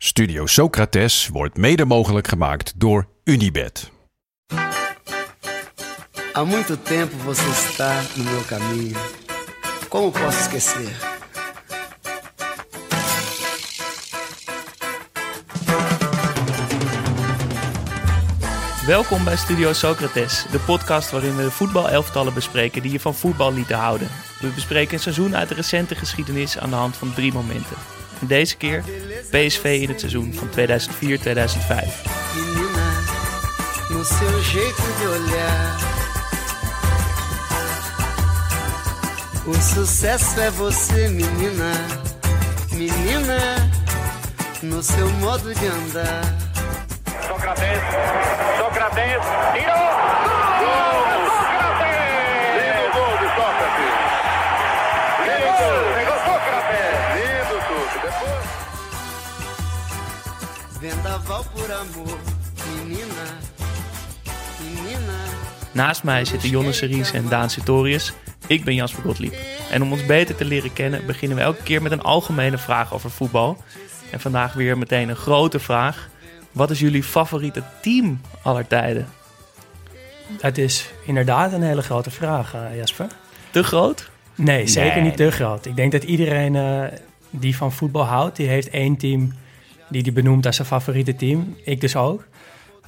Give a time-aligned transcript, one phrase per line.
[0.00, 3.90] Studio Socrates wordt mede mogelijk gemaakt door Unibed.
[6.32, 8.96] Há muito tempo você está no meu caminho.
[9.88, 11.16] Como posso esquecer?
[18.86, 23.52] Welkom bij Studio Socrates, de podcast waarin we de voetbalelftallen bespreken die je van voetbal
[23.52, 24.08] lieten houden.
[24.40, 27.97] We bespreken een seizoen uit de recente geschiedenis aan de hand van drie momenten.
[28.20, 28.84] Deze keer
[29.30, 30.52] PSV in het seizoen van 2004-2005.
[32.34, 32.88] Menina,
[33.90, 35.86] no seu jeito de olhar.
[39.46, 41.72] O sucesso é você, menina.
[42.72, 43.70] Menina,
[44.62, 46.34] no seu modo de andar.
[47.26, 47.82] Sócrates,
[48.58, 49.97] Sócrates, tirou!
[61.78, 62.18] Amor.
[62.82, 63.04] Menina,
[64.74, 65.12] menina.
[65.72, 68.12] Naast mij zitten Jonne Series en Daan Sitorius.
[68.46, 69.34] Ik ben Jasper Gottlieb.
[69.70, 72.94] En om ons beter te leren kennen beginnen we elke keer met een algemene vraag
[72.94, 73.56] over voetbal.
[74.10, 76.08] En vandaag weer meteen een grote vraag.
[76.52, 79.08] Wat is jullie favoriete team aller tijden?
[80.40, 83.06] Het is inderdaad een hele grote vraag, eh, Jasper.
[83.50, 84.10] Te groot?
[84.34, 85.04] Nee, zeker Nee.
[85.04, 85.66] niet te groot.
[85.66, 86.82] Ik denk dat iedereen eh,
[87.30, 89.32] die van voetbal houdt, die heeft één team
[89.90, 91.56] die die benoemt als zijn favoriete team.
[91.64, 92.26] Ik dus ook.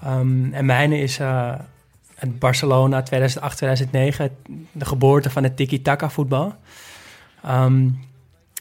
[0.03, 1.55] Ehm, en mijne is eh,
[2.15, 4.31] het Barcelona 2008-2009,
[4.73, 6.55] de geboorte van het tiki-taka voetbal.
[7.43, 7.89] Ehm,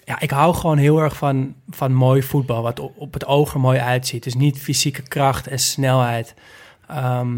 [0.05, 3.59] ja, ik hou gewoon heel erg van, van mooi voetbal, wat op, het oog er
[3.59, 4.23] mooi uitziet.
[4.23, 6.33] Dus niet fysieke kracht en snelheid,
[6.87, 7.37] ehm,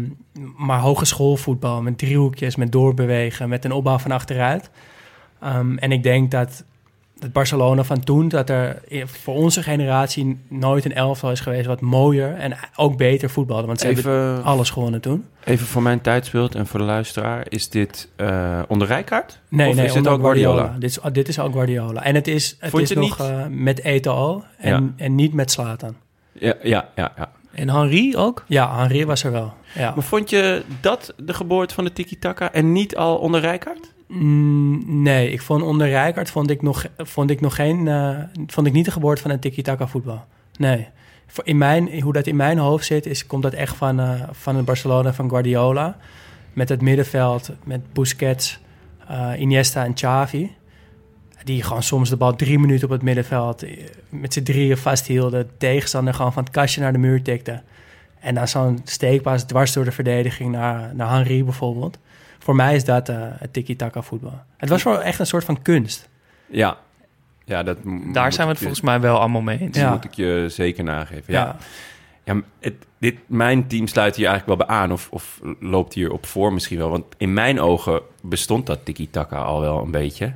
[0.56, 4.70] maar hogeschoolvoetbal met driehoekjes, met doorbewegen, met een opbouw van achteruit.
[5.76, 6.64] En ik denk dat
[7.22, 11.80] het Barcelona van toen, dat er voor onze generatie nooit een elftal is geweest wat
[11.80, 13.66] mooier en ook beter voetbalde.
[13.66, 15.24] Want ze hebben alles gewonnen toen.
[15.44, 17.46] even voor mijn tijdsbeeld en voor de luisteraar.
[17.48, 19.40] Is dit eh onder Rijkaard?
[19.48, 20.76] Nee, of nee, is dit onder ook Guardiola?
[20.78, 22.02] Dit is, dit is ook Guardiola.
[22.02, 25.50] En het is, het Vond is nog niet- eh, met Eto'o en, en niet met
[25.50, 25.94] Slatan.
[26.32, 27.30] Ja, ja, ja, ja.
[27.52, 28.44] En Henri ook?
[28.46, 29.52] Ja, Henri was er wel.
[29.74, 29.92] Ja.
[29.94, 33.91] Maar vond je dat de geboorte van de tiki-taka en niet al onder Rijkaard?
[34.14, 38.66] Mm, nee, ik vond onder Rijkaard vond ik nog, vond ik nog geen, eh, vond
[38.66, 40.24] ik niet de geboorte van een tiki-taka voetbal.
[40.58, 40.88] Nee.
[41.42, 44.56] In mijn, hoe dat in mijn hoofd zit, is, komt dat echt van, eh, van
[44.56, 45.96] het Barcelona van Guardiola.
[46.52, 48.60] Met het middenveld, met Busquets,
[49.08, 50.50] eh, Iniesta en Xavi.
[51.44, 53.64] Die gewoon soms de bal drie minuten op het middenveld
[54.08, 55.50] met z'n drieën vasthielden.
[55.58, 57.62] Tegenstander gewoon van het kastje naar de muur tikte.
[58.20, 61.98] En dan zo'n steekpaas dwars door de verdediging naar, naar Henri bijvoorbeeld.
[62.42, 64.40] Voor mij is dat eh, het tiki-taka voetbal.
[64.56, 66.08] Het was wel echt een soort van kunst.
[66.46, 66.76] Ja.
[67.44, 67.76] Ja, dat
[68.12, 69.78] Daar zijn we het je- volgens mij wel allemaal mee eens.
[69.78, 69.90] Ja.
[69.92, 71.32] moet ik je zeker nageven.
[71.32, 71.56] Ja,
[72.24, 72.34] Ja.
[72.34, 72.40] ja.
[72.60, 74.92] het, dit, mijn team sluit hier eigenlijk wel bij aan.
[74.92, 76.90] Of, of loopt hier op voor misschien wel.
[76.90, 80.32] Want in mijn ogen bestond dat tiki-taka al wel een beetje.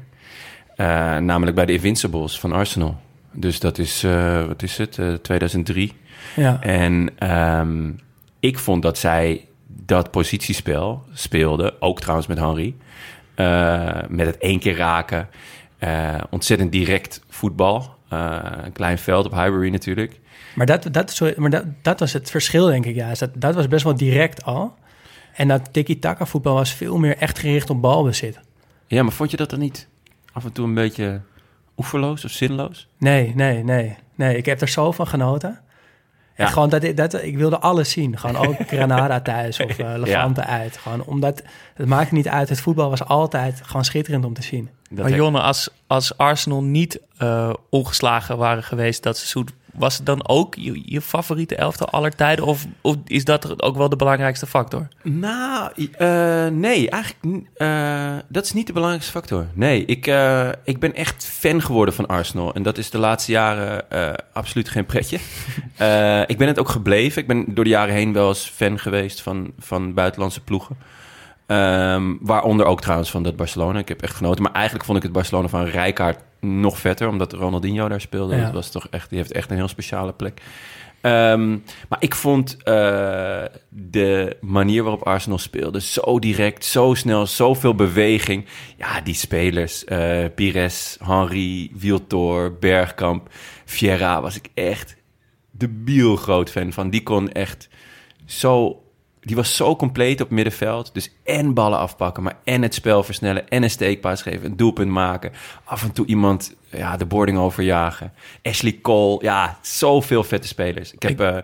[0.77, 0.87] Eh,
[1.17, 3.00] namelijk bij de Invincibles van Arsenal.
[3.33, 5.93] Dus dat is, eh, wat is het, eh, 2003.
[6.37, 6.61] Ja.
[6.62, 7.91] En ehm,
[8.41, 9.46] ik vond dat zij
[9.87, 12.75] dat positiespel speelden, ook trouwens met Henry,
[13.35, 15.29] eh, met het één keer raken,
[15.79, 20.21] eh, ontzettend direct voetbal, Eh, een klein veld op Highbury natuurlijk.
[20.55, 22.95] Maar, dat, dat, sorry, maar dat, dat was het verschil, denk ik.
[22.95, 23.11] Ja.
[23.11, 24.75] Is Dat, dat was best wel direct al.
[25.35, 28.41] En dat tiki-taka voetbal was veel meer echt gericht op balbezit.
[28.87, 29.89] Ja, maar vond je dat dan niet
[30.33, 31.21] af en toe een beetje
[31.77, 32.89] oeverloos of zinloos?
[32.99, 33.97] Nee, nee, nee.
[34.15, 35.61] Nee, ik heb er zo van genoten.
[36.37, 36.44] Ja.
[36.44, 38.19] En gewoon dat, ik- dat, ik wilde alles zien.
[38.19, 40.77] Gewoon ook Granada thuis of eh Levante uit.
[40.77, 41.43] Gewoon omdat,
[41.75, 42.49] het maakt niet uit.
[42.49, 44.71] Het voetbal was altijd gewoon schitterend om te zien.
[44.91, 50.06] Dat Maar Jonne, als, als Arsenal niet eh, ongeslagen waren geweest dat seizoen, was het
[50.06, 52.44] dan ook je, je favoriete elftal aller tijden?
[52.44, 54.88] Of, of is dat ook wel de belangrijkste factor?
[55.02, 59.46] Nou, eh, nee, eigenlijk eh, dat is niet de belangrijkste factor.
[59.52, 62.55] Nee, ik, eh, ik ben echt fan geworden van Arsenal.
[62.55, 63.84] En dat is de laatste jaren
[64.32, 65.19] absoluut geen pretje.
[66.26, 67.22] Ik ben het ook gebleven.
[67.22, 70.76] Ik ben door de jaren heen wel eens fan geweest van, van buitenlandse ploegen.
[71.46, 73.79] Ehm, waaronder ook trouwens van dat Barcelona.
[73.79, 74.43] Ik heb echt genoten.
[74.43, 78.37] Maar eigenlijk vond ik het Barcelona van Rijkaard nog vetter, omdat Ronaldinho daar speelde.
[78.37, 78.44] Ja.
[78.44, 80.40] Dat was toch echt, die heeft echt een heel speciale plek.
[81.00, 81.50] Ehm,
[81.88, 88.44] maar ik vond eh, de manier waarop Arsenal speelde zo direct, zo snel, zoveel beweging.
[88.76, 93.28] Ja, die spelers, eh Pires, Henry, Wiltor, Bergkamp,
[93.64, 94.96] Vieira, was ik echt
[95.50, 96.90] debiel groot fan van.
[96.90, 97.69] Die kon echt
[98.25, 98.81] zo...
[99.26, 100.90] Die was zo compleet op middenveld.
[100.94, 103.49] Dus en ballen afpakken, maar en het spel versnellen...
[103.49, 105.32] en een steekpaas geven, een doelpunt maken.
[105.64, 108.12] Af en toe iemand ja, de boarding overjagen.
[108.43, 110.93] Ashley Cole, ja, zoveel vette spelers.
[110.93, 111.20] Ik heb...
[111.20, 111.37] eh,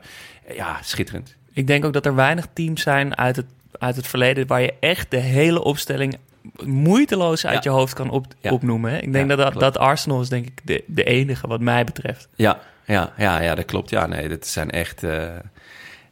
[0.56, 1.37] ja, schitterend.
[1.52, 3.46] Ik denk ook dat er weinig teams zijn uit het,
[3.79, 6.17] uit het verleden waar je echt de hele opstelling
[6.64, 7.70] moeiteloos uit Ja.
[7.70, 8.50] je hoofd kan op, Ja.
[8.50, 8.90] opnoemen.
[8.90, 8.99] hè.
[8.99, 12.28] Ik denk Ja, dat, dat Arsenal is denk ik de, de enige wat mij betreft.
[12.35, 13.90] Ja, ja, ja, ja, dat klopt.
[13.90, 15.02] Ja, nee, dat zijn echt...
[15.05, 15.25] eh,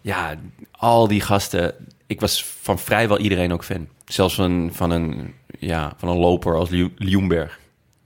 [0.00, 0.35] ja,
[0.73, 1.75] al die gasten...
[2.06, 3.88] Ik was van vrijwel iedereen ook fan.
[4.05, 7.58] Zelfs van, van, een, ja, van een loper als Ljungberg.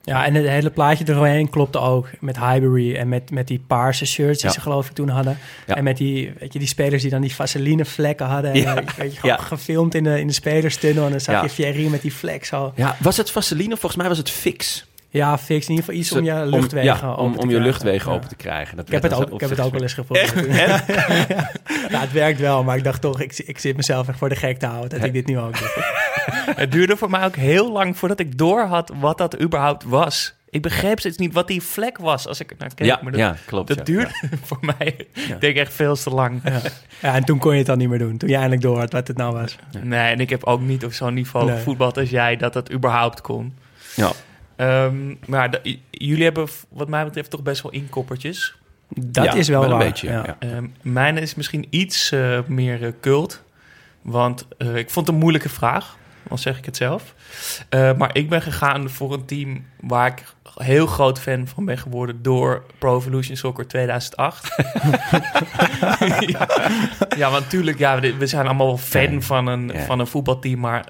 [0.03, 2.09] Ja, en het hele plaatje eromheen klopte ook.
[2.21, 4.55] Met Highbury en met, met die paarse shirts die Ja.
[4.55, 5.39] ze geloof ik toen hadden.
[5.67, 5.75] Ja.
[5.77, 8.53] En met die, weet je, die spelers die dan die vaseline vlekken hadden.
[8.53, 8.77] En, Ja.
[8.77, 11.05] eh, weet je, gewoon gefilmd in de, in de spelerstunnel.
[11.05, 12.73] En dan zag je Thierry met die vlek zo.
[12.77, 13.77] Ja, was het Vaseline?
[13.77, 14.87] Volgens mij was het fix.
[15.15, 15.65] Ja, fix.
[15.69, 18.11] In ieder geval iets om je Om- luchtwegen ja, open om, te om je luchtwegen
[18.11, 18.17] Ja.
[18.17, 18.77] open te krijgen.
[18.77, 20.33] Dat Ik heb, het ook, ik heb het ook wel eens geprobeerd.
[21.91, 24.37] ja, het werkt wel, maar ik dacht toch, ik, ik zit mezelf echt voor de
[24.37, 25.69] gek te houden dat ik dit nu ook doe.
[26.57, 30.35] Het duurde voor mij ook heel lang voordat ik door had wat dat überhaupt was.
[30.51, 32.87] Ik begreep steeds niet wat die vlek was als ik naar keek.
[32.87, 33.69] Ja, maar dat, ja, klopt.
[33.69, 33.83] dat ja.
[33.85, 34.13] duurde
[34.49, 36.41] voor mij, ik denk echt veel te lang.
[37.01, 37.15] Ja.
[37.15, 38.17] en toen kon je het dan niet meer doen.
[38.17, 39.57] Toen je eindelijk door had wat het nou was.
[39.83, 41.57] Nee, en ik heb ook niet op zo'n niveau Nee.
[41.57, 43.57] gevoetbald als jij dat dat überhaupt kon.
[43.97, 44.11] Ja.
[44.57, 45.61] Ehm, maar
[45.91, 48.57] jullie hebben wat mij betreft toch best wel inkoppertjes.
[48.89, 49.87] Dat Ja, is wel, wel een waar.
[49.87, 50.37] beetje, ja.
[50.39, 53.43] Ehm mijn is misschien iets eh, meer eh, cult.
[54.03, 55.97] Want eh, ik vond het een moeilijke vraag,
[56.29, 57.15] al zeg ik het zelf.
[57.69, 60.25] Eh, maar ik ben gegaan voor een team waar ik
[60.55, 64.55] heel groot fan van ben geworden door Pro Evolution Soccer 2008.
[66.27, 66.49] ja,
[67.17, 69.21] ja, want natuurlijk, ja, we we zijn allemaal wel fan Ja.
[69.21, 69.81] van, een, Ja.
[69.85, 70.61] van een voetbalteam.
[70.61, 70.85] Maar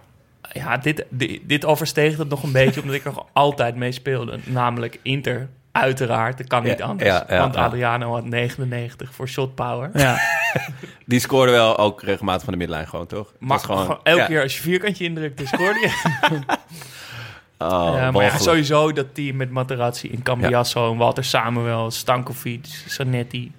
[0.53, 4.39] ja, dit, dit, dit oversteeg het nog een beetje, omdat ik er altijd mee speelde.
[4.45, 6.39] Namelijk Inter, uiteraard.
[6.39, 7.09] Dat kan niet Ja, anders.
[7.11, 7.65] ja, ja, want ja.
[7.65, 9.91] Adriano had 99 voor shot power.
[9.95, 10.19] Ja.
[11.07, 13.33] Die scoorde wel ook regelmatig van de midlijn gewoon, toch?
[13.39, 14.27] Maar was gewoon, elke ja.
[14.27, 15.93] keer als je vierkantje indrukte, scoorde je.
[17.59, 22.67] Oh, Ja, maar ja, sowieso dat team met Materazzi en Cambiasso en Walter Samuel, Stankovic,
[22.87, 23.53] Zanetti.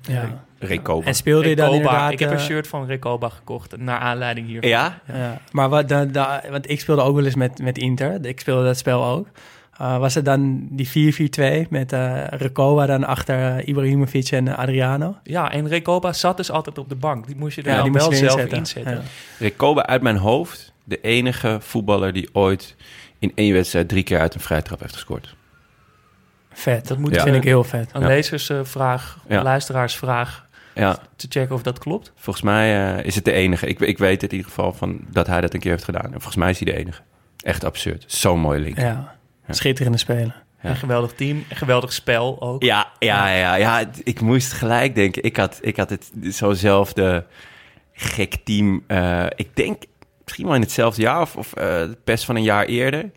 [0.00, 0.44] ja.
[0.60, 1.06] Recoba.
[1.06, 2.12] En speelde je dan inderdaad...
[2.12, 4.70] Ik heb een eh, shirt van Recoba gekocht, naar aanleiding hiervan.
[4.70, 5.00] Ja?
[5.12, 8.24] Ja, maar wat dan, dan- want ik speelde ook wel eens met, met Inter.
[8.26, 9.26] Ik speelde dat spel ook.
[9.80, 11.12] Uh, was het dan die
[11.66, 15.16] 4-4-2 met eh Recoba dan achter eh, Ibrahimovic en eh, Adriano?
[15.22, 17.26] Ja, en Recoba zat dus altijd op de bank.
[17.26, 18.58] Die moest je er Ja, dan wel zelf inzetten.
[18.58, 18.92] inzetten.
[18.94, 19.00] Ja.
[19.38, 22.76] Recoba uit mijn hoofd, de enige voetballer die ooit
[23.18, 25.34] in één wedstrijd drie keer uit een vrije trap heeft gescoord.
[26.52, 26.88] Vet.
[26.88, 27.22] Dat moet Ja.
[27.22, 27.90] vind ik heel vet.
[27.92, 28.06] Een Ja.
[28.06, 29.42] lezersvraag, Ja.
[29.42, 32.12] luisteraarsvraag, Ja, te checken of dat klopt.
[32.16, 33.66] volgens mij eh, is het de enige.
[33.66, 36.04] Ik, ik weet het in ieder geval van dat hij dat een keer heeft gedaan.
[36.04, 37.02] En volgens mij is hij de enige.
[37.42, 38.04] Echt absurd.
[38.06, 38.78] Zo'n mooie link.
[38.78, 39.18] Ja.
[39.48, 40.34] Schitterende spelen.
[40.62, 40.70] Ja.
[40.70, 42.62] Een geweldig team, een geweldig spel ook.
[42.62, 43.84] Ja, ja, ja, ja.
[44.04, 45.22] Ik moest gelijk denken.
[45.22, 47.26] Ik had, ik had het zo'nzelfde
[47.92, 48.84] gek team.
[48.86, 49.82] eh, ik denk
[50.24, 53.10] misschien wel in hetzelfde jaar of, of eh, best van een jaar eerder.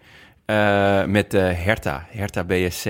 [0.45, 2.85] eh, met eh Hertha, Hertha BSC.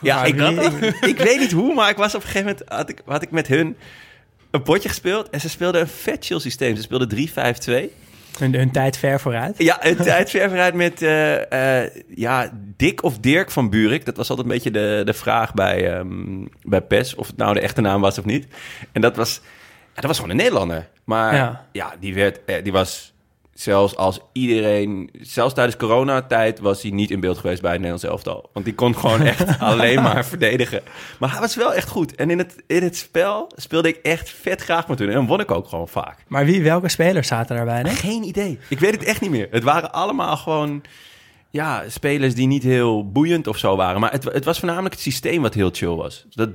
[0.00, 2.88] Ja, ik, ik, ik weet niet hoe, maar ik was op een gegeven moment had
[2.88, 3.76] ik, had ik met hun
[4.50, 6.76] een potje gespeeld en ze speelden een vet chill systeem.
[6.76, 7.28] Ze speelden
[7.90, 8.04] 3-5-2.
[8.38, 9.54] Hun, hun tijd ver vooruit.
[9.58, 14.04] Ja, een tijd ver vooruit met eh, ja, Dick of Dirk van Burik.
[14.04, 17.54] Dat was altijd een beetje de, de vraag bij, ehm, bij PES, of het nou
[17.54, 18.46] de echte naam was of niet.
[18.92, 19.40] En dat was,
[19.94, 20.88] ja, dat was gewoon een Nederlander.
[21.04, 21.66] Maar Ja.
[21.72, 23.12] ja, die, werd, eh, die was
[23.60, 25.10] zelfs als iedereen...
[25.20, 28.50] Zelfs tijdens coronatijd was hij niet in beeld geweest bij het Nederlands elftal.
[28.52, 30.82] Want die kon gewoon echt alleen maar verdedigen.
[31.18, 32.14] Maar hij was wel echt goed.
[32.14, 35.08] En in het, in het spel speelde ik echt vet graag met hun.
[35.08, 36.18] En dan won ik ook gewoon vaak.
[36.26, 37.80] Maar wie, welke spelers zaten daarbij?
[37.80, 37.88] Hè?
[37.90, 38.58] Geen idee.
[38.68, 39.48] Ik weet het echt niet meer.
[39.50, 40.82] Het waren allemaal gewoon
[41.50, 44.00] ja, spelers die niet heel boeiend of zo waren.
[44.00, 46.26] Maar het, het was voornamelijk het systeem wat heel chill was.
[46.30, 46.52] Dat 3-5-2,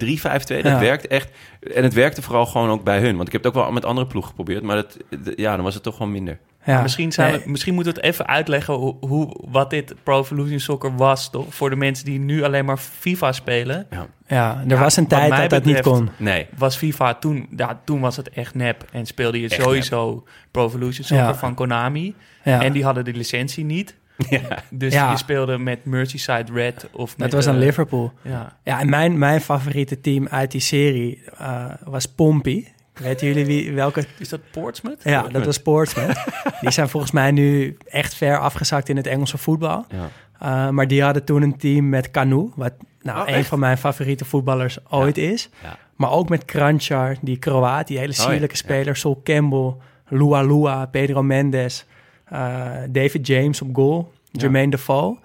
[0.48, 0.79] dat Ja.
[0.79, 1.29] werkt echt.
[1.74, 3.15] En het werkte vooral gewoon ook bij hun.
[3.15, 4.63] Want ik heb het ook wel met andere ploegen geprobeerd.
[4.63, 4.98] Maar dat,
[5.36, 6.39] ja, dan was het toch gewoon minder.
[6.65, 6.82] Ja.
[6.82, 10.20] Misschien, zijn Nee, we, misschien moeten we het even uitleggen hoe, hoe, wat dit Pro
[10.20, 11.53] Evolution Soccer was, toch?
[11.56, 13.88] Voor de mensen die nu alleen maar FIFA spelen.
[14.27, 16.10] ja, er Ja, was een tijd dat dat niet kon.
[16.18, 16.48] Nee.
[16.58, 18.86] Was FIFA toen, ja, toen was het echt nep.
[18.91, 21.36] En speelde je Echt sowieso Pro Evolution Soccer Ja.
[21.36, 22.15] van Konami.
[22.44, 22.62] Ja.
[22.62, 23.96] En die hadden de licentie niet.
[24.30, 24.41] Ja.
[24.70, 25.12] Dus Ja.
[25.12, 27.32] je speelde met Merseyside Red of met...
[27.32, 28.13] dat was aan eh, Liverpool.
[28.22, 28.58] Ja.
[28.63, 32.74] Ja, en mijn, mijn favoriete team uit die serie eh, was Pompey.
[33.01, 34.05] Weten jullie wie, welke?
[34.17, 35.03] Is dat Portsmouth?
[35.03, 36.24] Ja, dat was Portsmouth.
[36.62, 39.86] die zijn volgens mij nu echt ver afgezakt in het Engelse voetbal.
[39.89, 40.10] Ja.
[40.39, 43.77] Eh, maar die hadden toen een team met Canu, wat nou, Oh, een van mijn
[43.77, 45.50] favoriete voetballers ooit is.
[45.63, 45.77] Ja.
[45.96, 48.96] Maar ook met Kranjčar, die Kroaat, die hele ja, sierlijke speler.
[48.96, 49.74] Sol Campbell,
[50.08, 51.86] Lua Lua, Pedro Mendes,
[52.25, 55.17] eh, David James op goal, Jermaine Defoe.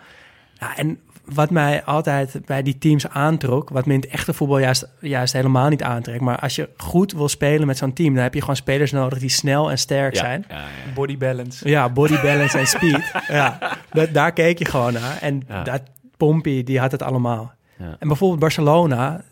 [0.52, 1.00] Ja, en
[1.34, 5.32] wat mij altijd bij die teams aantrok, wat me in het echte voetbal juist, juist
[5.32, 6.20] helemaal niet aantrekt.
[6.20, 9.18] Maar als je goed wil spelen met zo'n team, dan heb je gewoon spelers nodig
[9.18, 10.44] die snel en sterk Ja, zijn.
[10.48, 10.64] ja, ja.
[10.94, 11.68] Body balance.
[11.68, 13.12] Ja, body balance en speed.
[13.28, 13.58] Ja,
[13.92, 15.18] dat, daar keek je gewoon naar.
[15.20, 15.62] En Ja.
[15.62, 15.82] dat
[16.16, 17.52] Pompey, die had het allemaal.
[17.78, 17.96] Ja.
[17.98, 19.22] En bijvoorbeeld Barcelona,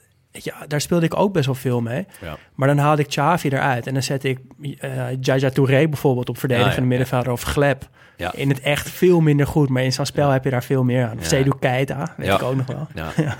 [0.42, 2.06] je, daar speelde ik ook best wel veel mee.
[2.20, 2.36] Ja.
[2.54, 3.86] Maar dan haalde ik Xavi eruit.
[3.86, 4.38] En dan zette ik
[4.78, 7.88] eh Jaja Touré bijvoorbeeld op verdedigende Ah, ja, middenvelder of Gleb.
[8.16, 8.32] Ja.
[8.34, 11.04] In het echt veel minder goed, maar in zo'n spel heb je daar veel meer
[11.06, 11.16] aan.
[11.16, 11.28] Of Ja.
[11.28, 12.34] Seydou Keita, weet Ja.
[12.34, 12.88] ik ook nog wel.
[12.94, 13.12] Ja.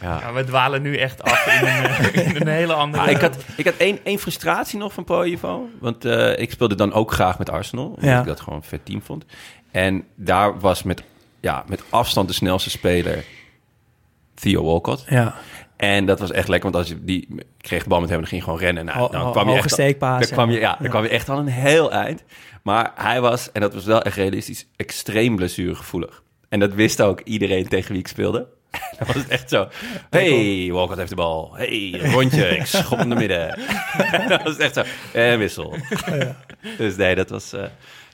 [0.00, 0.18] Ja.
[0.20, 3.02] Ja, we dwalen nu echt af in een, in een hele andere...
[3.04, 5.68] Ah, ik had, ik had één, één frustratie nog van Pro Evo.
[5.80, 7.86] Want eh, ik speelde dan ook graag met Arsenal.
[7.86, 8.20] Omdat Ja.
[8.20, 9.24] ik dat gewoon een vet team vond.
[9.70, 11.02] En daar was met,
[11.40, 13.24] ja, met afstand de snelste speler
[14.34, 15.04] Theo Walcott.
[15.08, 15.34] Ja,
[15.78, 17.28] En dat was echt lekker, want als je die
[17.60, 18.84] kreeg de bal met hem, dan ging je gewoon rennen.
[18.84, 20.68] Nou, dan kwam je echt, steekpaas, dan kwam je, ja.
[20.70, 22.24] ja, dan kwam je echt al een heel eind.
[22.62, 26.22] Maar hij was, en dat was wel echt realistisch, extreem blessuregevoelig.
[26.48, 28.46] En dat wist ook iedereen tegen wie ik speelde.
[28.98, 29.68] Dan was het echt zo.
[30.10, 31.54] Hey, Walcott heeft de bal.
[31.54, 32.48] Hey, rondje.
[32.48, 33.58] Ik schop hem naar midden.
[34.28, 34.82] dat was echt zo.
[35.12, 35.74] En wissel.
[36.78, 37.64] Dus nee, dat was eh,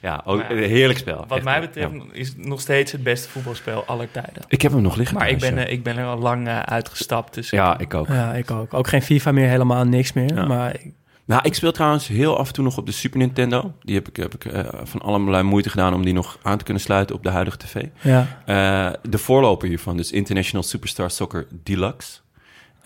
[0.05, 1.25] ja, ook ja, een heerlijk spel.
[1.27, 1.59] Wat Echt, mij ja.
[1.59, 4.43] betreft is het nog steeds het beste voetbalspel aller tijden.
[4.47, 5.17] Ik heb hem nog liggen.
[5.17, 7.33] Maar ik ben, ik ben er al lang eh, uitgestapt.
[7.33, 7.77] Dus ja.
[7.77, 8.07] ik ook.
[8.07, 8.73] ja, ik ook.
[8.73, 10.33] Ook geen FIFA meer, helemaal niks meer.
[10.35, 10.45] Ja.
[10.45, 10.93] Maar ik-
[11.25, 13.73] Nou, ik speel trouwens heel af en toe nog op de Super Nintendo.
[13.81, 16.63] Die heb ik, heb ik eh, van allerlei moeite gedaan om die nog aan te
[16.63, 17.83] kunnen sluiten op de huidige tv.
[18.01, 18.27] ja.
[18.45, 22.19] Eh, de voorloper hiervan, dus International Superstar Soccer Deluxe.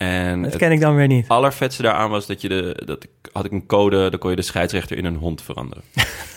[0.00, 1.28] En dat het ken ik dan weer niet.
[1.28, 4.36] allervetste daaraan was dat je de, dat ik, had ik een code, dan kon je
[4.36, 5.84] de scheidsrechter in een hond veranderen.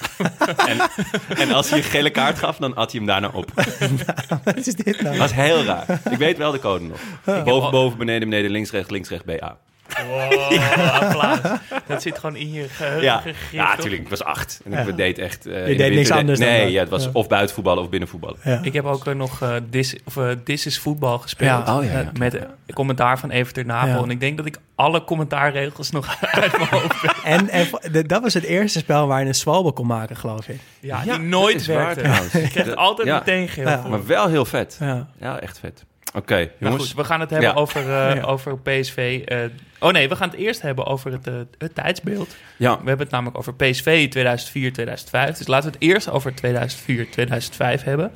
[0.70, 0.78] en,
[1.38, 3.52] en als hij een gele kaart gaf, dan at hij hem daarna op.
[4.44, 5.04] Wat is dit nou?
[5.04, 6.02] Dat was heel raar.
[6.12, 7.00] Ik weet wel de code nog.
[7.44, 9.58] Boven, boven, beneden, beneden, links, rechts, links, rechts, BA.
[10.08, 10.60] Wow,
[11.02, 11.40] applaus.
[11.88, 13.76] Dat zit gewoon in je geheugen Ja, gegrift, ja toch?
[13.76, 14.02] natuurlijk.
[14.04, 14.62] Ik was acht.
[14.66, 14.92] En ik Ja.
[14.92, 15.46] deed echt...
[15.46, 16.72] eh, de deed niks anders dan Nee, dat.
[16.72, 17.10] ja, het was Ja.
[17.14, 18.38] of buitenvoetballen of binnenvoetballen.
[18.44, 18.60] Ja.
[18.64, 21.68] Ik heb ook eh, nog eh This, of, eh, This is Voetbal gespeeld.
[21.68, 21.78] Ja.
[21.78, 22.00] Oh, ja, ja.
[22.00, 22.42] Eh, met eh,
[22.74, 23.90] commentaar van Evert ter Napel.
[23.98, 24.04] Ja.
[24.04, 27.16] En ik denk dat ik alle commentaarregels nog uit mijn hoofd heb.
[27.24, 30.48] En, en de- dat was het eerste spel waar je een zwalbe kon maken, geloof
[30.48, 30.60] ik.
[30.80, 32.02] Ja, Ja, die nooit dat is waar werkte.
[32.04, 32.32] trouwens.
[32.44, 33.18] Je krijgt Dat- altijd ja.
[33.18, 33.82] meteen geel.
[33.90, 34.78] Maar wel heel vet.
[34.80, 35.08] Ja.
[35.20, 35.84] Ja, echt vet.
[36.16, 36.84] Oké, Nou jongens.
[36.88, 37.56] goed, we gaan het hebben Ja.
[37.56, 38.22] over, eh, Ja.
[38.22, 39.22] over PSV.
[39.26, 39.38] eh,
[39.84, 42.36] oh nee, we gaan het eerst hebben over het, eh, het tijdsbeeld.
[42.58, 45.38] ja, We hebben het namelijk over PSV 2004-2005.
[45.38, 48.12] Dus laten we het eerst over 2004-2005 hebben.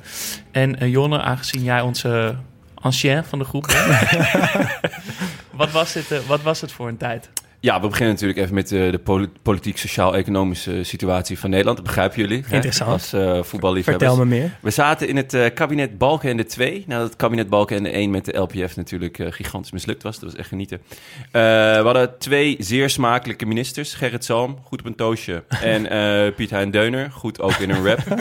[0.50, 2.36] En eh, Jonne, aangezien jij onze
[2.74, 4.26] ancien van de groep bent.
[5.60, 7.30] wat, was dit, eh, wat was het voor een tijd?
[7.60, 11.76] Ja, we beginnen natuurlijk even met eh, de poli- politiek, sociaal-economische situatie van Nederland.
[11.76, 12.42] Dat begrijpen jullie.
[12.46, 12.54] hè?
[12.54, 12.90] Interessant.
[12.90, 14.10] Als eh voetballiefhebbers.
[14.10, 14.56] Vertel me meer.
[14.60, 16.84] We zaten in het eh, kabinet Balkenende 2.
[16.86, 20.18] Nadat het kabinet Balkenende 1 met de LPF natuurlijk eh, gigantisch mislukt was.
[20.18, 20.78] Dat was echt genieten.
[21.20, 23.94] Eh, we hadden twee zeer smakelijke ministers.
[23.94, 25.42] Gerrit Salm, goed op een toosje.
[25.62, 27.98] En eh, Piet Hein Deuner, goed ook in een rap.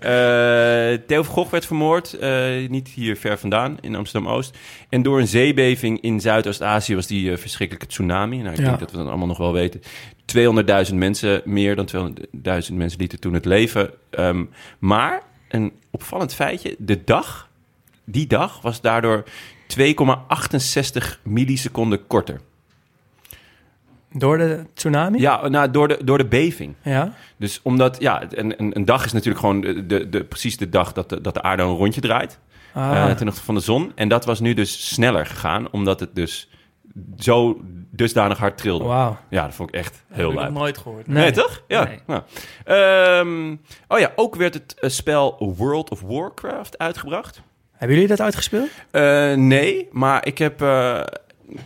[0.00, 2.12] Eh Theo Gogh werd vermoord.
[2.12, 4.56] eh, niet hier ver vandaan, in Amsterdam-Oost.
[4.88, 8.36] En door een zeebeving in Zuidoost-Azië was die eh, verschrikkelijke tsunami.
[8.36, 8.73] Nou.
[8.78, 9.82] Denk dat we dat allemaal nog wel weten.
[10.88, 12.14] 200.000 mensen, meer dan
[12.68, 13.90] 200.000 mensen lieten toen het leven.
[14.10, 14.44] Ehm,
[14.78, 17.48] maar een opvallend feitje, de dag,
[18.04, 19.24] die dag was daardoor
[19.66, 22.40] 2,68 milliseconden korter.
[24.12, 25.20] Door de tsunami?
[25.20, 26.74] Ja, nou, door, de, door de beving.
[26.82, 27.12] Ja.
[27.36, 30.68] Dus omdat, ja, een, een, een dag is natuurlijk gewoon de, de, de- precies de
[30.68, 32.38] dag dat de, dat de aarde een rondje draait.
[32.72, 33.92] Ah, eh, ten opzichte van de zon.
[33.94, 36.50] En dat was nu dus sneller gegaan, omdat het dus
[37.18, 37.60] zo
[37.96, 38.84] dusdanig hard trilde.
[38.84, 39.16] Wauw.
[39.30, 40.52] Ja, dat vond ik echt Heb heel ik nog leuk.
[40.52, 41.06] nooit gehoord.
[41.06, 41.30] Nee, Nee.
[41.32, 41.62] toch?
[41.68, 41.84] Ja.
[41.84, 41.98] Nee.
[42.06, 42.22] Nou.
[42.64, 43.56] Ehm,
[43.88, 47.42] oh ja, ook werd het eh, spel World of Warcraft uitgebracht.
[47.72, 48.68] Hebben jullie dat uitgespeeld?
[48.90, 51.00] Eh, nee, maar ik heb eh,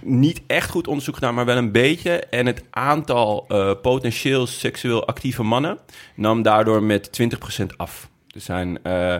[0.01, 2.11] niet echt goed onderzoek gedaan, maar wel een beetje.
[2.19, 5.79] En het aantal eh, potentieel seksueel actieve mannen
[6.15, 7.11] nam daardoor met
[7.63, 8.09] 20% af.
[8.35, 9.17] Er zijn eh,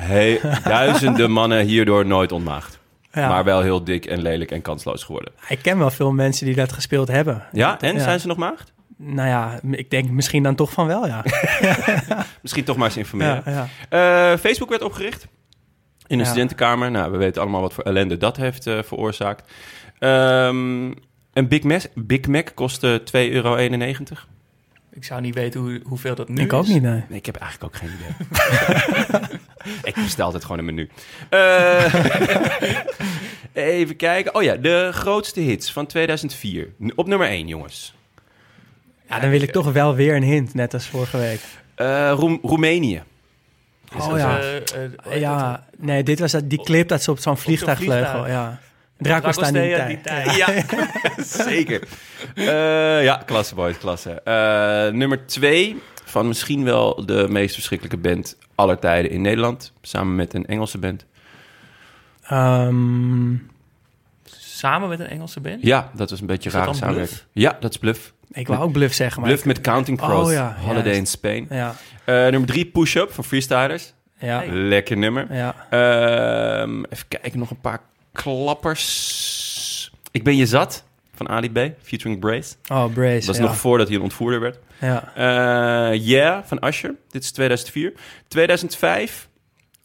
[0.64, 2.80] duizenden mannen hierdoor nooit ontmaagd.
[3.12, 3.28] Ja.
[3.28, 5.32] Maar wel heel dik en lelijk en kansloos geworden.
[5.48, 7.46] Ik ken wel veel mensen die dat gespeeld hebben.
[7.52, 8.72] Ja, en zijn ze nog maagd?
[8.96, 11.24] Nou ja, ik denk misschien dan toch van wel, ja.
[12.42, 13.68] Misschien toch maar eens informeren.
[13.88, 15.28] Eh, Facebook werd opgericht
[16.06, 16.90] in een studentenkamer.
[16.90, 19.52] Nou, we weten allemaal wat voor ellende dat heeft eh, veroorzaakt.
[19.98, 20.84] Ehm,
[21.32, 23.56] een Big Mac, Big Mac kostte 2,91 euro.
[24.94, 26.68] Ik zou niet weten hoe, hoeveel dat nu Ik ook is.
[26.68, 27.02] niet, nee.
[27.08, 29.28] Nee, ik heb eigenlijk ook geen idee.
[29.90, 30.88] ik bestel altijd gewoon een menu.
[31.28, 31.94] Eh,
[33.52, 34.34] even kijken.
[34.34, 36.68] Oh ja, de grootste hits van 2004.
[36.84, 37.94] N- Op nummer 1, jongens.
[39.08, 41.40] Ja, dan wil ik toch wel weer een hint, net als vorige week.
[41.74, 43.02] Eh, Roem- Roemenië.
[43.98, 44.38] Oh ja.
[44.38, 45.14] eh, heet dat?
[45.14, 48.28] Ja, nee, dit was dat, die clip dat ze op zo'n vliegtuigvleugel, vliegtuig.
[48.28, 48.60] ja.
[49.06, 50.34] In Dracostea die tijd.
[50.36, 50.48] Ja,
[51.48, 51.82] zeker.
[52.34, 54.10] Eh, ja, klasse boys, klasse.
[54.24, 59.72] Eh, nummer twee van misschien wel de meest verschrikkelijke band aller tijden in Nederland.
[59.82, 61.04] Samen met een Engelse band.
[62.22, 63.34] Ehm,
[64.38, 65.62] Samen met een Engelse band?
[65.62, 67.18] Ja, dat was een beetje Is dan samenwerking.
[67.32, 68.12] Ja, dat is Bluff.
[68.32, 69.30] ik wou ook Bluff zeggen, maar...
[69.30, 70.32] Bluff met Counting Oh, Crows.
[70.32, 70.98] ja, Holiday juist.
[70.98, 71.46] in Spain.
[71.50, 73.92] Ja, Eh, nummer drie, Push Up van Freestylers.
[74.18, 75.34] ja, Lekker nummer.
[75.34, 75.54] ja.
[75.70, 77.80] Ehm, even kijken, nog een paar
[78.12, 79.92] klappers.
[80.10, 82.54] Ik ben je zat van Ali B, featuring Brace.
[82.68, 83.42] Oh, Brace, Dat was ja.
[83.42, 84.58] nog voordat hij een ontvoerder werd.
[84.80, 85.12] Ja.
[85.14, 86.94] Eh yeah, van Usher.
[87.10, 87.92] Dit is 2004.
[88.28, 89.28] 2005.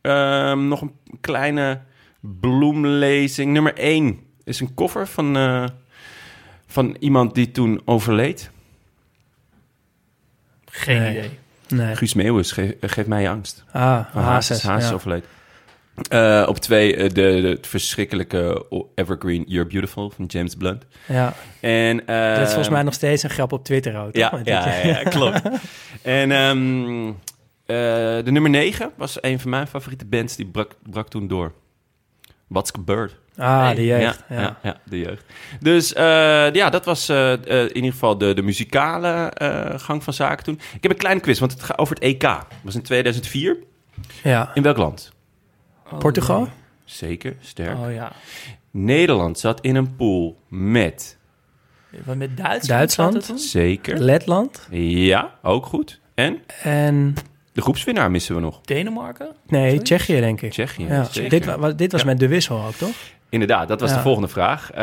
[0.02, 1.82] ehm, nog een kleine
[2.20, 3.52] bloemlezing.
[3.54, 5.66] Nummer 1 is een cover van, eh,
[6.68, 8.50] van iemand die toen overleed.
[10.66, 11.18] Geen Nee.
[11.18, 11.30] idee.
[11.68, 11.96] Nee.
[11.96, 13.64] Guus Meeuwis, ge- geef mij je angst.
[13.72, 14.06] Ah,
[14.90, 14.94] ja.
[14.94, 15.26] overleed.
[15.98, 20.86] Eh, op twee, eh, de, verschrikkelijke Evergreen You're Beautiful van James Blunt.
[21.08, 24.16] Ja, En, dat is volgens mij nog steeds een grap op Twitter ook?
[24.16, 25.42] Ja, ja, ja, ja, klopt.
[26.02, 30.36] en ehm, eh, de nummer 9 was een van mijn favoriete bands.
[30.36, 31.52] Die brak, brak toen door.
[32.48, 33.16] What's Bird.
[33.38, 34.24] Ah, de jeugd.
[34.30, 35.24] Ja, Ja, de jeugd.
[35.60, 35.90] Dus
[36.54, 39.32] ja, dat was in ieder geval de, de muzikale
[39.76, 40.60] gang van zaken toen.
[40.74, 42.22] Ik heb een kleine quiz, want het gaat over het EK.
[42.22, 43.58] Dat was in 2004.
[44.24, 44.52] Ja.
[44.54, 45.16] In welk land?
[45.92, 46.40] Oh, Portugal?
[46.40, 46.50] nee.
[46.86, 47.78] Zeker, sterk.
[47.78, 48.12] Oh ja.
[48.72, 51.18] Nederland zat in een pool met...
[52.06, 52.68] Wat met Duitsland?
[52.68, 53.26] Duitsland?
[53.26, 53.38] toen?
[53.38, 53.98] Zeker.
[54.00, 56.00] Letland Ja, ook goed.
[56.14, 57.14] En en...
[57.54, 58.62] de groepswinnaar missen we nog.
[58.62, 59.36] Denemarken?
[59.48, 59.82] Nee?
[59.82, 60.52] Tsjechië, denk ik.
[60.52, 60.86] Tsjechië.
[60.86, 61.04] Ja.
[61.04, 61.30] zeker.
[61.30, 62.08] Dit, wa- dit was Ja.
[62.08, 62.96] met de wissel ook, toch?
[63.30, 63.96] Inderdaad, dat was Ja.
[63.96, 64.72] de volgende vraag.
[64.72, 64.78] Eh,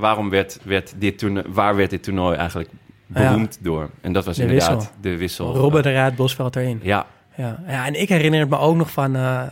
[0.00, 2.68] waarom werd, werd dit toernooi, waar werd dit toernooi eigenlijk
[3.06, 3.90] beroemd door?
[4.00, 4.92] En dat was De inderdaad wissel.
[5.00, 5.54] de wissel.
[5.54, 6.80] Robben de Raad, Bosveld erin.
[6.82, 7.06] Ja,
[7.36, 7.62] Ja.
[7.66, 9.16] ja, en ik herinner het me ook nog van...
[9.16, 9.42] eh,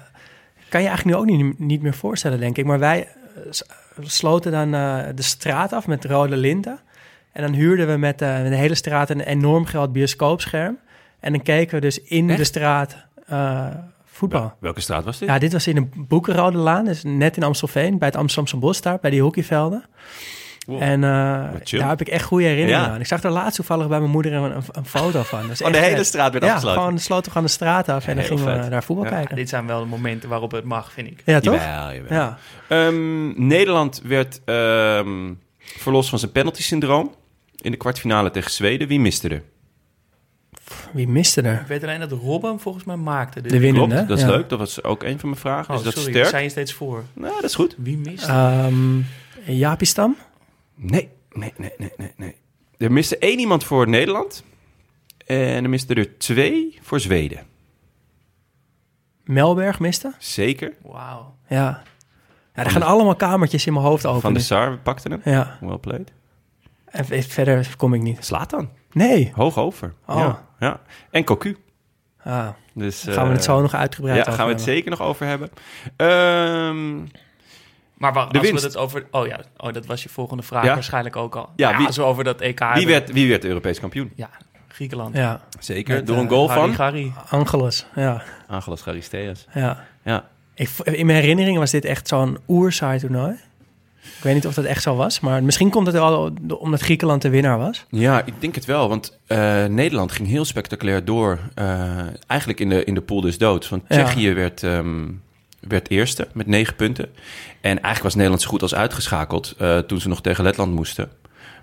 [0.74, 2.64] kan je eigenlijk nu ook niet, niet meer voorstellen, denk ik.
[2.64, 3.42] Maar wij eh,
[4.00, 6.78] sloten dan eh, de straat af met rode linten.
[7.32, 10.78] En dan huurden we met, eh, met de hele straat een enorm groot bioscoopscherm.
[11.20, 12.38] En dan keken we dus in Echt?
[12.38, 12.96] de straat
[14.04, 14.52] voetbal.
[14.58, 15.28] welke straat was dit?
[15.28, 18.80] Ja, dit was in de Boekenrode Laan, dus net in Amstelveen, bij het Amsterdamse Bos
[18.80, 19.84] daar, bij die hockeyvelden.
[20.66, 20.82] Wow.
[20.82, 21.10] En eh,
[21.78, 22.92] daar heb ik echt goede herinneringen Ja.
[22.94, 23.00] aan.
[23.00, 25.48] Ik zag er laatst toevallig bij mijn moeder een, een, een foto van.
[25.48, 26.06] Dat Oh, de hele vet.
[26.06, 26.80] straat werd Ja, afgesloten.
[26.82, 29.10] gewoon sloten we gewoon de straat af en dan gingen we daar voetbal Ja.
[29.10, 29.36] Ja, kijken.
[29.36, 31.22] dit zijn wel de momenten waarop het mag, vind ik.
[31.24, 31.54] Ja, toch?
[31.54, 32.12] Jawel, jawel.
[32.18, 32.38] Ja.
[32.68, 37.14] Ehm, Nederland werd ehm, verlost van zijn penalty-syndroom
[37.60, 38.88] in de kwartfinale tegen Zweden.
[38.88, 39.42] Wie miste er?
[40.92, 41.60] Wie miste er?
[41.60, 43.40] Ik weet alleen dat Robben volgens mij maakte.
[43.40, 43.94] De winnende.
[43.94, 44.30] Klopt, dat is ja.
[44.30, 44.48] leuk.
[44.48, 45.70] Dat was ook een van mijn vragen.
[45.74, 46.22] Oh, is dat sorry, sterk?
[46.22, 47.02] daar zijn je steeds voor.
[47.12, 47.74] Nou, dat is goed.
[47.78, 48.28] Wie mist?
[48.28, 48.98] Ehm
[49.46, 50.16] Jaapie Stam?
[50.74, 52.34] Nee, nee, nee, nee, nee, nee.
[52.78, 54.44] Er miste één iemand voor Nederland.
[55.26, 57.46] En er miste er twee voor Zweden.
[59.24, 60.12] Melberg miste?
[60.18, 60.72] Zeker.
[60.82, 61.36] Wauw.
[61.48, 61.82] Ja.
[62.54, 64.20] Ja, er gaan allemaal kamertjes in mijn hoofd open.
[64.20, 65.20] Van de Sar we pakten hem.
[65.24, 66.12] Ja, Well played.
[66.84, 68.24] en verder kom ik niet.
[68.24, 68.70] Slaat dan.
[68.92, 69.32] Nee.
[69.34, 69.94] Hoog over.
[70.06, 70.16] Oh.
[70.16, 70.80] Ja, ja.
[71.10, 71.56] En Cocu.
[72.22, 74.76] Ah, Dus, gaan we eh, het zo nog uitgebreid Ja, over gaan we het hebben.
[74.76, 75.50] zeker nog over hebben.
[75.96, 77.06] Ehm,
[78.12, 78.62] Maar De als winst.
[78.62, 79.06] we het over...
[79.10, 80.74] Oh ja, oh, dat was je volgende vraag Ja.
[80.74, 81.48] waarschijnlijk ook al.
[81.56, 82.86] Ja, Ja, wie- als we over dat EK wie, hebben.
[82.86, 84.12] werd, wie werd Europees kampioen?
[84.16, 84.30] Ja,
[84.68, 85.16] Griekenland.
[85.16, 85.94] Ja, Zeker.
[85.94, 87.12] Met, Door een eh, goal Harry van Gari.
[87.28, 87.86] Angelus.
[87.94, 89.46] Ja, Angelos Charisteas.
[89.54, 89.84] ja.
[90.04, 90.24] Ja.
[90.54, 93.34] Ik, in mijn herinneringen was dit echt zo'n oersaai toernooi.
[94.02, 97.22] Ik weet niet of dat echt zo was, maar misschien komt het wel omdat Griekenland
[97.22, 97.84] de winnaar was.
[97.88, 98.88] Ja, ik denk het wel.
[98.88, 101.38] Want eh, Nederland ging heel spectaculair door.
[101.54, 103.68] eh, eigenlijk in de, in de pool dus dood.
[103.68, 104.04] Want Ja.
[104.04, 105.04] Tsjechië werd, ehm,
[105.60, 107.08] werd eerste met negen punten.
[107.64, 111.10] En eigenlijk was Nederland zo goed als uitgeschakeld eh, toen ze nog tegen Letland moesten.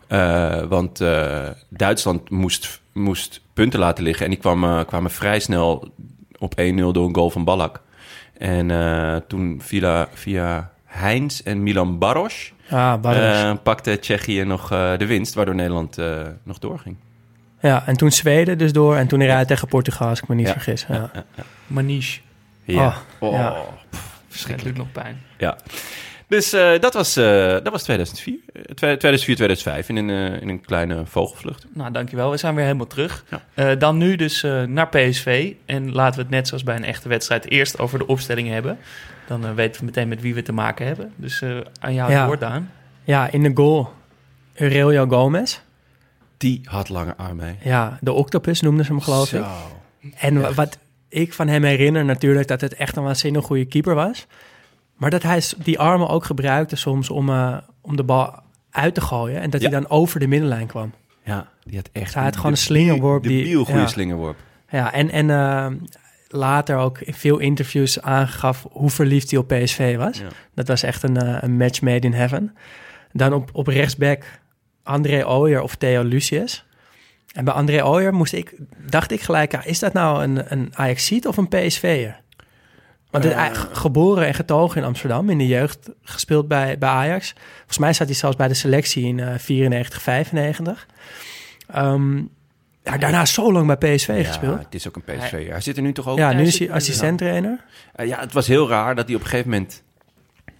[0.07, 4.25] Eh, want eh, Duitsland moest, moest punten laten liggen.
[4.25, 5.91] En die kwamen, kwamen vrij snel
[6.39, 7.81] op 1-0 door een goal van Ballack.
[8.37, 8.67] En
[9.27, 15.97] toen via, via Heinz en Milan Baros Ah, pakte Tsjechië nog de winst, waardoor Nederland
[16.43, 16.95] nog doorging.
[17.61, 20.47] ja, en toen Zweden dus door en toen eruit tegen Portugal, als ik me niet
[20.47, 20.51] Ja.
[20.53, 20.85] vergis.
[20.89, 21.11] Ja.
[21.67, 22.21] Maniche.
[22.63, 22.93] Ja.
[23.19, 23.57] Oh, Oh,
[24.31, 24.77] verschrikkelijk.
[24.77, 25.21] nog pijn.
[25.37, 25.57] Ja.
[26.27, 30.49] Dus eh, dat, was, eh, dat was 2004, eh, 2004, 2005 in een, eh, in
[30.49, 31.65] een kleine vogelvlucht.
[31.73, 32.31] Nou, dankjewel.
[32.31, 33.25] We zijn weer helemaal terug.
[33.29, 33.41] Ja.
[33.53, 35.53] Eh, dan nu dus eh, naar PSV.
[35.65, 38.77] En laten we het net zoals bij een echte wedstrijd eerst over de opstelling hebben.
[39.27, 41.13] Dan weten we meteen met wie we te maken hebben.
[41.15, 42.25] Dus eh, aan jou het Ja.
[42.25, 42.71] woord, Daan.
[43.03, 43.93] ja, in de goal
[44.55, 45.59] Aurelio Gomez.
[46.37, 47.57] Die had lange armen.
[47.63, 49.43] Ja, de octopus noemden ze hem geloof ik.
[49.43, 50.09] Zo.
[50.17, 50.77] En wa- wat
[51.11, 54.27] ik van hem herinner natuurlijk dat het echt een waanzinnig goede keeper was.
[54.95, 58.39] Maar dat hij die armen ook gebruikte soms om, eh, om de bal
[58.71, 59.41] uit te gooien.
[59.41, 59.69] En dat Ja.
[59.69, 60.93] hij dan over de middenlijn kwam.
[61.23, 63.79] Ja, die had echt Hij had de- gewoon een de- slingerworp De die- biel goede
[63.79, 63.87] ja.
[63.87, 64.37] slingerworp.
[64.69, 65.67] Ja, en, en eh,
[66.27, 70.17] later ook in veel interviews aangaf hoe verliefd hij op PSV was.
[70.17, 70.27] Ja.
[70.53, 72.55] Dat was echt een, eh, een match made in heaven.
[73.13, 74.23] Dan op, op rechtsback
[74.83, 76.65] André Ooyer of Theo Lucius.
[77.33, 78.53] En bij André Ooyer moest ik,
[78.89, 82.19] dacht ik gelijk, ja, is dat nou een, een Ajaxiet of een PSV'er?
[83.09, 83.63] Want hij Eh.
[83.71, 87.33] geboren en getogen in Amsterdam, in de jeugd gespeeld bij, bij Ajax.
[87.57, 90.87] Volgens mij zat hij zelfs bij de selectie in eh 94, 95.
[91.67, 92.17] Ehm,
[92.83, 94.59] ja, daarna zo lang bij PSV Ja, gespeeld.
[94.59, 95.49] het is ook een PSV.
[95.49, 96.17] Hij zit er nu toch ook?
[96.17, 97.63] Ja, nu is hij er- assistent-trainer.
[97.95, 99.83] Eh, ja, het was heel raar dat hij op een gegeven moment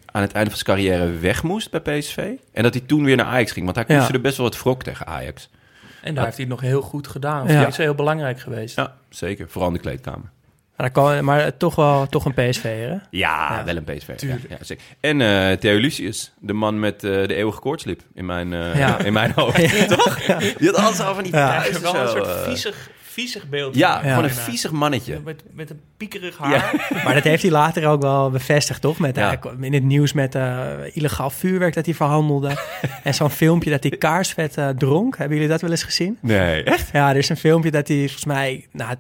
[0.05, 2.17] aan het einde van zijn carrière weg moest bij PSV.
[2.53, 3.65] En dat hij toen weer naar Ajax ging.
[3.65, 3.93] Want hij Ja.
[3.95, 5.49] koesterde best wel wat wrok tegen Ajax.
[6.01, 7.47] En daar heeft hij het nog heel goed gedaan.
[7.47, 7.59] Ja.
[7.59, 8.75] Dat is heel belangrijk geweest.
[8.75, 9.49] Ja, zeker.
[9.49, 10.29] Vooral in de kleedkamer.
[10.77, 12.95] Maar, dan kan, maar toch wel toch een PSV'er, hè?
[12.95, 13.63] Ja, Ja.
[13.65, 14.07] wel een PSV.
[14.07, 14.49] Ja, Tuurlijk.
[14.49, 14.83] ja, zeker.
[14.99, 18.97] En eh Theo Lucius, de man met eh, de eeuwige koortslip in mijn, eh, Ja.
[18.99, 19.87] in mijn hoofd.
[19.87, 20.19] Toch?
[20.57, 21.63] Die had altijd al van die Ja.
[21.81, 23.76] Wel een soort eh, viezig, viezig beeld.
[23.76, 24.10] Ja, van Ja.
[24.15, 25.19] gewoon een viezig mannetje.
[25.26, 26.88] Met, met een piekerig haar.
[27.04, 29.00] Maar dat heeft hij later ook wel bevestigd, toch?
[29.00, 29.28] Met, Ja.
[29.28, 32.56] hij kwam in het nieuws met eh, illegaal vuurwerk dat hij verhandelde.
[33.04, 35.17] en zo'n filmpje dat hij kaarsvet eh, dronk.
[35.17, 36.17] Hebben jullie dat wel eens gezien?
[36.21, 36.89] Nee, echt?
[36.93, 38.67] Ja, er is een filmpje dat hij volgens mij...
[38.71, 38.95] Nou,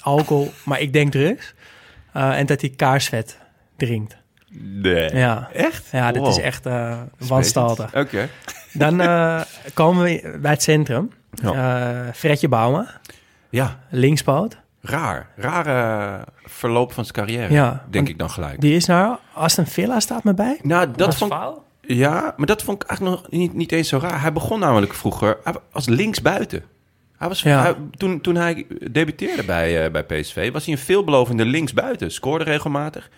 [0.00, 1.54] alcohol, maar ik denk drugs.
[2.12, 3.38] Eh, en dat hij kaarsvet
[3.76, 4.16] drinkt.
[4.58, 5.14] Nee.
[5.16, 5.88] Ja, Echt?
[5.92, 6.30] ja dit Wow.
[6.30, 7.94] is echt eh wanstaltig.
[7.94, 8.28] Oké.
[8.72, 9.40] Dan eh,
[9.74, 11.10] komen we bij het centrum.
[11.42, 11.52] Ja.
[12.06, 13.00] Eh Fredje Bouma,
[13.54, 14.56] Ja, linkspoot.
[14.80, 15.28] raar.
[15.36, 18.60] Rare verloop van zijn carrière, Ja, denk ik dan gelijk.
[18.60, 20.58] Die is naar Aston Villa, staat me bij.
[20.62, 21.32] Nou, dat vond.
[21.80, 24.20] Ja, maar dat vond ik eigenlijk nog niet, niet eens zo raar.
[24.20, 25.38] Hij begon namelijk vroeger
[25.72, 26.62] als linksbuiten.
[27.16, 27.60] Hij was, Ja.
[27.62, 32.10] hij- toen, toen hij debuteerde bij, eh, bij PSV, was hij een veelbelovende linksbuiten.
[32.12, 33.10] Scoorde regelmatig.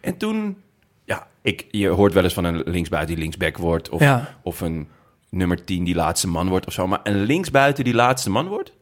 [0.00, 0.56] En toen,
[1.04, 3.88] ja, ik, je hoort wel eens van een linksbuiten die linksback wordt.
[3.88, 4.34] Of, Ja.
[4.42, 4.88] of een
[5.30, 6.86] nummer 10 die laatste man wordt of zo.
[6.86, 8.72] Maar een linksbuiten die laatste man wordt,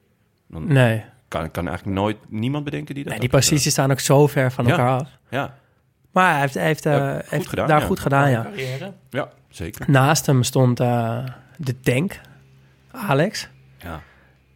[0.48, 1.04] dan Nee.
[1.28, 4.52] kan, kan eigenlijk nooit niemand bedenken die dat nee die posities staan ook zo ver
[4.52, 4.70] van Ja.
[4.70, 5.08] elkaar af.
[5.28, 5.50] gedaan.
[6.10, 7.86] Maar hij heeft, hij heeft, eh, Ja, goed heeft gedaan, daar ja.
[7.86, 8.46] goed gedaan, ja.
[8.78, 9.90] Ja, ja zeker.
[9.90, 11.24] Naast hem stond eh,
[11.56, 12.20] de tank,
[12.90, 13.48] Alex.
[13.78, 14.00] Ja.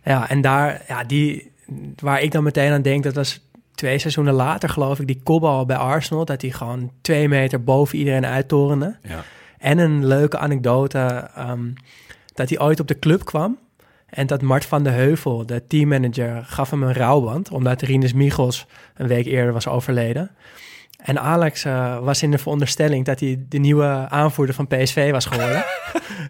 [0.04, 1.52] Ja, en daar, ja, die,
[1.96, 3.40] waar ik dan meteen aan denk, dat was
[3.74, 7.98] twee seizoenen later, geloof ik, die kopbal bij Arsenal, dat hij gewoon twee meter boven
[7.98, 8.96] iedereen uittorende.
[9.02, 9.22] Ja.
[9.58, 10.98] En een leuke anekdote,
[11.34, 11.72] ehm,
[12.34, 13.58] dat hij ooit op de club kwam.
[14.10, 17.50] En dat Mart van de Heuvel, de teammanager, gaf hem een rouwband.
[17.50, 20.30] Omdat Rinus Michels een week eerder was overleden.
[21.00, 25.24] En Alex eh, was in de veronderstelling dat hij de nieuwe aanvoerder van PSV was
[25.24, 25.64] geworden.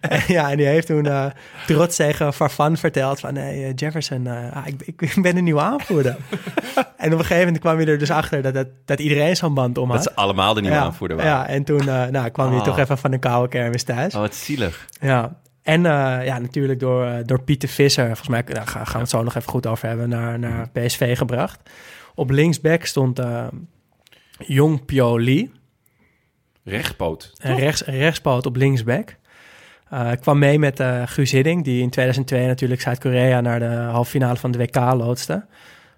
[0.01, 1.25] en, ja, en die heeft toen eh,
[1.67, 3.33] trots tegen Farfan verteld van...
[3.33, 6.15] Nee, eh, Jefferson, ah, ik, ik, ik ben de nieuwe aanvoerder.
[6.97, 9.53] en op een gegeven moment kwam hij er dus achter dat, dat, dat iedereen zo'n
[9.53, 10.05] band om Dat had.
[10.05, 11.31] ze allemaal de nieuwe ja, aanvoerder waren.
[11.31, 12.63] Ja, en toen nou, kwam hij Ah.
[12.63, 14.13] toch even van de koude kermis thuis.
[14.13, 14.87] Oh, wat zielig.
[14.99, 18.97] Ja, en eh, ja, natuurlijk door, eh, door Pieter Visser, volgens mij daar gaan we
[18.97, 21.69] het zo nog even goed over hebben, naar, naar PSV gebracht.
[22.15, 23.47] Op linksback stond eh
[24.37, 25.51] Jong Pio Lee,
[26.63, 27.31] Rechtpoot.
[27.37, 29.15] een, rechts, rechtspoot op linksback.
[29.89, 34.09] Eh kwam mee met eh Guus Hiddink, die in 2002 natuurlijk Zuid-Korea naar de halve
[34.09, 35.45] finale van de WK loodste.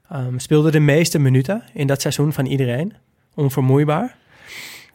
[0.10, 2.94] Ehm, speelde de meeste minuten in dat seizoen van iedereen.
[3.36, 4.16] Onvermoeibaar.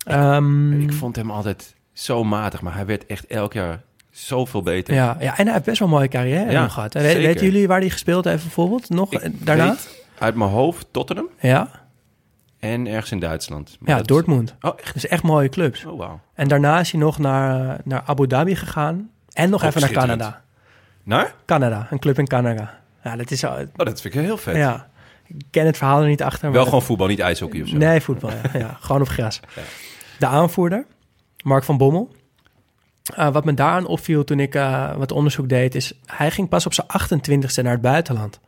[0.04, 3.83] Ehm, Ik vond hem altijd zo matig, maar hij werd echt elk jaar
[4.26, 4.94] zoveel beter.
[4.94, 6.92] Ja, ja, en hij heeft best wel een mooie carrière Ja, gehad.
[6.92, 7.00] hè.
[7.00, 7.22] We- zeker.
[7.22, 8.88] Weten jullie waar hij gespeeld heeft bijvoorbeeld?
[8.90, 9.68] Nog Ik eh, daarna?
[9.68, 11.70] weet uit mijn hoofd Tottenham Ja,
[12.59, 13.76] en ergens in Duitsland.
[13.81, 14.54] Maar ja dat is- Dortmund.
[14.61, 14.92] Oh, echt?
[14.94, 15.85] Dus echt mooie clubs.
[15.85, 16.20] Oh, wauw.
[16.35, 19.11] En daarna is hij nog naar, eh, naar Abu Dhabi gegaan.
[19.33, 19.90] En nog Ook even naar.
[19.90, 20.42] Canada.
[21.02, 21.35] Naar?
[21.46, 22.78] Canada, een club in Canada.
[23.04, 23.44] Ja, dat is...
[23.44, 24.57] al- Oh, dat vind ik heel vet.
[24.57, 24.88] Ja,
[25.26, 26.44] ik ken het verhaal er niet achter.
[26.44, 27.76] maar Wel gewoon voetbal, niet ijshockey of zo.
[27.76, 28.31] Nee, voetbal.
[28.31, 29.40] Ja, ja gewoon op gras.
[29.54, 29.62] Ja.
[30.18, 30.87] De aanvoerder,
[31.44, 32.14] Mark van Bommel.
[33.14, 36.66] Eh, wat me daaraan opviel toen ik eh, wat onderzoek deed, is hij ging pas
[36.66, 38.40] op zijn 28ste naar het buitenland.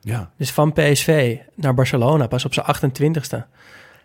[0.00, 0.30] Ja.
[0.36, 3.46] Dus van PSV naar Barcelona, pas op zijn 28ste.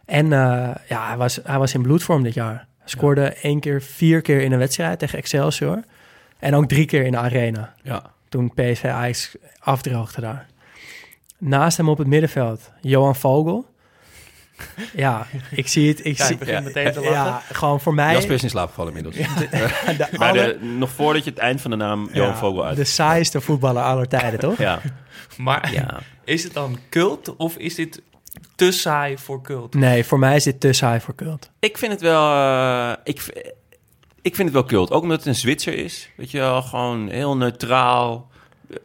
[0.05, 2.67] En eh, ja, hij was, hij was in bloedvorm dit jaar.
[2.77, 5.83] Hij scoorde één keer, vier keer in een wedstrijd tegen Excelsior.
[6.39, 7.73] En ook drie keer in de arena.
[7.81, 8.03] Ja.
[8.29, 10.45] Toen PSV Ajax afdroogde daar.
[11.37, 13.72] Naast hem op het middenveld, Johan Vogel.
[14.95, 16.05] Ja, ik zie het.
[16.05, 17.13] Ik Ja, zie, ik begin Ja, meteen te lachen.
[17.13, 18.13] ja, gewoon voor mij.
[18.13, 19.27] Jasper is in slaap gevallen inmiddels.
[19.39, 19.47] de,
[19.97, 22.65] de, Bij aller- de, nog voordat je het eind van de naam Johan ja, Vogel
[22.65, 22.75] uit.
[22.75, 24.57] de saaiste voetballer aller tijden, toch?
[24.57, 24.79] Ja.
[25.37, 25.99] Maar ja.
[26.23, 28.01] is het dan cult of is dit
[28.55, 29.73] te saai voor cult?
[29.73, 31.51] Nee, voor mij is dit te saai voor cult.
[31.59, 32.31] Ik vind het wel...
[32.33, 33.43] eh, ik,
[34.21, 34.91] ik vind het wel cult.
[34.91, 36.09] Ook omdat het een Zwitser is.
[36.17, 38.31] Weet je wel, gewoon heel neutraal.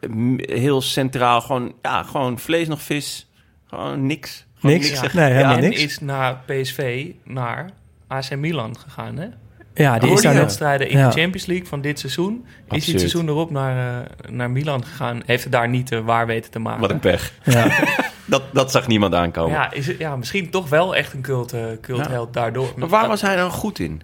[0.00, 1.40] eh, Heel centraal.
[1.40, 3.30] Gewoon, ja, gewoon vlees nog vis.
[3.66, 4.46] Gewoon niks.
[4.61, 5.01] Niks?
[5.01, 5.12] niks.
[5.14, 5.83] Nee, helemaal en niks.
[5.85, 7.71] is na PSV naar
[8.07, 9.27] AC Milan gegaan, hè?
[9.75, 10.42] Ja, die Die is daar nog.
[10.42, 11.09] wedstrijden in Ja.
[11.09, 12.33] de Champions League van dit seizoen.
[12.47, 12.87] Is hij Absurd.
[12.87, 15.23] het seizoen erop naar, eh, naar Milan gegaan.
[15.27, 16.81] Heeft het daar niet eh, waar weten te maken.
[16.81, 17.33] Wat een pech.
[17.44, 17.66] Ja.
[18.25, 19.53] Dat, dat zag niemand aankomen.
[19.53, 22.73] Ja, is het, ja, misschien toch wel echt een cult, eh, cultheld daardoor.
[22.77, 24.03] Maar waar was hij dan goed in?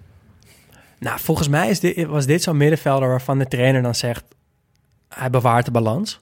[0.99, 4.23] Nou, volgens mij is dit, was dit zo'n middenvelder waarvan de trainer dan zegt...
[5.09, 6.21] hij bewaart de balans.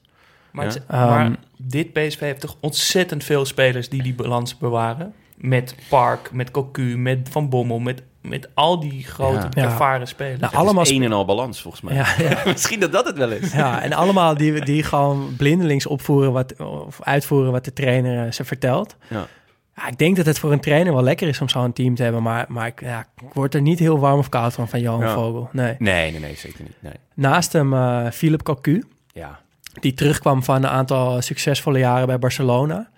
[0.51, 1.05] Maar, het- Ja.
[1.05, 1.33] maar Ehm,
[1.67, 5.13] dit PSV heeft toch ontzettend veel spelers die die balans bewaren.
[5.35, 9.63] Met Park, met Cocu, met Van Bommel, met, met al die grote Ja.
[9.63, 10.39] ervaren spelers.
[10.39, 11.93] Nou, allemaal een en al balans, volgens mij.
[11.95, 12.41] Ja, ja.
[12.51, 13.51] Misschien dat dat het wel is.
[13.53, 18.31] Ja, en allemaal die, die gewoon blindelings opvoeren wat, of uitvoeren wat de trainer eh,
[18.31, 18.95] ze vertelt.
[19.09, 19.27] Ja.
[19.75, 22.03] Ja, ik denk dat het voor een trainer wel lekker is om zo'n team te
[22.03, 24.79] hebben, maar, maar ik, ja, ik word er niet heel warm of koud van, van
[24.79, 25.13] Johan Ja.
[25.13, 25.49] Vogel.
[25.51, 25.75] Nee.
[25.79, 26.75] Nee, nee, nee, zeker niet.
[26.79, 26.93] Nee.
[27.13, 29.39] Naast hem eh Philip Cocu, Ja.
[29.79, 32.89] Die terugkwam van een aantal succesvolle jaren bij Barcelona.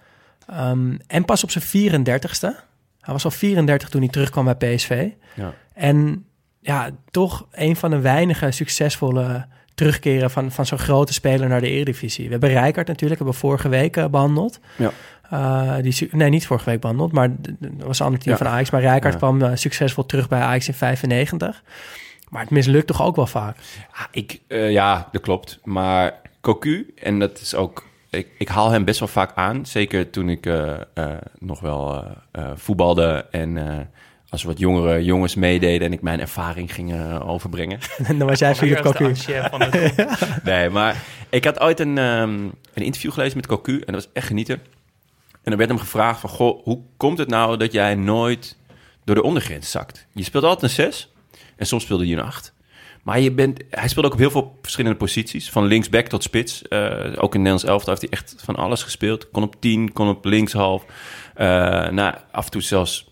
[0.48, 2.56] Ehm, en pas op zijn 34ste.
[3.02, 5.08] Hij was al 34 toen hij terugkwam bij PSV.
[5.36, 5.54] Ja.
[5.74, 6.26] En
[6.60, 11.70] ja, toch een van de weinige succesvolle terugkeren van, van zo'n grote speler naar de
[11.70, 12.26] Eredivisie.
[12.26, 14.60] We hebben Rijkaard natuurlijk, hebben we vorige week eh, behandeld.
[14.78, 14.92] Ja.
[15.30, 18.44] Eh, die, nee, niet vorige week behandeld, maar dat was een ander team Ja.
[18.44, 18.70] van Ajax.
[18.70, 19.20] Maar Rijkaard Ja.
[19.20, 21.64] kwam eh, succesvol terug bij Ajax in 95.
[22.30, 23.58] Maar het mislukt toch ook wel vaak.
[23.92, 25.60] Ah, ik, ja, dat klopt.
[25.64, 26.14] Maar
[26.46, 27.84] Cocu, en dat is ook...
[28.10, 29.66] Ik, ik haal hem best wel vaak aan.
[29.66, 33.58] Zeker toen ik eh, eh, nog wel eh, eh, voetbalde en...
[33.58, 33.80] eh,
[34.30, 37.80] als wat jongere jongens meededen en ik mijn ervaring ging overbrengen.
[38.04, 39.14] En dan was jij Philip Cocu.
[40.44, 42.34] Nee, maar ik had ooit een, ehm,
[42.74, 44.62] een interview gelezen met Cocu en dat was echt genieten.
[45.44, 48.58] En er werd hem gevraagd van, goh, hoe komt het nou dat jij nooit
[49.04, 50.08] door de ondergrens zakt?
[50.12, 51.14] Je speelt altijd een 6
[51.56, 52.54] en soms speelde je een 8.
[53.06, 56.68] Maar je bent, hij speelde ook op heel veel verschillende posities, van linksback tot spits.
[56.68, 59.32] Eh, ook in Nederlands elftal heeft hij echt van alles gespeeld.
[59.32, 60.86] Kon op 10, kon op linkshalf.
[61.34, 61.46] Eh
[61.90, 63.10] nou, af en toe zelfs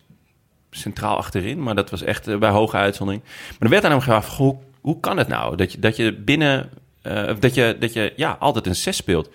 [0.71, 3.23] centraal achterin, maar dat was echt eh, bij hoge uitzondering.
[3.23, 6.13] Maar er werd aan hem gevraagd, hoe, hoe kan het nou dat je, dat je
[6.13, 6.69] binnen,
[7.39, 9.29] dat je, dat je ja, altijd een 6 speelt?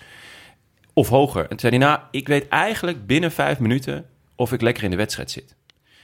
[0.92, 1.42] Of hoger.
[1.42, 4.90] En toen zei hij, nou, ik weet eigenlijk binnen vijf minuten of ik lekker in
[4.90, 5.56] de wedstrijd zit.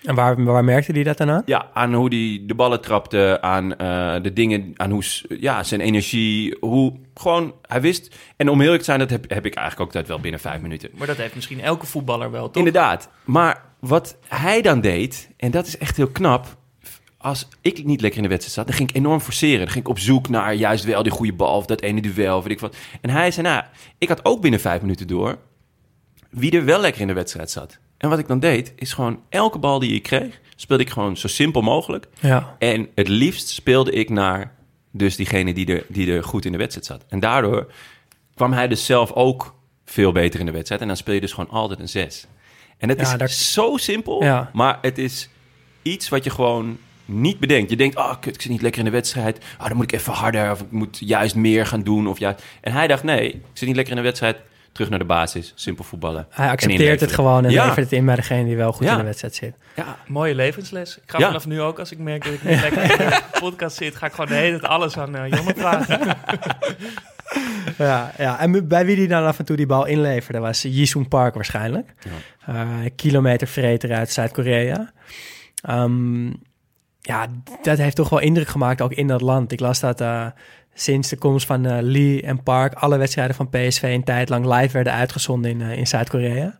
[0.04, 1.42] En waar, waar merkte hij dat dan aan?
[1.46, 5.80] Ja, aan hoe hij de ballen trapte, aan eh, de dingen, aan hoe ja, zijn
[5.80, 8.16] energie, hoe gewoon hij wist.
[8.36, 10.60] En om eerlijk te zijn, dat heb, heb ik eigenlijk ook altijd wel binnen vijf
[10.60, 10.90] minuten.
[10.94, 12.56] Maar dat heeft misschien elke voetballer wel, toch?
[12.56, 13.08] Inderdaad.
[13.24, 16.56] Maar wat hij dan deed, en dat is echt heel knap.
[17.18, 19.58] Als ik niet lekker in de wedstrijd zat, dan ging ik enorm forceren.
[19.58, 22.42] Dan ging ik op zoek naar juist wel die goede bal of dat ene duel,
[22.42, 22.76] weet ik wat.
[23.00, 23.64] En hij zei, nou,
[23.98, 25.38] ik had ook binnen vijf minuten door
[26.34, 27.78] wie er wel lekker in de wedstrijd zat.
[28.04, 31.16] En wat ik dan deed, is gewoon elke bal die ik kreeg, speelde ik gewoon
[31.16, 32.06] zo simpel mogelijk.
[32.20, 32.56] Ja.
[32.58, 34.54] En het liefst speelde ik naar
[34.90, 37.04] dus diegene die er, die er goed in de wedstrijd zat.
[37.08, 37.72] En daardoor
[38.34, 40.80] kwam hij dus zelf ook veel beter in de wedstrijd.
[40.80, 42.26] En dan speel je dus gewoon altijd een zes.
[42.78, 44.50] En het Ja, is zo simpel, Ja.
[44.52, 45.28] maar het is
[45.82, 47.70] iets wat je gewoon niet bedenkt.
[47.70, 49.38] Je denkt, oh kut, ik zit niet lekker in de wedstrijd.
[49.60, 52.06] Oh, dan moet ik even harder of ik moet juist meer gaan doen.
[52.06, 52.42] Of juist...
[52.60, 54.36] En hij dacht, nee, ik zit niet lekker in de wedstrijd.
[54.74, 56.26] Terug naar de basis, simpel voetballen.
[56.30, 57.62] Hij accepteert het gewoon en Ja.
[57.66, 58.92] levert het in bij degene die wel goed Ja.
[58.92, 59.54] in de wedstrijd zit.
[59.76, 60.96] Ja, Mooie levensles.
[60.96, 61.26] Ik ga Ja.
[61.26, 64.06] vanaf nu ook, als ik merk dat ik niet lekker in de podcast zit, ga
[64.06, 66.00] ik gewoon de hele tijd alles aan eh Jonne vragen.
[67.78, 71.08] Ja, ja, en bij wie die dan af en toe die bal inleverde was Jisung
[71.08, 71.94] Park waarschijnlijk.
[72.46, 74.92] Eh kilometervreter uit Zuid-Korea.
[75.62, 76.26] Ehm,
[77.06, 77.26] ja,
[77.62, 79.52] dat heeft toch wel indruk gemaakt ook in dat land.
[79.52, 80.26] Ik las dat eh,
[80.74, 84.46] sinds de komst van eh, Lee en Park alle wedstrijden van PSV een tijd lang
[84.46, 86.58] live werden uitgezonden in, eh, in Zuid-Korea.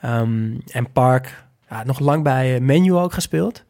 [0.00, 1.44] Ehm, en Park,
[1.84, 3.64] nog lang bij Menu ook gespeeld.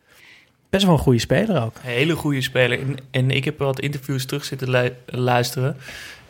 [0.70, 1.76] Best wel een goede speler ook.
[1.80, 2.78] Hele goede speler.
[3.10, 5.76] En, ik heb wat interviews terug zitten lu- luisteren.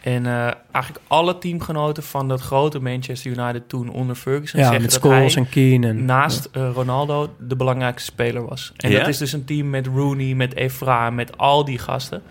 [0.00, 0.32] En eh,
[0.72, 5.00] eigenlijk alle teamgenoten van dat grote Manchester United toen onder Ferguson Ja, zeggen met dat
[5.00, 5.88] Scholes hij en Keane.
[5.88, 8.72] En, naast eh, Ronaldo de belangrijkste speler was.
[8.76, 8.98] En Ja?
[8.98, 12.22] dat is dus een team met Rooney, met Evra, met al die gasten.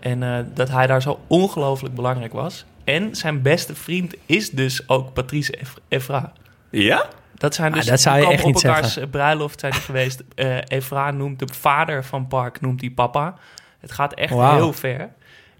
[0.00, 2.64] En eh, dat hij daar zo ongelooflijk belangrijk was.
[2.84, 6.32] En zijn beste vriend is dus ook Patrice Ev- Evra.
[6.70, 7.06] ja?
[7.34, 9.10] Dat zijn Ah, dus dat zou je echt komen niet op elkaars zeggen.
[9.12, 10.22] bruiloft zijn geweest.
[10.34, 13.34] Eh Evra noemt de vader van Park, noemt hij papa.
[13.80, 15.08] Het gaat echt heel ver.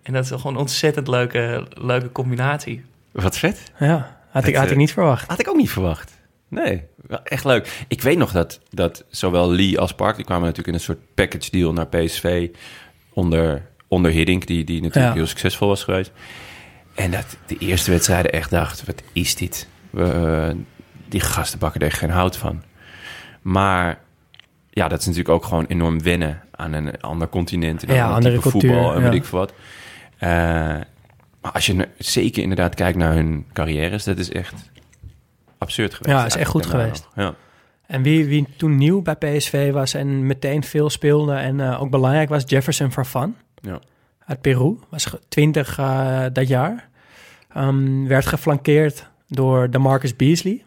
[0.02, 2.84] En dat is gewoon een ontzettend leuke, leuke combinatie.
[3.12, 3.72] Wat vet.
[3.78, 5.28] ja, had, ik, had ik eh, niet verwacht.
[5.28, 6.18] Had ik ook niet verwacht.
[6.48, 7.84] Nee, wel echt leuk.
[7.88, 10.16] Ik weet nog dat, dat zowel Lee als Park...
[10.16, 12.48] die kwamen natuurlijk in een soort package deal naar PSV...
[13.12, 15.18] onder, onder Hiddink, die, die natuurlijk Ja.
[15.18, 16.12] heel succesvol was geweest.
[16.94, 18.86] En dat de eerste wedstrijden echt dacht...
[18.86, 19.68] wat is dit?
[19.90, 20.56] We, eh,
[21.08, 22.62] die gasten bakken er echt geen hout van.
[23.42, 23.98] Maar
[24.70, 26.42] ja, dat is natuurlijk ook gewoon enorm wennen...
[26.50, 27.82] aan een ander continent.
[27.82, 29.04] en een Ja, ander andere cultuur, voetbal en ja.
[29.04, 29.52] weet ik veel wat.
[30.20, 30.30] Eh,
[31.40, 34.04] maar als je zeker inderdaad kijkt naar hun carrières...
[34.04, 34.54] dat is echt
[35.58, 36.16] absurd geweest.
[36.18, 37.08] Ja, is echt goed geweest.
[37.14, 37.34] nog.
[37.86, 41.90] En wie, wie toen nieuw bij PSV was en meteen veel speelde en eh, ook
[41.90, 43.78] belangrijk was, Jefferson Farfan Ja.
[44.26, 44.76] uit Peru.
[44.88, 46.88] Was ge- 20 eh, dat jaar.
[47.54, 50.62] Ehm, werd geflankeerd door de Marcus Beasley.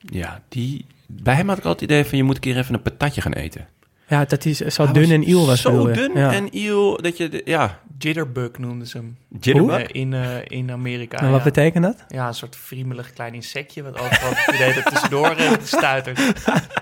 [0.00, 0.86] Ja, die...
[1.06, 2.18] Bij hem had ik altijd het idee van...
[2.18, 3.66] je moet een keer even een patatje gaan eten.
[4.08, 5.60] Ja, dat hij zo Hij dun en iel was.
[5.60, 6.32] Zo dun ja.
[6.32, 7.28] en iel dat je...
[7.28, 9.16] de- Ja, Jitterbug noemden ze hem.
[9.40, 9.80] jitterbug.
[9.80, 11.18] Eh, in, eh, in Amerika.
[11.18, 11.44] En wat ja.
[11.44, 12.04] betekent dat?
[12.08, 16.18] Ja, een soort friemelig klein insectje wat overal de hele tijd tussendoor eh, stuitert.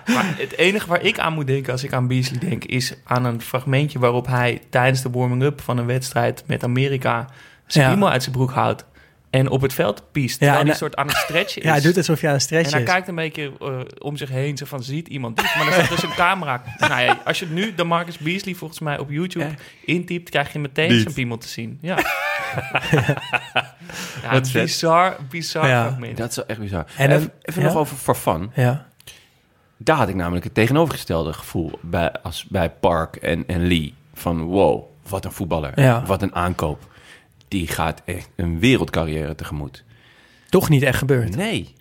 [0.06, 2.64] Maar het enige waar ik aan moet denken als ik aan Beasley denk...
[2.64, 7.28] is aan een fragmentje waarop hij tijdens de warming-up van een wedstrijd met Amerika...
[7.66, 7.90] zijn Ja.
[7.90, 8.84] piemel uit zijn broek houdt
[9.32, 10.38] en op het veld piest.
[10.38, 11.66] Terwijl en hij hij- soort aan het stretchen is.
[11.68, 12.88] Ja, hij doet alsof je aan het en stretchen hij is.
[12.88, 15.54] kijkt een beetje eh, om zich heen, zo van, ziet iemand dit?
[15.56, 16.62] Maar dan staat dus een camera.
[16.78, 19.48] Nou ja, als je nu de Marcus Beasley volgens mij op YouTube
[19.84, 21.02] intypt, krijg je meteen Niet.
[21.02, 21.78] zijn piemel te zien.
[21.80, 21.96] Ja.
[24.22, 24.62] ja, Wat vet.
[24.64, 25.96] bizar, bizar Ja.
[26.14, 26.84] Dat is wel echt bizar.
[26.96, 27.68] En En dan- even even ja?
[27.68, 28.52] nog over Farfan.
[28.54, 28.86] Ja.
[29.76, 33.94] Daar had ik namelijk het tegenovergestelde gevoel bij, als bij Park en, en Lee.
[34.14, 35.80] Van wow, wat een voetballer.
[35.80, 36.02] Ja.
[36.06, 36.90] Wat een aankoop.
[37.52, 39.84] Die gaat echt een wereldcarrière tegemoet.
[40.48, 41.36] Toch niet echt gebeurd.
[41.36, 41.74] Nee.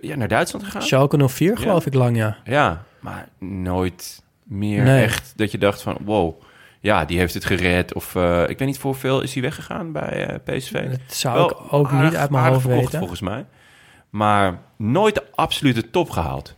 [0.00, 0.82] Ja, naar Duitsland gegaan?
[0.82, 2.36] Schalke 04 geloof ik lang, ja.
[2.44, 5.02] Ja, maar nooit meer Nee.
[5.02, 6.42] echt dat je dacht van wow.
[6.80, 7.94] Ja, die heeft het gered.
[7.94, 10.88] Of eh, ik weet niet voor hoeveel is hij weggegaan bij eh, PSV.
[10.90, 12.98] Dat zou Wel ik ook aardig- niet uit mijn hoofd verkocht, weten.
[12.98, 13.46] volgens mij.
[14.10, 16.54] Maar nooit de absolute top gehaald.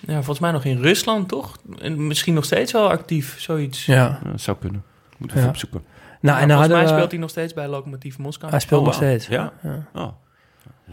[0.00, 1.56] Ja, volgens mij nog in Rusland, toch?
[1.78, 3.86] En misschien nog steeds wel actief, zoiets.
[3.86, 3.94] Ja.
[4.24, 4.84] Ja, dat zou kunnen.
[5.18, 5.48] Moeten we Ja.
[5.48, 5.84] opzoeken.
[6.20, 6.88] Nou, en dan volgens mij we...
[6.96, 8.50] speelt hij nog steeds bij Lokomotief Moskou.
[8.50, 9.26] Hij speelt Oh, nog steeds.
[9.26, 9.52] Ja?
[9.62, 9.86] Ja.
[9.94, 10.08] Oh.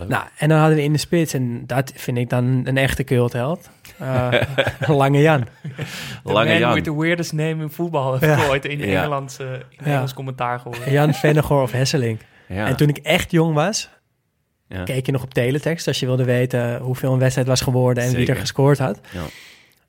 [0.07, 3.03] Nou, en dan hadden we in de spits, en dat vind ik dan een echte
[3.03, 3.69] cultheld.
[3.99, 4.31] Eh
[4.87, 5.43] Lange Jan.
[6.23, 6.73] The Lange man Jan.
[6.73, 8.47] with the weirdest name in voetbal heb Ja.
[8.49, 8.85] ooit in Ja.
[8.99, 9.95] Engelands, eh, in Ja.
[9.95, 10.83] Engels commentaar gehoord.
[10.89, 12.21] Jan Vennegoor of Hesselink.
[12.47, 12.67] Ja.
[12.67, 13.89] En toen ik echt jong was,
[14.67, 14.83] Ja.
[14.83, 18.13] keek je nog op teletext als je wilde weten hoeveel een wedstrijd was geworden en
[18.13, 18.99] wie er gescoord had.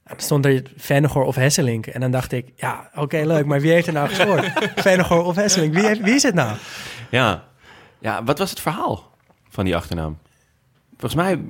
[0.05, 0.11] Ja.
[0.11, 1.87] En dan stond er Vennegoor of Hesselink.
[1.87, 4.51] En dan dacht ik, ja, oké, leuk, maar wie heeft er nou gescoord?
[4.87, 5.75] Vennegoor of Hesselink?
[5.75, 6.57] Wie, heeft, wie is het nou?
[7.11, 7.45] Ja.
[7.99, 9.11] ja, wat was het verhaal
[9.49, 10.19] van die achternaam?
[10.99, 11.41] Volgens mij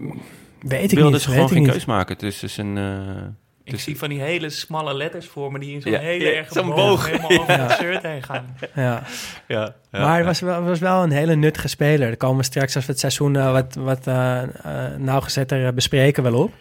[0.61, 1.71] Weet ik wilden niet, ze weet gewoon geen niet.
[1.71, 2.79] keus maken tussen zijn...
[2.79, 6.25] eh, Ik zie van die hele smalle letters voor me die in zo'n Ja, hele
[6.25, 7.07] ja, erge zo'n boog, boog.
[7.11, 8.57] helemaal over het shirt heen gaan.
[8.75, 9.03] Ja.
[9.49, 12.07] ja, maar hij was wel, was wel een hele nuttige speler.
[12.07, 16.23] Daar komen we straks als we het seizoen eh, wat, wat eh, eh, nauwgezetter bespreken
[16.23, 16.53] wel op.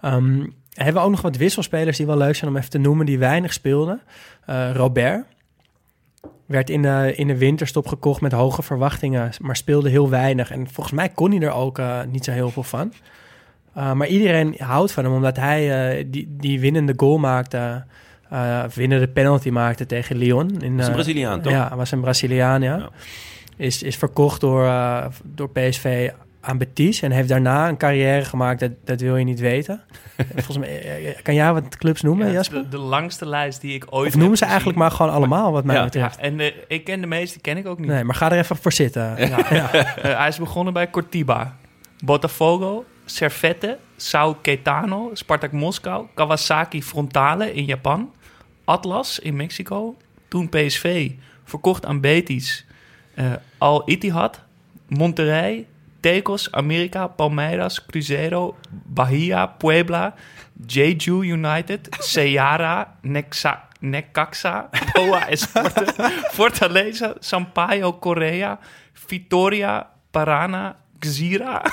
[0.00, 0.46] Ehm,
[0.76, 3.18] hebben we ook nog wat wisselspelers die wel leuk zijn om even te noemen, die
[3.18, 4.00] weinig speelden.
[4.46, 5.24] Eh, Robert
[6.46, 10.50] werd in de, in de winterstop gekocht met hoge verwachtingen, maar speelde heel weinig.
[10.50, 12.92] En volgens mij kon hij er ook eh, niet zo heel veel van.
[13.76, 17.84] Uh, maar iedereen houdt van hem, omdat hij die, die winnende goal maakte,
[18.74, 20.60] winnende penalty maakte tegen Lyon.
[20.60, 21.52] In, was een Braziliaan, toch?
[21.52, 22.76] Ja, was een Braziliaan, ja.
[22.76, 22.90] Ja.
[23.56, 24.72] Is, is verkocht door,
[25.24, 26.10] door PSV
[26.46, 29.82] aan Betis en heeft daarna een carrière gemaakt, dat, dat wil je niet weten.
[30.34, 32.62] Volgens mij, eh, kan jij wat clubs noemen, Ja, Jasper?
[32.62, 35.64] De, de, langste lijst die ik ooit Of noem ze eigenlijk maar gewoon allemaal, wat
[35.64, 35.84] mij Ja.
[35.84, 36.16] betreft.
[36.16, 37.88] Ja, en de, ik ken de meeste, ken ik ook niet.
[37.88, 39.28] Nee, maar ga er even voor zitten.
[39.28, 39.52] Ja.
[39.52, 39.64] Uh,
[40.20, 41.56] hij is begonnen bij Cortiba,
[42.04, 48.10] Botafogo, Servette, Sao Caetano, Spartak Moskou, Kawasaki Frontale in Japan,
[48.64, 49.96] Atlas in Mexico,
[50.28, 51.10] toen PSV,
[51.44, 52.66] verkocht aan Betis,
[53.14, 53.24] uh,
[53.58, 54.40] Al Ittihad,
[54.88, 55.66] Monterrey,
[56.06, 60.14] Tecos, Amerika, Palmeiras, Cruzeiro, Bahia, Puebla,
[60.56, 65.84] Jeju United, Ceara, Nexa, Necaxa, Boa Esporte,
[66.30, 68.56] Fortaleza, Sampaio, Korea,
[69.08, 71.64] Vitoria, Parana, Gzira,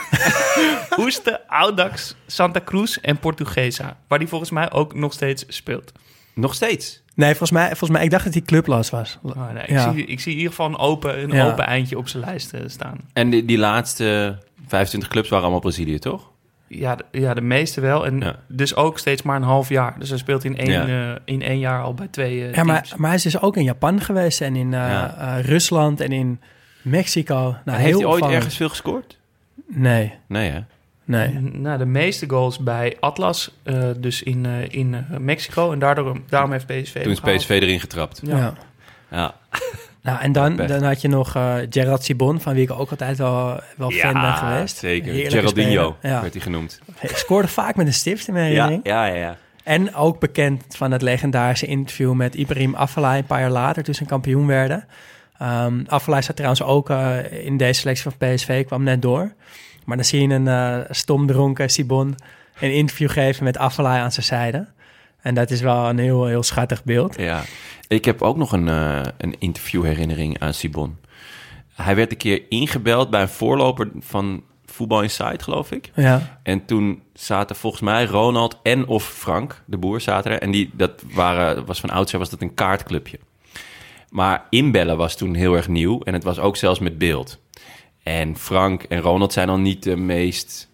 [0.98, 3.98] Oeste, Audax, Santa Cruz en Portuguesa.
[4.08, 5.92] Waar die volgens mij ook nog steeds speelt.
[6.34, 7.02] Nog steeds?
[7.16, 9.20] Nee, volgens mij, volgens mij ik dacht dat hij clubloos was.
[9.24, 9.92] Oh, nee, ik, Ja.
[9.94, 11.46] zie, ik zie in ieder geval een open, een Ja.
[11.50, 12.98] open eindje op zijn lijst eh, staan.
[13.14, 16.32] En die, die laatste 25 clubs waren allemaal Brazilië, toch?
[16.68, 18.06] Ja, de, ja, de meeste wel.
[18.06, 18.36] En Ja.
[18.48, 19.96] dus ook steeds maar een half jaar.
[20.00, 21.12] Dus hij speelt in één, Ja.
[21.14, 23.58] eh, in één jaar al bij twee eh Ja, maar, maar hij is dus ook
[23.58, 25.16] in Japan geweest en in eh, Ja.
[25.38, 26.42] eh, Rusland en in
[26.82, 27.36] Mexico.
[27.36, 29.18] Nou, En heel heeft hij ooit ergens veel gescoord?
[29.68, 30.60] Nee, Nee, hè?
[31.06, 31.40] Nee.
[31.40, 35.72] Nou, de meeste goals bij Atlas, eh, dus in, eh, in eh, Mexico.
[35.72, 37.38] En daardoor, daarom heeft PSV Toen is gehaald.
[37.38, 38.22] PSV erin getrapt.
[38.24, 38.38] Ja.
[38.38, 38.54] Ja.
[39.12, 39.36] Ja.
[40.02, 43.18] Nou, en dan, dan had je nog eh Gerard Sibon, van wie ik ook altijd
[43.18, 44.78] wel, wel fan ben geweest.
[44.78, 45.12] zeker.
[45.14, 45.98] Heerlijke Geraldinho.
[46.02, 46.22] Ja.
[46.22, 46.80] werd hij genoemd.
[46.96, 48.88] Hij scoorde vaak met een stift in mijn Ja, herinnering.
[48.88, 49.16] ja, ja.
[49.16, 49.38] ja.
[49.64, 53.94] En ook bekend van het legendarische interview met Ibrahim Afellay een paar jaar later, toen
[53.94, 54.86] ze kampioen werden.
[55.42, 59.34] Um, Afellay zat trouwens ook uh, in deze selectie van PSV, kwam net door.
[59.86, 62.16] Maar dan zie je een uh, stomdronken Sibon
[62.60, 64.68] een interview geven met Afellay aan zijn zijde.
[65.22, 67.18] En dat is wel een heel, heel schattig beeld.
[67.18, 67.44] Ja,
[67.88, 70.98] ik heb ook nog een, uh, een interviewherinnering aan Sibon.
[71.74, 75.92] Hij werd een keer ingebeld bij een voorloper van Voetbal Inside, geloof ik.
[75.96, 76.40] Ja.
[76.44, 80.42] En toen zaten volgens mij Ronald en of Frank, de boer, zaten er.
[80.42, 83.20] En die, dat waren, was van oudsher was dat een kaartclubje.
[84.10, 86.02] Maar inbellen was toen heel erg nieuw.
[86.02, 87.40] En het was ook zelfs met beeld.
[88.04, 90.72] En Frank en Ronald zijn dan niet de meest...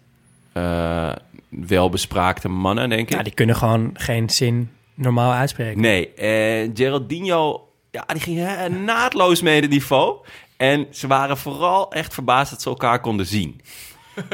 [0.54, 1.12] Uh,
[1.48, 3.14] welbespraakte mannen, denk ik.
[3.14, 5.80] Ja, die kunnen gewoon geen zin normaal uitspreken.
[5.80, 10.16] Nee, en Geraldinho, ja, die ging eh, naadloos mee het niveau.
[10.56, 13.60] En ze waren vooral echt verbaasd dat ze elkaar konden zien.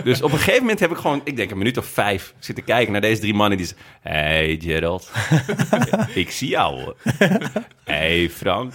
[0.04, 2.64] Dus op een gegeven moment heb ik gewoon, ik denk een minuut of vijf, zitten
[2.64, 3.86] kijken naar deze drie mannen die zeggen...
[4.00, 5.10] Hey Gerald,
[6.14, 6.80] ik zie jou.
[6.80, 6.96] hoor.
[7.84, 8.72] Hey Frank.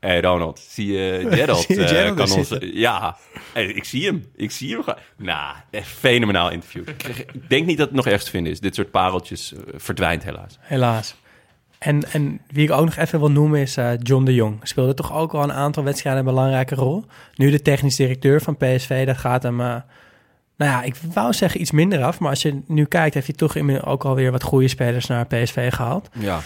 [0.00, 1.64] Hey Ronald, zie je Gerald?
[1.66, 3.16] Zie je eh, kan ons, ja,
[3.52, 4.24] Hey, ik zie hem.
[4.36, 4.84] Ik zie hem.
[5.16, 6.88] Nou, echt fenomenaal interview.
[6.88, 8.60] Ik denk niet dat het nog ergens te vinden is.
[8.60, 10.58] Dit soort pareltjes eh, verdwijnt helaas.
[10.60, 11.14] Helaas.
[11.78, 14.58] En, en wie ik ook nog even wil noemen is eh, John de Jong.
[14.62, 17.04] Speelde toch ook al een aantal wedstrijden een belangrijke rol.
[17.34, 19.56] Nu de technisch directeur van PSV, dat gaat hem...
[19.56, 19.82] nou
[20.56, 22.18] ja, ik wou zeggen iets minder af.
[22.18, 25.72] Maar als je nu kijkt, heeft hij toch ook alweer wat goede spelers naar PSV
[25.72, 26.08] gehaald.
[26.18, 26.40] Ja.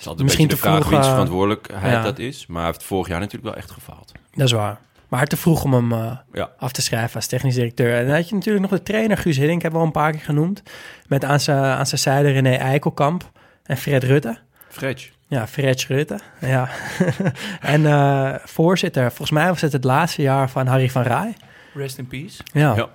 [0.00, 2.02] Het is altijd Misschien een beetje de te vraag vroeg, wiens eh, verantwoordelijkheid ja.
[2.02, 2.46] dat is.
[2.46, 4.12] Maar hij heeft vorig jaar natuurlijk wel echt gefaald.
[4.34, 4.78] Dat is waar.
[5.08, 6.50] Maar te vroeg om hem eh, Ja.
[6.58, 7.96] af te schrijven als technisch directeur.
[7.96, 10.12] En dan had je natuurlijk nog de trainer Guus Hiddink, hebben we al een paar
[10.12, 10.62] keer genoemd.
[11.08, 13.30] Met aan zijn aan zijn zijde René Eikelkamp
[13.64, 14.38] en Fred Rutte.
[14.68, 15.08] Fredge.
[15.26, 16.20] Ja, Fred Rutte.
[16.40, 16.68] Ja.
[17.60, 21.36] en eh, voorzitter, volgens mij was het het laatste jaar van Harry van Rij.
[21.74, 22.42] Rest in peace.
[22.52, 22.74] Ja.
[22.76, 22.88] Ja.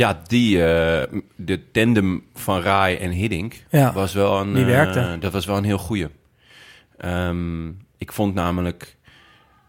[0.00, 4.54] Ja, die, eh, de tandem van Rai en Hiddink Ja, was wel een...
[4.54, 6.08] die eh, dat was wel een heel goeie.
[6.96, 8.96] Ehm, ik vond namelijk...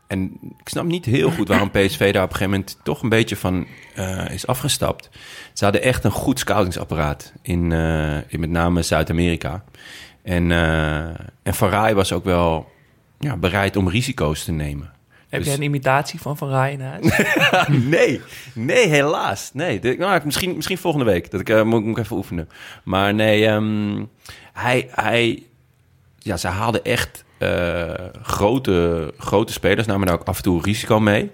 [0.07, 3.09] En ik snap niet heel goed waarom PSV daar op een gegeven moment toch een
[3.09, 5.09] beetje van eh, is afgestapt.
[5.53, 7.71] Ze hadden echt een goed scoutingsapparaat in,
[8.27, 9.63] in met name Zuid-Amerika.
[10.23, 10.51] En,
[11.43, 12.71] en Van was ook wel
[13.19, 14.91] ja, bereid om risico's te nemen.
[15.32, 17.05] Heb Dus- jij een imitatie van Van Rij in huis?
[17.97, 18.21] nee,
[18.53, 19.49] nee, helaas.
[19.53, 21.32] Nee, de- nou, misschien, misschien volgende week.
[21.32, 22.49] Dat ik, eh, moet, moet ik even oefenen.
[22.84, 24.03] Maar nee, ehm,
[24.53, 25.43] hij, hij,
[26.17, 27.89] ja, ze haalden echt eh,
[28.21, 31.32] grote, grote spelers, namen daar ook af en toe risico mee.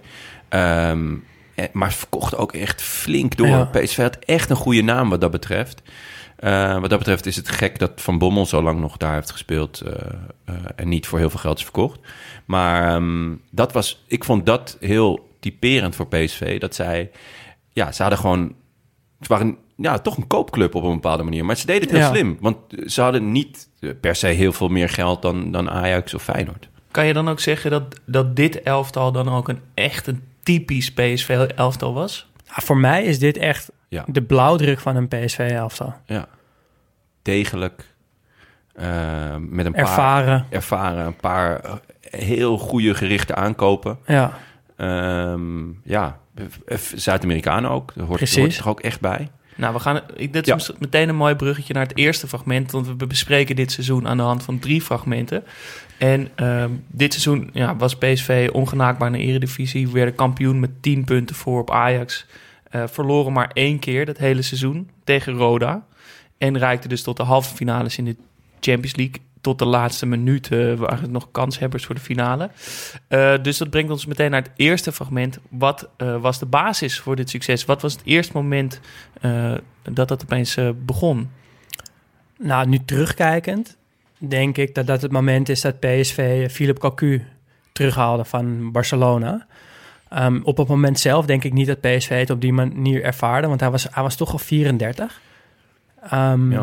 [0.49, 1.23] En-
[1.71, 3.47] maar ze verkochten ook echt flink door.
[3.47, 3.63] Ja.
[3.63, 5.81] PSV had echt een goede naam wat dat betreft.
[6.37, 9.31] Eh, wat dat betreft is het gek dat Van Bommel zo lang nog daar heeft
[9.31, 9.93] gespeeld eh,
[10.45, 11.99] eh, en niet voor heel veel geld is verkocht.
[12.45, 16.59] Maar ehm, dat was, ik vond dat heel typerend voor PSV.
[16.59, 17.11] Dat zij,
[17.73, 18.55] ja, ze hadden gewoon,
[19.21, 21.45] ze waren ja, toch een koopclub op een bepaalde manier.
[21.45, 22.09] Maar ze deden het heel Ja.
[22.09, 23.69] slim, want ze hadden niet
[24.01, 26.69] per se heel veel meer geld dan, dan Ajax of Feyenoord.
[26.91, 30.93] Kan je dan ook zeggen dat, dat dit elftal dan ook een echt een typisch
[30.93, 32.27] PSV-elftal was?
[32.45, 34.03] Ja, voor mij is dit echt Ja.
[34.07, 35.93] de blauwdruk van een PSV-elftal.
[36.05, 36.27] Ja,
[37.21, 37.95] degelijk.
[38.73, 40.45] eh, met een paar Ervaren.
[40.49, 43.97] ervaren, een paar eh, heel goede gerichte aankopen.
[44.07, 44.37] Ja,
[44.75, 46.19] Ehm, ja,
[46.65, 47.91] eh, Zuid-Amerikanen ook.
[47.95, 49.29] Daar hoort, hoort zich ook echt bij.
[49.55, 50.73] Nou, we gaan, dit is Ja.
[50.79, 52.71] meteen een mooi bruggetje naar het eerste fragment.
[52.71, 55.43] Want we bespreken dit seizoen aan de hand van drie fragmenten.
[55.97, 59.87] En ehm, dit seizoen ja, was PSV ongenaakbaar in de eredivisie.
[59.87, 62.25] We werden kampioen met 10 punten voor op Ajax.
[62.69, 65.85] Eh, verloren maar één keer dat hele seizoen tegen Roda.
[66.37, 68.15] En reikte dus tot de halve finales in de
[68.59, 69.21] Champions League.
[69.41, 72.49] Tot de laatste minuut eh, waren het nog kanshebbers voor de finale.
[73.07, 75.39] Eh, dus dat brengt ons meteen naar het eerste fragment.
[75.49, 77.65] Wat eh, was de basis voor dit succes?
[77.65, 78.79] Wat was het eerste moment
[79.83, 81.29] dat dat opeens begon?
[82.39, 83.77] nou nu terugkijkend
[84.17, 87.25] denk ik dat dat het moment is dat PSV Philip Cocu
[87.71, 89.47] terughaalde van Barcelona.
[90.09, 93.47] Ehm, op het moment zelf denk ik niet dat PSV het op die manier ervaarde,
[93.47, 95.21] want hij was, hij was toch al 34.
[96.09, 96.59] Ehm, Ja.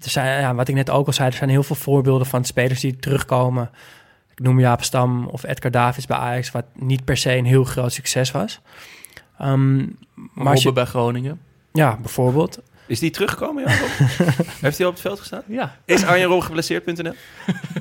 [0.00, 2.44] er zijn, ja, wat ik net ook al zei, er zijn heel veel voorbeelden van
[2.44, 3.70] spelers die terugkomen.
[4.34, 7.64] Ik noem Jaap Stam of Edgar Davids bij Ajax, wat niet per se een heel
[7.64, 8.60] groot succes was.
[9.38, 9.86] Ehm,
[10.34, 11.40] maar je, bij Groningen.
[11.72, 12.60] ja, bijvoorbeeld.
[12.86, 13.72] Is die teruggekomen, Jan?
[14.60, 15.42] Heeft hij op het veld gestaan?
[15.46, 15.76] Ja.
[15.84, 17.12] Is Arjen geblesseerd.nl?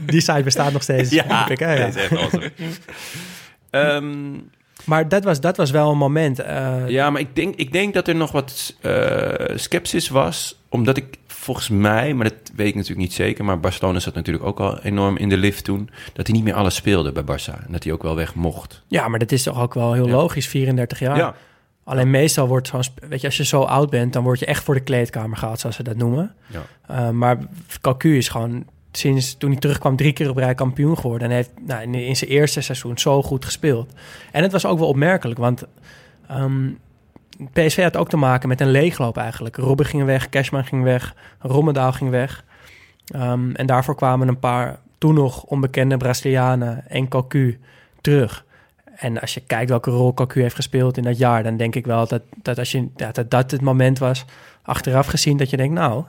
[0.02, 1.10] Die site bestaat nog steeds.
[1.10, 1.86] denk ik, hè, ja.
[1.86, 2.52] echt awesome.
[4.86, 6.40] Maar dat was, dat was wel een moment.
[6.40, 10.60] eh, ja, maar ik denk, ik denk dat er nog wat eh sceptisch was.
[10.70, 13.46] Omdat ik volgens mij, maar dat weet ik natuurlijk niet zeker...
[13.46, 15.90] maar Barcelona zat natuurlijk ook al enorm in de lift toen...
[16.14, 17.66] dat hij niet meer alles speelde bij Barça.
[17.66, 18.84] En dat hij ook wel weg mocht.
[18.88, 20.12] Ja, maar dat is toch ook wel heel Ja.
[20.14, 21.36] logisch, 34 jaar.
[21.84, 22.82] Alleen meestal wordt zo'n...
[23.10, 25.60] Weet je, als je zo oud bent, dan word je echt voor de kleedkamer gehaald,
[25.60, 26.36] zoals ze dat noemen.
[26.48, 26.62] Ja.
[26.88, 27.38] Eh, maar
[27.82, 31.30] Cocu is gewoon sinds toen hij terugkwam drie keer op rij kampioen geworden.
[31.30, 33.94] En heeft nou, in, zijn eerste seizoen zo goed gespeeld.
[34.32, 35.64] En het was ook wel opmerkelijk, want
[36.28, 36.70] ehm,
[37.54, 39.56] PSV had ook te maken met een leegloop eigenlijk.
[39.56, 42.44] Robben ging weg, Cashman ging weg, Rommedaal ging weg.
[43.06, 47.60] Ehm, en daarvoor kwamen een paar toen nog onbekende Brazilianen en Cocu
[48.02, 48.46] terug.
[48.96, 51.86] En als je kijkt welke rol Cocu heeft gespeeld in dat jaar, dan denk ik
[51.86, 54.26] wel dat, dat, als je, dat dat het moment was,
[54.62, 56.04] achteraf gezien, dat je denkt, nou,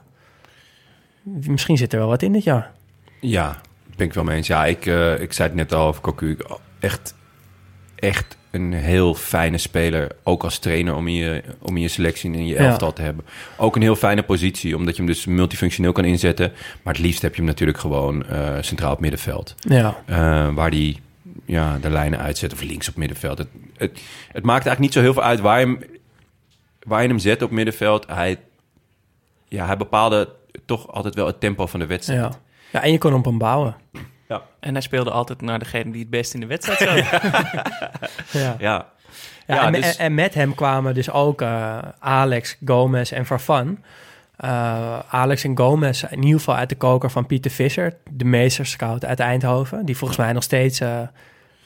[1.22, 2.72] misschien zit er wel wat in dit jaar.
[3.20, 3.60] Ja,
[3.96, 4.46] ben ik wel mee eens.
[4.46, 6.36] Ja, ik, eh, ik zei het net al over Cocu.
[6.78, 7.14] Echt,
[7.94, 10.10] echt een heel fijne speler.
[10.22, 12.60] Ook als trainer om in je, om in je selectie in je Ja.
[12.60, 13.24] elftal te hebben.
[13.56, 16.52] Ook een heel fijne positie, omdat je hem dus multifunctioneel kan inzetten.
[16.82, 19.54] Maar het liefst heb je hem natuurlijk gewoon eh, centraal op middenveld.
[19.58, 21.00] Ja, Eh, waar die
[21.44, 23.38] ja, de lijnen uitzet of links op middenveld.
[23.38, 24.00] Het, het,
[24.32, 25.78] het maakt eigenlijk niet zo heel veel uit waar je hem,
[26.82, 28.06] waar je hem zet op middenveld.
[28.06, 28.38] Hij,
[29.48, 30.28] ja, hij bepaalde
[30.66, 32.20] toch altijd wel het tempo van de wedstrijd.
[32.20, 32.30] ja.
[32.72, 33.76] ja, en je kon op hem bouwen.
[34.60, 36.96] En hij speelde altijd naar degene die het best in de wedstrijd zat.
[38.32, 38.40] Ja.
[38.40, 38.86] Ja, Ja,
[39.46, 43.78] Ja, en, dus- en, en met hem kwamen dus ook eh, Alex, Gomez en Farfan.
[44.36, 49.04] Eh, Alex en Gomez in ieder geval uit de koker van Pieter Visser, de meesterscout
[49.04, 49.84] uit Eindhoven.
[49.86, 51.00] Die volgens mij nog steeds eh,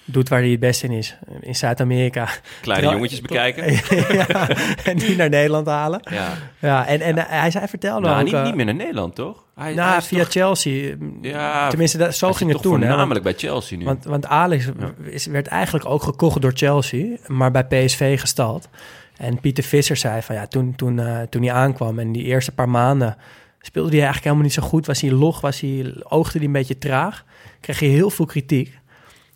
[0.04, 2.28] doet waar hij het best in is, in Zuid-Amerika.
[2.60, 3.72] kleine jongetjes bekijken.
[4.16, 4.48] ja,
[4.84, 6.00] en die naar Nederland halen.
[6.10, 6.32] Ja.
[6.58, 8.24] Ja, en, en hij, zei, vertelde Nou, ook...
[8.24, 9.44] niet, eh, niet meer naar Nederland, toch?
[9.54, 10.94] Hij, nou, via toch- Chelsea.
[11.22, 12.78] Ja, Tenminste, dat, zo ging het toen.
[12.78, 13.84] voornamelijk bij Chelsea nu.
[13.84, 14.64] Want, want Alex
[15.02, 18.68] is, werd eigenlijk ook gekocht door Chelsea, maar bij PSV gestald.
[19.16, 22.52] En Pieter Visser zei van ja, toen, toen, eh, toen hij aankwam en die eerste
[22.52, 23.16] paar maanden
[23.60, 24.86] speelde hij eigenlijk helemaal niet zo goed.
[24.86, 27.24] Was hij log, was hij, oogde hij een beetje traag.
[27.60, 28.78] Kreeg hij heel veel kritiek.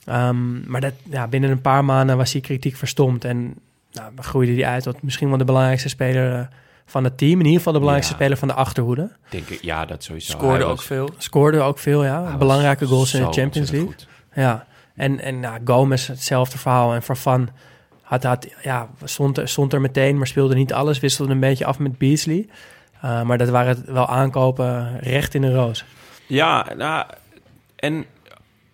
[0.08, 3.24] Ehm, maar dat, ja, binnen een paar maanden was die kritiek verstomd.
[3.24, 3.54] En
[3.92, 6.46] nou, groeide hij uit tot misschien wel de belangrijkste speler eh,
[6.86, 7.32] van het team.
[7.32, 8.20] In ieder geval de belangrijkste Ja.
[8.20, 9.10] speler van de achterhoede.
[9.30, 10.32] Denk ik, ja, dat sowieso.
[10.32, 11.08] Scoorde Hij ook was- veel.
[11.18, 12.24] Scoorde ook veel, ja.
[12.28, 13.88] hij Belangrijke goals in de Champions League.
[13.88, 14.06] goed.
[14.34, 16.94] Ja, en, en nou, Gomez hetzelfde verhaal.
[16.94, 17.48] En Farfan
[18.02, 21.00] had, had, ja, stond, er, stond er meteen, maar speelde niet alles.
[21.00, 22.48] Wisselde een beetje af met Beasley.
[23.04, 25.84] Uh, maar dat waren wel aankopen recht in de roos.
[26.26, 27.06] Ja, nou,
[27.76, 28.04] en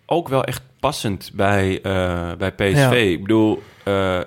[0.05, 2.73] ook wel echt passend bij, uh, bij PSV.
[2.75, 2.91] Ja.
[2.91, 4.19] Ik bedoel, uh,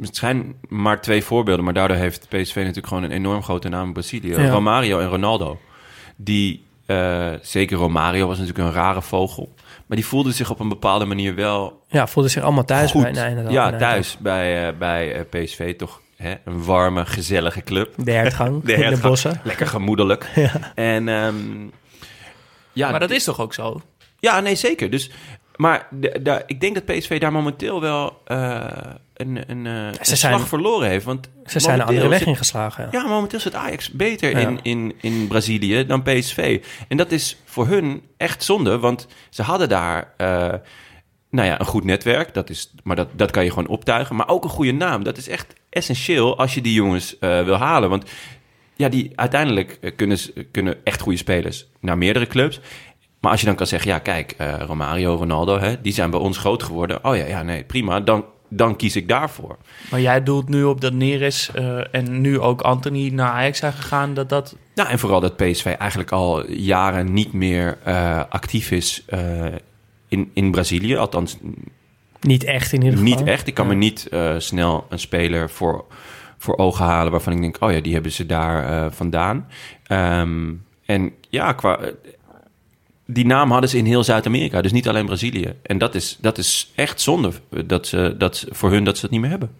[0.00, 1.64] het zijn maar twee voorbeelden...
[1.64, 4.28] maar daardoor heeft PSV natuurlijk gewoon een enorm grote naam in Brazilië.
[4.28, 4.48] Ja.
[4.48, 5.60] Romario en Ronaldo.
[6.16, 9.54] Die, uh, zeker Romario was natuurlijk een rare vogel...
[9.86, 13.02] maar die voelde zich op een bepaalde manier wel Ja, voelde zich allemaal thuis goed.
[13.02, 13.52] bij Eindhoven.
[13.52, 15.76] ja, thuis bij, uh, bij PSV.
[15.76, 17.94] Toch hè, een warme, gezellige club.
[17.96, 19.40] De hertgang De in de bossen.
[19.44, 20.30] Lekker gemoedelijk.
[20.34, 20.72] Ja.
[20.74, 21.08] En...
[21.08, 21.72] Um,
[22.72, 23.80] ja, maar dat is toch ook zo?
[24.24, 24.90] Ja, nee, zeker.
[24.90, 25.10] Dus,
[25.56, 28.64] maar de, de, ik denk dat PSV daar momenteel wel uh,
[29.14, 31.04] een, een, een zijn, slag verloren heeft.
[31.04, 32.88] Want ze zijn een andere weg zit, ingeslagen.
[32.92, 33.00] Ja.
[33.00, 34.38] ja, momenteel zit Ajax beter ja.
[34.38, 36.64] in, in, in Brazilië dan PSV.
[36.88, 40.14] En dat is voor hun echt zonde, want ze hadden daar...
[40.18, 40.52] Uh,
[41.30, 44.16] nou ja, een goed netwerk, dat is, maar dat, dat kan je gewoon optuigen.
[44.16, 45.04] Maar ook een goede naam.
[45.04, 47.90] Dat is echt essentieel als je die jongens uh, wil halen.
[47.90, 48.10] Want
[48.76, 50.18] ja, die uiteindelijk kunnen,
[50.50, 52.60] kunnen echt goede spelers naar meerdere clubs.
[53.24, 56.20] Maar als je dan kan zeggen, ja, kijk, uh, Romario, Ronaldo, hè, die zijn bij
[56.20, 57.04] ons groot geworden.
[57.04, 58.00] Oh ja, ja, nee, prima.
[58.00, 59.56] Dan, dan kies ik daarvoor.
[59.90, 63.72] Maar jij doelt nu op dat Neres uh, en nu ook Anthony naar Ajax zijn
[63.72, 64.56] gegaan, dat dat...
[64.74, 69.44] Nou, en vooral dat PSV eigenlijk al jaren niet meer uh, actief is uh,
[70.08, 70.96] in, in Brazilië.
[70.96, 71.38] Althans,
[72.20, 73.16] niet echt in ieder geval.
[73.16, 73.46] Niet echt.
[73.46, 73.72] Ik kan ja.
[73.72, 75.84] me niet uh, snel een speler voor,
[76.38, 79.48] voor ogen halen waarvan ik denk, oh ja, die hebben ze daar vandaan.
[79.88, 81.78] Um, en ja, qua
[83.06, 85.54] die naam hadden ze in heel Zuid-Amerika, dus niet alleen Brazilië.
[85.62, 87.32] En dat is, dat is echt zonde
[87.64, 89.50] dat ze, dat, voor hun dat ze het niet meer hebben.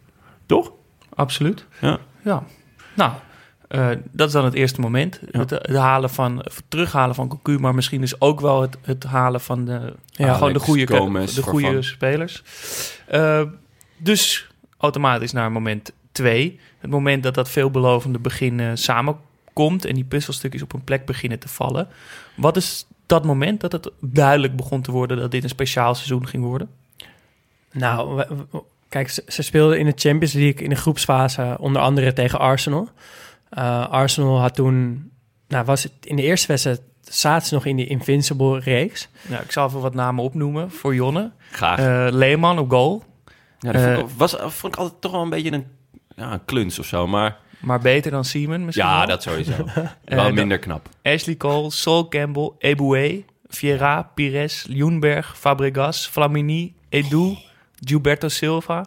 [0.47, 0.73] Toch?
[1.15, 1.67] Absoluut.
[1.81, 1.99] Ja.
[2.23, 2.45] ja.
[2.95, 3.13] Nou,
[3.69, 5.21] uh, dat is dan het eerste moment.
[5.31, 5.39] Ja.
[5.39, 9.05] Het, het, halen van, het terughalen van Cocu, maar misschien dus ook wel het, het
[9.05, 12.43] halen van de, ja, gewoon de goede, Gomez, de goede spelers.
[13.13, 13.43] Uh,
[13.97, 16.61] dus automatisch naar moment twee.
[16.79, 21.39] Het moment dat dat veelbelovende begin uh, samenkomt en die puzzelstukjes op een plek beginnen
[21.39, 21.89] te vallen.
[22.37, 26.27] Wat is dat moment dat het duidelijk begon te worden dat dit een speciaal seizoen
[26.27, 26.69] ging worden?
[27.73, 31.83] Nou, we, we, kijk, ze, ze, speelden in de Champions League in de groepsfase onder
[31.83, 32.89] andere tegen Arsenal.
[33.59, 35.11] Uh, Arsenal had toen,
[35.49, 39.09] nou was het in de eerste wedstrijd zaten ze nog in die Invincible reeks.
[39.29, 41.31] Ja, ik zal even wat namen opnoemen voor Jonne.
[41.51, 41.79] Graag.
[41.79, 43.05] Uh, Leeman op goal.
[43.59, 45.67] Ja, dat vond, ik, was, vond ik altijd toch wel een beetje een,
[46.17, 47.43] ja, een kluns of zo, maar...
[47.65, 49.07] Maar beter dan Simon misschien Ja, wel.
[49.07, 49.53] dat sowieso.
[50.05, 50.89] wel minder knap.
[51.03, 57.37] Ashley Cole, Sol Campbell, Eboué, Vieira, Pires, Ljungberg, Fabregas, Flamini, Edu,
[57.85, 58.85] Gilberto Silva,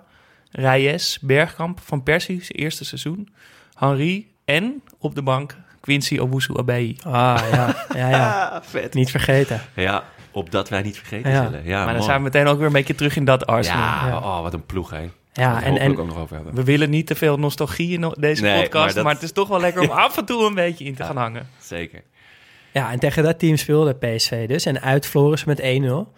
[0.52, 3.30] Reyes, Bergkamp, Van Persie, zijn eerste seizoen,
[3.78, 6.98] Henri en op de bank Quincy Owusu Abeyi.
[7.04, 7.76] Ah, ja.
[7.96, 8.50] Ja, ja.
[8.56, 8.94] Ah, vet.
[8.94, 9.62] Niet vergeten.
[9.76, 11.44] Ja, opdat wij niet vergeten Ja.
[11.44, 11.64] zullen.
[11.66, 12.06] Ja, maar dan mooi.
[12.06, 13.80] zijn we meteen ook weer een beetje terug in dat Arsenal.
[13.82, 14.18] Ja, Ja.
[14.18, 15.10] Oh, wat een ploeg, hè.
[15.38, 16.56] Ja, en, en, en ook nog over hebben.
[16.56, 19.48] We willen niet te veel nostalgie in deze Nee, podcast, maar maar, het is toch
[19.48, 21.48] wel lekker om af en toe een beetje in te gaan hangen.
[21.60, 22.04] Zeker.
[22.72, 24.66] Ja, en tegen dat team speelde PSV dus.
[24.66, 26.14] En uit ze met 1-0.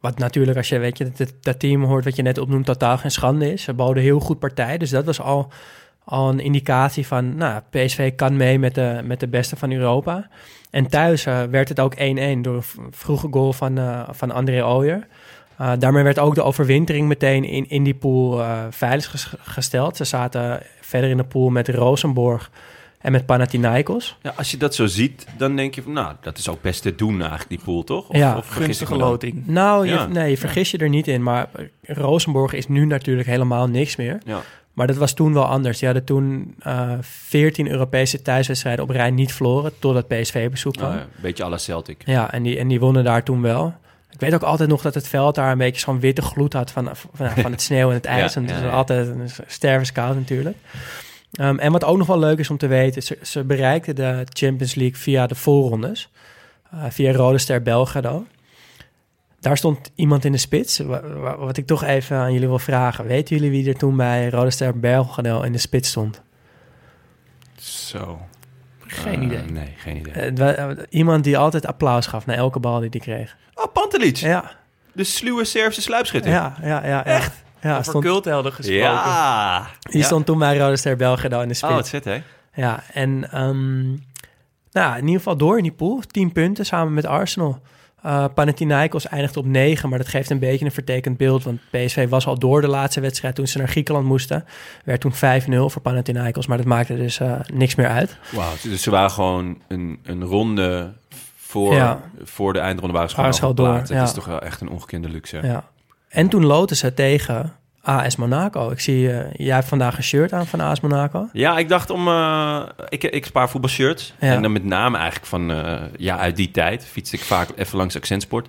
[0.00, 2.98] Wat natuurlijk, als je weet je, dat, dat team hoort wat je net opnoemt, totaal
[2.98, 3.62] geen schande is.
[3.62, 4.78] Ze boden heel goed partij.
[4.78, 5.52] Dus dat was al,
[6.04, 10.28] al een indicatie van, nou, PSV kan mee met de, met de beste van Europa.
[10.70, 11.98] En thuis eh, werd het ook 1-1
[12.40, 15.06] door een vroege goal van, eh, van André Ooyer.
[15.62, 19.96] Uh, daarmee werd ook de overwintering meteen in, in die pool uh, veilig ges- gesteld.
[19.96, 22.50] Ze zaten verder in de pool met Rosenborg
[22.98, 24.16] en met Panathinaikos.
[24.22, 26.82] Ja, als je dat zo ziet, dan denk je van, nou, dat is ook best
[26.82, 28.08] te doen eigenlijk, die pool, toch?
[28.08, 28.36] Of, Ja.
[28.36, 29.46] of Gunstige loting.
[29.46, 30.06] Nou, je, Ja.
[30.06, 31.22] nee, je vergis je er niet in.
[31.22, 31.48] Maar
[31.82, 34.18] Rosenborg is nu natuurlijk helemaal niks meer.
[34.24, 34.40] Ja.
[34.72, 35.78] Maar dat was toen wel anders.
[35.78, 39.72] Die hadden toen eh 14 Europese thuiswedstrijden op rij niet verloren...
[39.78, 40.88] totdat PSV bezoek kwam.
[40.88, 42.02] Nou, ja, een beetje à la Celtic.
[42.06, 43.74] Ja, en die, en die wonnen daar toen wel.
[44.12, 46.70] Ik weet ook altijd nog dat het veld daar een beetje zo'n witte gloed had
[46.70, 48.34] van, van, van het sneeuw en het ijs.
[48.34, 48.68] Ja, en het is ja.
[48.70, 50.56] altijd een stervenskoud natuurlijk.
[51.32, 54.26] Ehm, en wat ook nog wel leuk is om te weten, ze, ze bereikten de
[54.32, 56.10] Champions League via de voorrondes.
[56.70, 58.26] eh, via Rode Ster Belgrado.
[59.40, 60.78] Daar stond iemand in de spits.
[60.78, 63.06] Wa- wa- Wat ik toch even aan jullie wil vragen.
[63.06, 66.20] Weten jullie wie er toen bij Rode Ster Belgrado in de spits stond?
[67.58, 68.20] Zo.
[68.92, 69.42] Geen Eh, idee.
[69.42, 70.12] Nee, geen idee.
[70.12, 73.36] Eh, het eh, iemand die altijd applaus gaf na elke bal die hij kreeg.
[73.54, 74.16] oh, Pantelic.
[74.16, 74.50] Ja,
[74.92, 76.30] De sluwe Servische sluipschutter.
[76.32, 77.04] ja, ja, ja.
[77.04, 77.42] Echt?
[77.60, 78.82] Ja, Over stond, culthelden gesproken.
[78.82, 79.66] Ja.
[79.80, 80.06] die Ja.
[80.06, 81.70] stond toen bij Rode Ster Belgrado in de spits.
[81.72, 82.22] Oh, wat vet, hè?
[82.54, 83.82] Ja, en ehm,
[84.72, 86.00] nou, in ieder geval door in die pool.
[86.06, 87.60] 10 punten samen met Arsenal.
[88.02, 91.44] Eh Panathinaikos eindigt op 9, maar dat geeft een beetje een vertekend beeld.
[91.44, 94.44] Want PSV was al door de laatste wedstrijd toen ze naar Griekenland moesten.
[94.84, 95.16] Werd toen 5-0
[95.48, 98.16] voor Panathinaikos, maar dat maakte dus eh, niks meer uit.
[98.32, 98.52] Wauw.
[98.62, 100.92] Dus ze waren gewoon een, een ronde
[101.36, 102.00] voor, Ja.
[102.22, 103.78] voor de eindronde waren ze gewoon al door.
[103.78, 104.02] Dat ja.
[104.02, 105.40] is toch wel echt een ongekende luxe.
[105.42, 105.64] Ja.
[106.08, 107.52] En toen loten ze tegen
[107.82, 108.70] AS Monaco.
[108.70, 111.28] Ik zie, eh, jij hebt vandaag een shirt aan van AS Monaco.
[111.32, 112.08] Ja, ik dacht om...
[112.08, 114.14] eh, ik, ik spaar voetbalshirts.
[114.20, 114.32] Ja.
[114.34, 115.50] En dan met name eigenlijk van...
[115.50, 118.48] eh, ja, uit die tijd fietste ik vaak even langs Accentsport.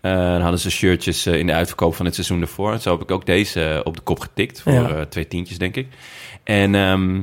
[0.00, 2.78] Dan hadden ze shirtjes in de uitverkoop van het seizoen ervoor.
[2.78, 4.60] Zo heb ik ook deze op de kop getikt.
[4.60, 5.04] Voor Ja.
[5.06, 5.86] twee tientjes, denk ik.
[6.44, 7.20] En ehm,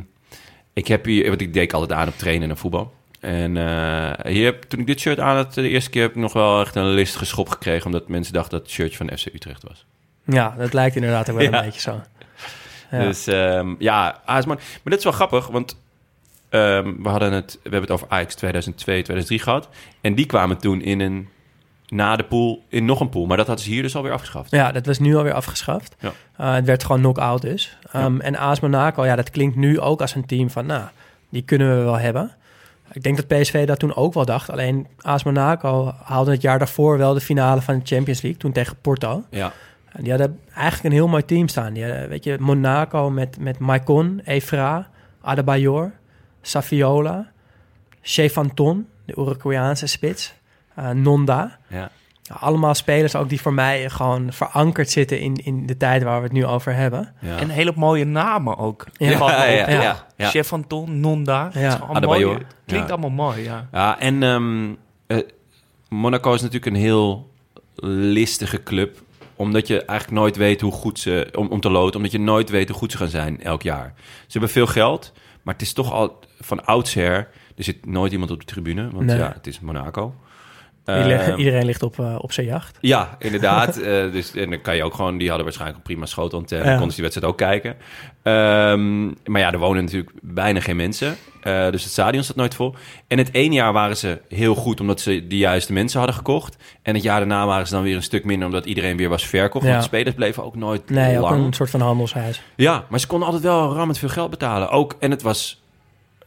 [0.74, 1.28] ik heb hier...
[1.30, 2.94] Want ik deed altijd aan op trainen en voetbal.
[3.20, 6.18] En eh, hier, heb- toen ik dit shirt aan had, de eerste keer heb ik
[6.18, 7.86] nog wel echt een listige schop gekregen.
[7.86, 9.86] Omdat mensen dachten dat het shirtje van FC Utrecht was.
[10.32, 11.58] Ja, dat lijkt inderdaad ook wel Ja.
[11.60, 12.02] een beetje zo.
[12.92, 13.00] Ja.
[13.00, 14.56] Dus ehm, ja, AS Man.
[14.56, 15.78] Maar dat is wel grappig, want
[16.50, 19.70] ehm, we, hadden het, we hebben het over Ajax 2002, 2003 gehad.
[20.02, 21.30] En die kwamen toen in een,
[21.88, 23.26] na de pool, in nog een pool.
[23.26, 24.52] Maar dat hadden ze hier dus alweer afgeschaft.
[24.52, 25.96] Ja, dat was nu alweer afgeschaft.
[26.00, 26.12] Ja.
[26.38, 27.78] Eh, het werd gewoon knock-out dus.
[27.96, 30.66] Um, En AS Monaco, ja, dat klinkt nu ook als een team van...
[30.66, 30.84] nou,
[31.30, 32.32] die kunnen we wel hebben.
[32.92, 34.50] Ik denk dat PSV dat toen ook wel dacht.
[34.50, 38.40] Alleen AS Monaco haalde het jaar daarvoor wel de finale van de Champions League...
[38.40, 39.24] toen tegen Porto.
[39.30, 39.52] Ja,
[39.92, 41.74] En die hadden eigenlijk een heel mooi team staan.
[41.74, 44.90] Die hadden, weet je, Monaco met, met Maicon, Evra,
[45.22, 45.92] Adebayor,
[46.42, 47.28] Saviola...
[48.02, 50.34] Chefanton, de Uruguayaanse spits,
[50.76, 51.58] eh, Nonda...
[51.68, 51.90] ja.
[52.40, 56.24] Allemaal spelers ook die voor mij gewoon verankerd zitten in, in de tijd waar we
[56.24, 57.14] het nu over hebben.
[57.20, 57.38] ja.
[57.38, 58.86] En hele mooie namen ook.
[58.98, 59.10] Ja.
[59.10, 60.06] Ja, ja, ja, ja.
[60.18, 60.30] Ja.
[60.30, 61.50] Chef Anton, Nonda.
[61.54, 61.74] Ja.
[61.76, 62.38] Allemaal mooi.
[62.66, 62.94] Klinkt Ja.
[62.94, 63.68] allemaal mooi, ja.
[63.72, 64.70] Ja, en ehm,
[65.08, 65.18] eh,
[65.90, 67.30] Monaco is natuurlijk een heel
[67.84, 69.02] listige club.
[69.40, 71.30] Omdat je eigenlijk nooit weet hoe goed ze...
[71.36, 73.94] Om, om te loten, omdat je nooit weet hoe goed ze gaan zijn elk jaar.
[73.98, 77.30] Ze hebben veel geld, maar het is toch al van oudsher...
[77.56, 79.18] Er zit nooit iemand op de tribune, want Nee.
[79.18, 80.16] ja, het is Monaco.
[80.98, 82.78] Iedereen, Ehm, iedereen ligt op, eh, op zijn jacht.
[82.82, 83.78] Ja, inderdaad.
[83.78, 85.18] Eh, dus, en dan kan je ook gewoon...
[85.18, 86.64] Die hadden waarschijnlijk een prima schotelantenne.
[86.66, 86.70] Ja.
[86.72, 87.76] Konden ze die wedstrijd ook kijken.
[88.24, 91.16] Ehm, maar ja, er wonen natuurlijk bijna geen mensen.
[91.42, 92.76] Eh, dus het stadion staat nooit vol.
[93.08, 94.80] En het ene jaar waren ze heel goed...
[94.80, 96.58] omdat ze de juiste mensen hadden gekocht.
[96.82, 98.48] En het jaar daarna waren ze dan weer een stuk minder...
[98.48, 99.66] omdat iedereen weer was verkocht.
[99.66, 99.70] Ja.
[99.72, 101.46] Want de spelers bleven ook nooit Nee, ook lang.
[101.46, 102.42] een soort van handelshuis.
[102.56, 104.70] Ja, maar ze konden altijd wel rammend veel geld betalen.
[104.70, 105.62] Ook, en het was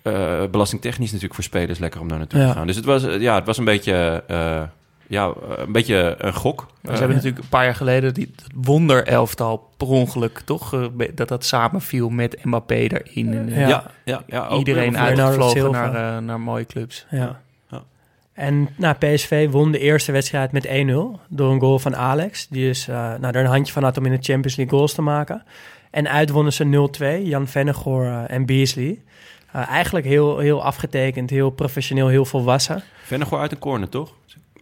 [0.03, 2.47] eh, belastingtechnisch natuurlijk voor spelers lekker om daar naartoe Ja.
[2.49, 2.67] te gaan.
[2.67, 4.25] Dus het was, eh, ja, het was een beetje...
[4.27, 4.63] eh,
[5.07, 6.67] ja, een beetje een gok.
[6.83, 10.91] Ze hebben natuurlijk een paar jaar geleden die wonderelftal per ongeluk, toch?
[11.15, 13.35] dat dat samenviel met Mbappé erin.
[13.35, 13.91] En, Ja.
[14.05, 17.07] ja, ja, ook Iedereen uitgevlogen naar, naar mooie clubs.
[17.11, 17.41] Ja.
[17.71, 17.83] Ja.
[18.33, 22.49] En nou, PSV won de eerste wedstrijd met 1-0 door een goal van Alex.
[22.49, 24.95] Die is eh nou, er een handje van had om in de Champions League goals
[24.95, 25.43] te maken.
[25.91, 26.65] En uit wonnen ze
[27.23, 28.99] 0-2, Jan Vennegoor en Beasley.
[29.53, 32.83] Eh, eigenlijk heel, heel afgetekend, heel professioneel, heel volwassen.
[33.05, 34.13] Vennegoor uit een corner, toch?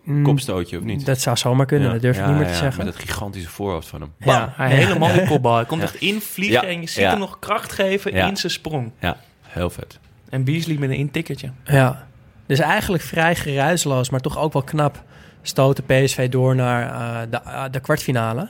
[0.03, 1.07] Mm, Kopstootje, of niet?
[1.07, 1.93] Dat zou zomaar kunnen, Ja.
[1.93, 2.84] dat durf ik Ja, niet meer te ja, zeggen.
[2.84, 4.12] Met dat gigantische voorhoofd van hem.
[4.18, 4.24] Ja.
[4.45, 5.55] Bam, hij helemaal de kopbal.
[5.57, 5.86] Hij komt Ja.
[5.86, 6.68] echt invliegen Ja.
[6.74, 7.11] en je ziet Ja.
[7.11, 8.26] hem nog kracht geven Ja.
[8.28, 8.91] in zijn sprong.
[9.01, 9.99] Ja, heel vet.
[10.28, 11.51] En Beasley met een intikkertje.
[11.64, 12.07] Ja,
[12.47, 15.03] dus eigenlijk vrij geruisloos, maar toch ook wel knap
[15.43, 18.49] stoten PSV door naar eh, de, eh, de kwartfinale.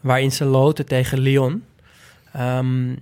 [0.00, 1.64] Waarin ze loten tegen Lyon.
[2.32, 2.94] Ehm,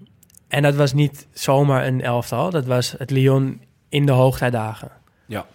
[0.49, 4.91] en dat was niet zomaar een elftal, dat was het Lyon in de hoogtijdagen.
[5.27, 5.47] Ja,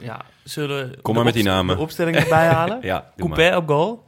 [0.00, 1.76] Ja, zullen we Kom maar met die namen.
[1.76, 2.78] De opstelling erbij halen?
[2.82, 3.38] ja doe maar.
[3.38, 4.04] Coupé op goal.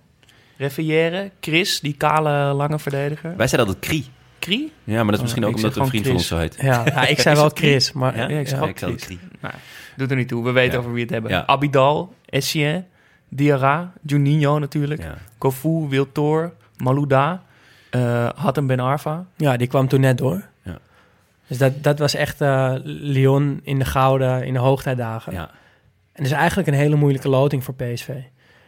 [0.57, 1.31] Referrière.
[1.41, 3.37] Chris, die kale lange verdediger.
[3.37, 4.07] Wij zeiden altijd Krie.
[4.39, 4.73] Krie?
[4.85, 6.57] Ja, maar dat is Oh, misschien ik ook omdat een vriend van ons zo heet.
[6.61, 8.29] Ja, ja, ik zei wel Chris, maar Ja?
[8.29, 9.05] Ja, ik Ja, ook zei Chris.
[9.05, 9.19] Krie.
[9.41, 9.55] Nou,
[9.97, 10.45] doet er niet toe.
[10.45, 10.79] We weten Ja.
[10.79, 11.31] over wie het hebben.
[11.31, 11.47] Ja.
[11.47, 12.85] Abidal, Essien,
[13.29, 15.15] Diarra, Juninho natuurlijk, Ja.
[15.39, 17.43] Kofu, Wiltor, Malouda,
[17.91, 19.25] eh Hatem Ben Arfa.
[19.37, 20.45] Ja, die kwam toen net door.
[20.63, 20.79] Ja.
[21.47, 25.33] Dus dat, dat was echt eh, Lyon in de gouden, in de hoogtijdagen.
[25.33, 25.51] Ja.
[26.13, 28.09] En dus eigenlijk een hele moeilijke loting voor PSV.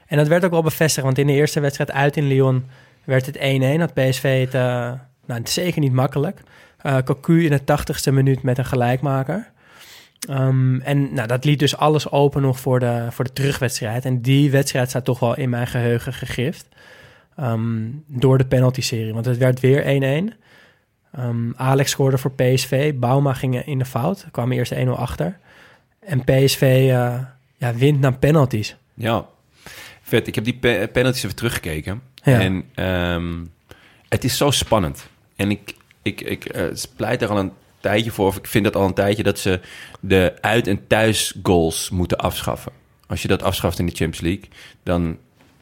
[0.07, 2.64] En dat werd ook wel bevestigd, want in de eerste wedstrijd uit in Lyon
[3.05, 3.81] werd het 1-1.
[3.81, 4.62] Had PSV het, eh,
[5.27, 6.41] nou, het is zeker niet makkelijk.
[6.79, 9.51] Eh Cocu in de tachtigste minuut met een gelijkmaker.
[10.29, 14.05] Ehm, en nou, dat liet dus alles open nog voor de, voor de terugwedstrijd.
[14.05, 16.68] En die wedstrijd staat toch wel in mijn geheugen gegrift.
[17.37, 20.33] Ehm, door de penalty-serie, want het werd weer 1-1.
[21.12, 22.95] Ehm, Alex scoorde voor PSV.
[22.95, 24.26] Bauma ging in de fout.
[24.31, 25.39] Kwam eerst 1-0 achter.
[26.01, 27.18] En PSV eh,
[27.57, 28.76] ja, wint naar penalties.
[28.95, 29.26] Ja,
[30.03, 30.26] vet.
[30.26, 32.03] Ik heb die pe- penalties even teruggekeken.
[32.14, 32.41] Ja.
[32.41, 33.45] En ehm,
[34.09, 35.09] het is zo spannend.
[35.37, 36.64] En ik, ik, ik eh,
[36.97, 39.61] pleit er al een tijdje voor, of ik vind dat al een tijdje, dat ze
[40.01, 42.72] de uit- en thuis goals moeten afschaffen.
[43.07, 44.49] Als je dat afschaft in de Champions League,
[44.83, 45.18] dan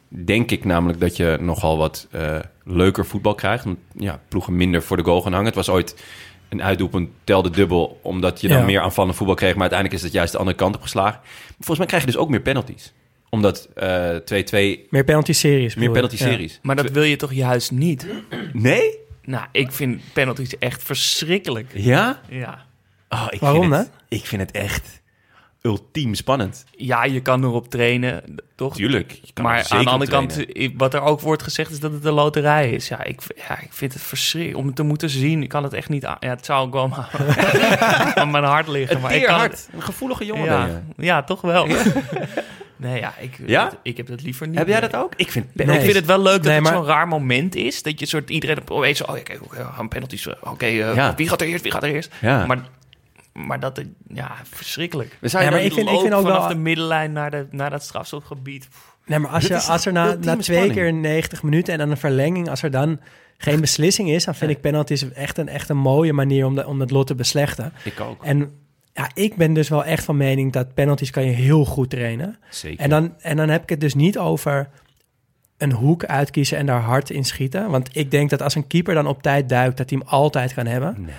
[0.08, 3.64] denk ik namelijk dat je nogal wat eh, leuker voetbal krijgt.
[3.64, 5.46] Want ja, ploegen minder voor de goal gaan hangen.
[5.46, 6.02] Het was ooit
[6.48, 8.64] een uitdoelpunt telde dubbel, omdat je dan Ja.
[8.64, 9.52] meer aanvallend voetbal kreeg.
[9.52, 11.20] Maar uiteindelijk is het juist de andere kant op geslagen.
[11.54, 12.92] Volgens mij krijg je dus ook meer penalties.
[13.30, 15.74] Omdat eh 2-2 Meer penalty-series.
[15.74, 16.58] meer penalty-series.
[16.62, 18.06] Maar dat wil je toch juist niet?
[18.52, 18.98] Nee?
[19.22, 21.70] Nou, ik vind penalties echt verschrikkelijk.
[21.74, 22.20] Ja?
[22.28, 22.66] Ja.
[23.08, 23.78] Oh, ik Waarom, vind hè?
[23.78, 24.97] het, Ik vind het echt
[25.68, 26.64] ultiem spannend.
[26.76, 28.22] ja, je kan erop trainen,
[28.54, 28.74] toch?
[28.74, 29.10] Tuurlijk.
[29.22, 30.44] je kan er maar zeker aan de andere kant,
[30.76, 32.88] wat er ook wordt gezegd, is dat het een loterij is.
[32.88, 35.42] Ja, ik, ja, ik vind het verschrikkelijk om het te moeten zien.
[35.42, 36.16] Ik kan het echt niet aan.
[36.20, 37.10] Ja, het zou ook wel maar
[38.20, 38.94] aan mijn hart liggen.
[38.94, 39.40] Het maar ik kan.
[39.72, 41.04] Een gevoelige jongen ja, ben je.
[41.04, 41.66] ja, toch wel.
[42.76, 43.72] nee, ja, ik, Ja?
[43.82, 44.58] ik heb dat liever niet.
[44.58, 45.12] Heb jij dat ook?
[45.16, 45.76] Ik vind Nee.
[45.76, 47.82] Ik vind het wel leuk dat Nee, het maar- zo'n raar moment is.
[47.82, 50.26] Dat je soort iedereen op opeens zo, oh, oké, oké, we gaan penalties.
[50.26, 51.14] eh, Oké, eh, Ja.
[51.16, 51.62] wie gaat er eerst?
[51.62, 52.10] Wie gaat er eerst?
[52.20, 52.46] Ja.
[52.46, 52.58] Maar,
[53.46, 55.16] maar dat, het- ja, verschrikkelijk.
[55.20, 57.46] We zouden Ja, maar ik vind- ik vind ook vanaf wel- de middenlijn naar, de,
[57.50, 58.68] naar dat strafschopgebied.
[59.06, 60.72] Nee, maar als, je, als er na, na twee spanning.
[60.72, 63.00] keer 90 minuten en dan een verlenging, als er dan
[63.38, 66.66] geen beslissing is, dan vind ik penalties echt een, echt een mooie manier om, de,
[66.66, 67.72] om het lot te beslechten.
[67.84, 68.24] Ik ook.
[68.24, 68.50] En
[68.92, 72.38] ja, ik ben dus wel echt van mening dat penalties kan je heel goed trainen.
[72.50, 72.80] Zeker.
[72.84, 74.68] En dan, en dan heb ik het dus niet over
[75.56, 77.70] een hoek uitkiezen en daar hard in schieten.
[77.70, 80.54] Want ik denk dat als een keeper dan op tijd duikt, dat hij hem altijd
[80.54, 80.94] kan hebben.
[80.98, 81.14] Nee.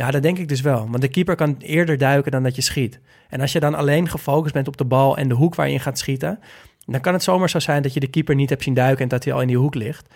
[0.00, 0.88] Ja, dat denk ik dus wel.
[0.90, 3.00] Want de keeper kan eerder duiken dan dat je schiet.
[3.28, 5.72] En als je dan alleen gefocust bent op de bal en de hoek waar je
[5.72, 6.38] in gaat schieten,
[6.86, 9.08] dan kan het zomaar zo zijn dat je de keeper niet hebt zien duiken en
[9.08, 10.08] dat hij al in die hoek ligt.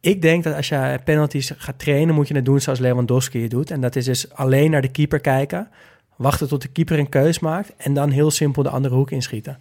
[0.00, 3.50] Ik denk dat als je penalties gaat trainen, moet je het doen zoals Lewandowski het
[3.50, 3.70] doet.
[3.70, 5.68] En dat is dus alleen naar de keeper kijken,
[6.16, 9.58] wachten tot de keeper een keus maakt en dan heel simpel de andere hoek inschieten.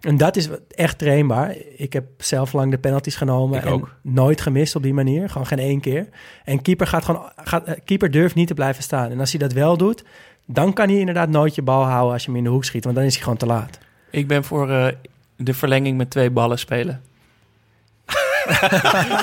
[0.00, 1.54] En dat is echt trainbaar.
[1.76, 3.94] Ik heb zelf lang de penalties genomen Ik en ook.
[4.02, 5.28] nooit gemist op die manier.
[5.30, 6.08] Gewoon geen één keer.
[6.44, 9.10] En keeper, gaat gewoon, gaat, eh, keeper durft niet te blijven staan.
[9.10, 10.04] En als hij dat wel doet,
[10.46, 12.84] dan kan hij inderdaad nooit je bal houden als je hem in de hoek schiet.
[12.84, 13.78] Want dan is hij gewoon te laat.
[14.10, 14.86] Ik ben voor eh,
[15.36, 17.02] de verlenging met twee ballen spelen.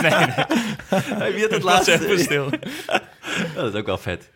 [0.01, 1.33] nee, nee.
[1.33, 2.49] Wie had het Was even stil.
[3.55, 4.31] dat is ook wel vet.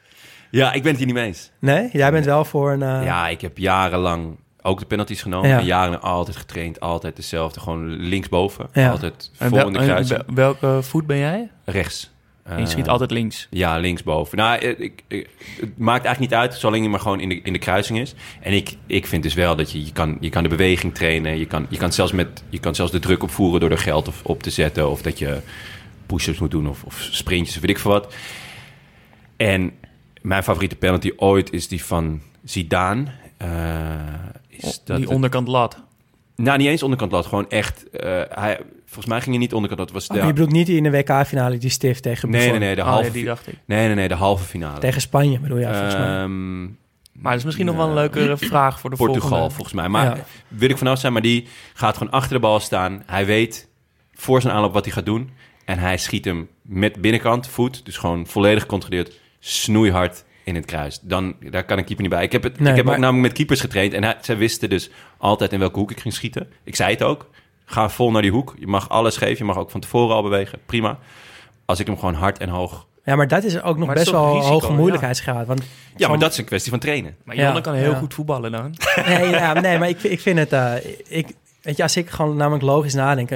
[0.50, 1.52] Ja, ik ben het hier niet mee eens.
[1.60, 2.82] Nee, jij bent wel voor een...
[2.84, 5.50] eh, Ja, ik heb jarenlang ook de penalties genomen.
[5.50, 5.60] Ja.
[5.60, 6.80] En jaren altijd getraind.
[6.80, 7.60] Altijd dezelfde.
[7.60, 8.68] Gewoon linksboven.
[8.74, 8.90] Ja.
[8.90, 10.24] Altijd En voor in de kruising.
[10.26, 11.50] wel- welke voet ben jij?
[11.66, 12.12] Rechts.
[12.44, 13.48] En je schiet Eh, altijd links.
[13.50, 14.38] Ja, linksboven.
[14.38, 15.28] Nou, ik, ik, ik-
[15.60, 18.14] het maakt eigenlijk niet uit, zolang je maar gewoon in de, in de kruising is.
[18.42, 21.38] En ik, ik vind dus wel dat je, je, kan, je kan de beweging trainen.
[21.38, 24.08] Je kan, je, kan zelfs met, je kan zelfs de druk opvoeren door er geld
[24.08, 24.90] op, op te zetten.
[24.90, 25.38] Of dat je
[26.06, 28.14] push-ups moet doen of, of sprintjes of weet ik veel wat.
[29.38, 29.72] En
[30.22, 33.04] mijn favoriete penalty ooit is die van Zidane.
[33.38, 33.48] Eh,
[34.68, 35.78] is dat die het- onderkant lat.
[36.36, 37.26] Nou, niet eens onderkant lat.
[37.26, 37.90] Gewoon echt...
[37.90, 39.90] eh, hij, volgens mij ging hij niet onderkant lat.
[39.90, 42.60] Het was Oh, de, Je bedoelt niet in de WK-finale die stift tegen nee, Buffon.
[42.60, 43.54] nee, nee, de Oh, halve, ja, die dacht ik.
[43.66, 44.80] nee, nee, nee, de halve finale.
[44.80, 46.18] Tegen Spanje bedoel je, ja, volgens mij.
[46.22, 49.54] Ehm, Maar dat is misschien nog wel een leukere vraag voor de Portugal, volgende.
[49.54, 49.88] volgens mij.
[49.90, 50.24] Maar Ja.
[50.48, 53.04] wil ik vanaf zijn, maar die gaat gewoon achter de bal staan.
[53.06, 53.68] Hij weet
[54.14, 55.30] voor zijn aanloop wat hij gaat doen.
[55.66, 61.00] En hij schiet hem met binnenkant, voet, dus gewoon volledig gecontroleerd, snoeihard in het kruis.
[61.02, 62.24] Dan, daar kan een keeper niet bij.
[62.24, 64.38] Ik heb, het, Nee, ik heb maar- ook namelijk met keepers getraind en hij, zij
[64.38, 66.48] wisten dus altijd in welke hoek ik ging schieten.
[66.64, 67.30] Ik zei het ook.
[67.66, 68.56] Ga vol naar die hoek.
[68.60, 69.38] Je mag alles geven.
[69.38, 70.60] Je mag ook van tevoren al bewegen.
[70.66, 70.98] Prima.
[71.66, 72.88] Als ik hem gewoon hard en hoog...
[73.04, 75.48] Ja, maar dat is ook nog Maar best wel risico, hoge moeilijkheidsgraad.
[75.48, 75.62] Want
[75.96, 77.16] Ja, maar dat is een kwestie van trainen.
[77.24, 77.98] Maar Jonne Ja, kan heel ja.
[77.98, 78.74] goed voetballen dan.
[79.06, 80.52] Nee, ja, nee maar ik, ik vind het...
[80.54, 80.74] eh,
[81.08, 81.28] ik,
[81.62, 83.32] weet je, als ik gewoon namelijk logisch nadenk...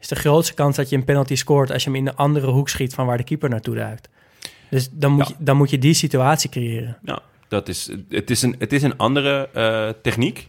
[0.00, 1.70] is de grootste kans dat je een penalty scoort...
[1.72, 4.08] als je hem in de andere hoek schiet van waar de keeper naartoe duikt.
[4.70, 5.34] Dus dan moet, Ja.
[5.38, 6.98] je, dan moet je die situatie creëren.
[7.02, 10.48] Ja, dat is, het, is een, het is een andere eh, techniek.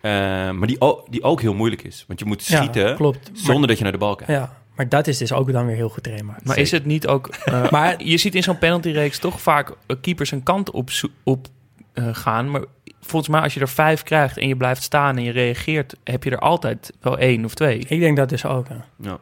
[0.00, 0.10] eh,
[0.50, 2.04] maar die, o- die ook heel moeilijk is.
[2.08, 3.30] Want je moet schieten Ja, klopt.
[3.32, 4.32] Maar- zonder dat je naar de bal kijkt.
[4.32, 6.40] Ja, maar dat is dus ook dan weer heel goed trainbaar.
[6.42, 7.26] Maar is het niet ook...
[7.44, 10.88] eh, Maar je ziet in zo'n penaltyreeks toch vaak keepers een kant op,
[11.24, 11.46] op
[11.92, 12.50] eh, gaan.
[12.50, 12.64] Maar
[13.00, 16.24] volgens mij als je er vijf krijgt en je blijft staan en je reageert, heb
[16.24, 17.78] je er altijd wel één of twee.
[17.78, 18.66] Ik denk dat dus ook.
[19.00, 19.18] Ja.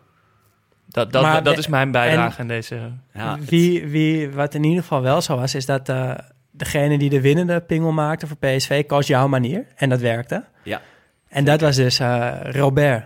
[0.92, 2.90] Dat, dat, Maar dat de- is mijn bijdrage aan deze.
[3.14, 6.14] Ja, wie, wie, wat in ieder geval wel zo was, is dat eh,
[6.50, 9.66] degene die de winnende pingel maakte voor PSV koos jouw manier.
[9.76, 10.44] En dat werkte.
[10.62, 10.80] Ja.
[11.28, 13.04] En dat was dus eh, Robert,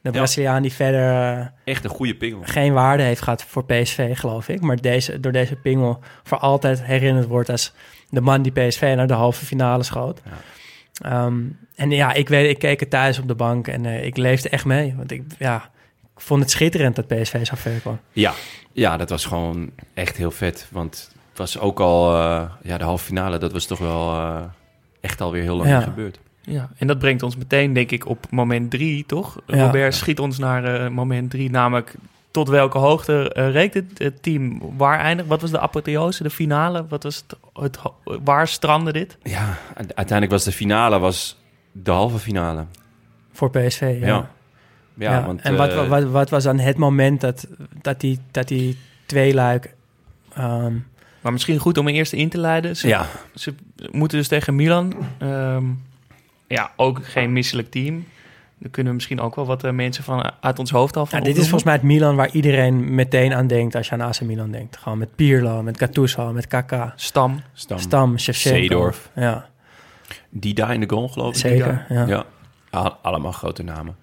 [0.00, 2.40] de Braziliaan die verder eh, echt een goede pingel.
[2.42, 4.60] geen waarde heeft gehad voor PSV, geloof ik.
[4.60, 7.72] Maar deze, door deze pingel voor altijd herinnerd wordt als
[8.10, 10.20] de man die PSV naar de halve finale schoot.
[11.02, 11.38] Ehm,
[11.76, 14.48] en ja, ik weet, ik keek het thuis op de bank en eh, ik leefde
[14.48, 14.94] echt mee.
[14.96, 15.70] Want ik, ja,
[16.18, 17.98] ik vond het schitterend dat PSV zo ver kwam.
[18.12, 18.32] Ja,
[18.72, 20.68] ja, dat was gewoon echt heel vet.
[20.70, 24.40] Want het was ook al, eh, ja, de halve finale, dat was toch wel eh,
[25.00, 25.80] echt alweer heel lang Ja.
[25.80, 26.18] gebeurd.
[26.40, 29.40] Ja, en dat brengt ons meteen, denk ik, op moment drie, toch?
[29.46, 29.64] Ja.
[29.64, 31.94] Robert schiet ons naar eh, moment drie, namelijk
[32.30, 34.60] tot welke hoogte reekt het, het team?
[34.76, 35.28] Waar eindigt?
[35.28, 36.86] Wat was de apotheose, de finale?
[36.88, 39.16] Wat was het, waar strandde dit?
[39.22, 41.38] Ja, uiteindelijk was de finale was
[41.72, 42.64] de halve finale.
[43.32, 44.06] Voor PSV, ja.
[44.06, 44.30] Ja.
[44.98, 45.40] Ja, Ja, want...
[45.40, 47.46] en wat, eh, wat, wat was dan het moment dat,
[47.82, 49.74] dat, die, dat die twee luik...
[50.34, 50.74] ehm,
[51.20, 52.76] Maar misschien goed om er eerst in te leiden.
[52.76, 53.54] Ze, ja, ze
[53.90, 54.94] moeten dus tegen Milan.
[55.18, 55.64] Ehm,
[56.46, 58.04] ja, ook geen misselijk team.
[58.60, 61.20] Daar kunnen we misschien ook wel wat eh, mensen van uit ons hoofd van ja,
[61.20, 64.20] dit is volgens mij het Milan waar iedereen meteen aan denkt als je aan AC
[64.20, 64.76] Milan denkt.
[64.76, 67.40] Gewoon met Pirlo, met Gattuso, met Kaká, Stam.
[67.52, 67.78] Stam.
[67.78, 68.58] Stam, Shevchenko.
[68.58, 69.10] Seedorf.
[69.14, 69.48] Ja,
[70.30, 71.40] Dida in de goal, geloof ik.
[71.40, 71.86] zeker.
[71.88, 72.06] Ja.
[72.06, 72.24] Ja,
[72.70, 73.96] Al- allemaal grote namen.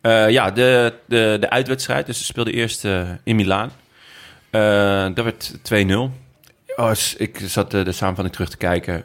[0.00, 2.06] Eh, ja, de, de, de uitwedstrijd.
[2.06, 3.70] Dus ze speelden eerst eh, in Milaan.
[4.50, 6.10] Eh, dat werd 2-0.
[6.76, 9.04] Oh, ik zat eh, de samenvatting terug te kijken.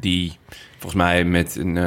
[0.00, 0.38] Die
[0.72, 1.78] volgens mij met een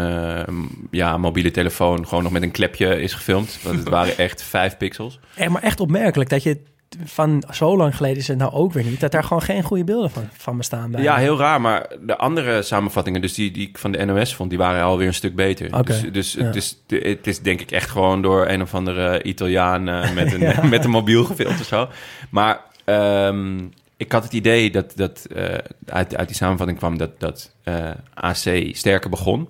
[0.92, 3.60] ja, mobiele telefoon gewoon nog met een klepje is gefilmd.
[3.62, 5.20] Want het waren echt vijf pixels.
[5.36, 6.62] Eh, maar echt opmerkelijk dat je
[7.04, 9.84] van zo lang geleden is het nou ook weer niet, dat daar gewoon geen goede
[9.84, 10.92] beelden van, van bestaan.
[10.92, 11.62] Bij Ja, heel raar.
[11.62, 15.08] Maar de andere samenvattingen, dus die, die ik van de NOS vond, die waren alweer
[15.08, 15.86] een stuk beter.
[15.86, 16.44] Dus, dus ja.
[16.44, 20.34] het, is, het is denk ik echt gewoon door een of andere Italiaan eh, met,
[20.34, 21.88] een, met een mobiel gefilmd of zo.
[22.30, 23.58] Maar ehm,
[23.98, 25.44] ik had het idee dat, dat eh,
[25.86, 29.48] uit, uit die samenvatting kwam dat, dat eh, AC sterker begon.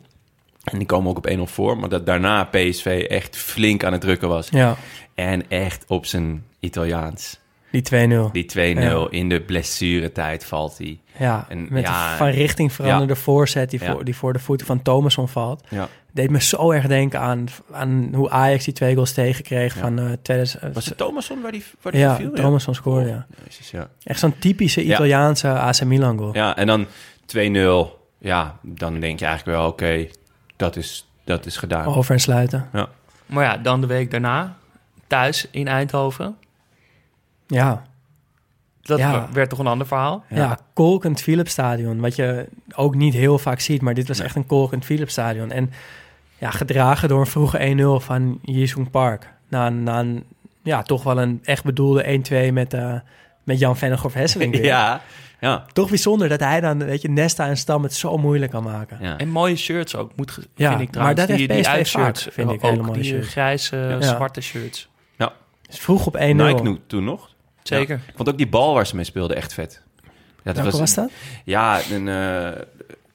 [0.64, 1.78] En die komen ook op 1-0 voor.
[1.78, 4.48] Maar dat daarna PSV echt flink aan het drukken was.
[4.50, 4.78] Ja,
[5.20, 7.40] En echt op zijn Italiaans.
[7.72, 8.32] die 2-0.
[8.32, 9.08] Die 2-0 Ja.
[9.10, 11.00] in de blessuretijd valt hij.
[11.20, 13.92] Ja, En met ja, een van richting veranderde voorzet die, Ja.
[13.92, 15.64] voor, die voor de voeten van Thomasson valt.
[15.70, 15.88] Ja.
[16.12, 19.80] Deed me zo erg denken aan, aan hoe Ajax die twee goals tegenkreeg Ja.
[19.82, 20.74] van eh 2000.
[20.74, 22.32] Was het Thomasson waar die, waar die ja, viel?
[22.34, 23.26] Thomasson scoorde, ja.
[23.46, 23.90] Jezus, ja.
[24.04, 24.94] Echt zo'n typische Ja.
[24.94, 26.34] Italiaanse AC Milan goal.
[26.36, 26.86] Ja, en dan
[27.26, 27.98] 2-0.
[28.20, 30.08] Ja, dan denk je eigenlijk wel, oké,
[30.56, 31.86] dat, is, dat is gedaan.
[31.86, 32.70] Over en sluiten.
[33.26, 34.58] Maar ja, dan de week daarna,
[35.10, 36.36] thuis in Eindhoven.
[37.48, 37.88] Ja,
[38.82, 39.28] Dat Ja.
[39.34, 40.24] werd toch een ander verhaal?
[40.30, 40.60] ja.
[40.74, 42.00] kolkend Philipsstadion.
[42.00, 44.26] Wat je ook niet heel vaak ziet, maar dit was Nee.
[44.28, 45.52] echt een kolkend Philipsstadion.
[45.52, 45.72] En
[46.38, 49.34] ja, gedragen door een vroege 1-0 van Jisung Park.
[49.48, 50.24] Na, na een,
[50.64, 52.94] ja, toch wel een echt bedoelde 1-2 met, eh,
[53.44, 54.52] met Jan Vennegoff Hesseling.
[54.52, 54.64] weer.
[54.76, 55.02] Ja,
[55.40, 58.64] ja, Toch bijzonder dat hij dan, weet je, Nesta en Stam het zo moeilijk kan
[58.64, 58.98] maken.
[59.02, 59.18] ja.
[59.18, 61.18] En mooie shirts ook, moet, ge- Ja, vind ik trouwens.
[61.18, 63.28] maar dat die, heeft die vaak, vind ik, ook hele mooie die shirts.
[63.28, 64.02] grijze, Ja.
[64.02, 64.90] zwarte shirts.
[65.70, 66.20] Dus vroeg op 1-0.
[66.20, 67.30] Nike nu, toen nog.
[67.64, 67.96] Zeker.
[68.08, 69.82] Ik vond ook die bal waar ze mee speelden echt vet.
[70.44, 71.12] Ja, Welke was, dat?
[71.46, 72.62] Ja, een, eh,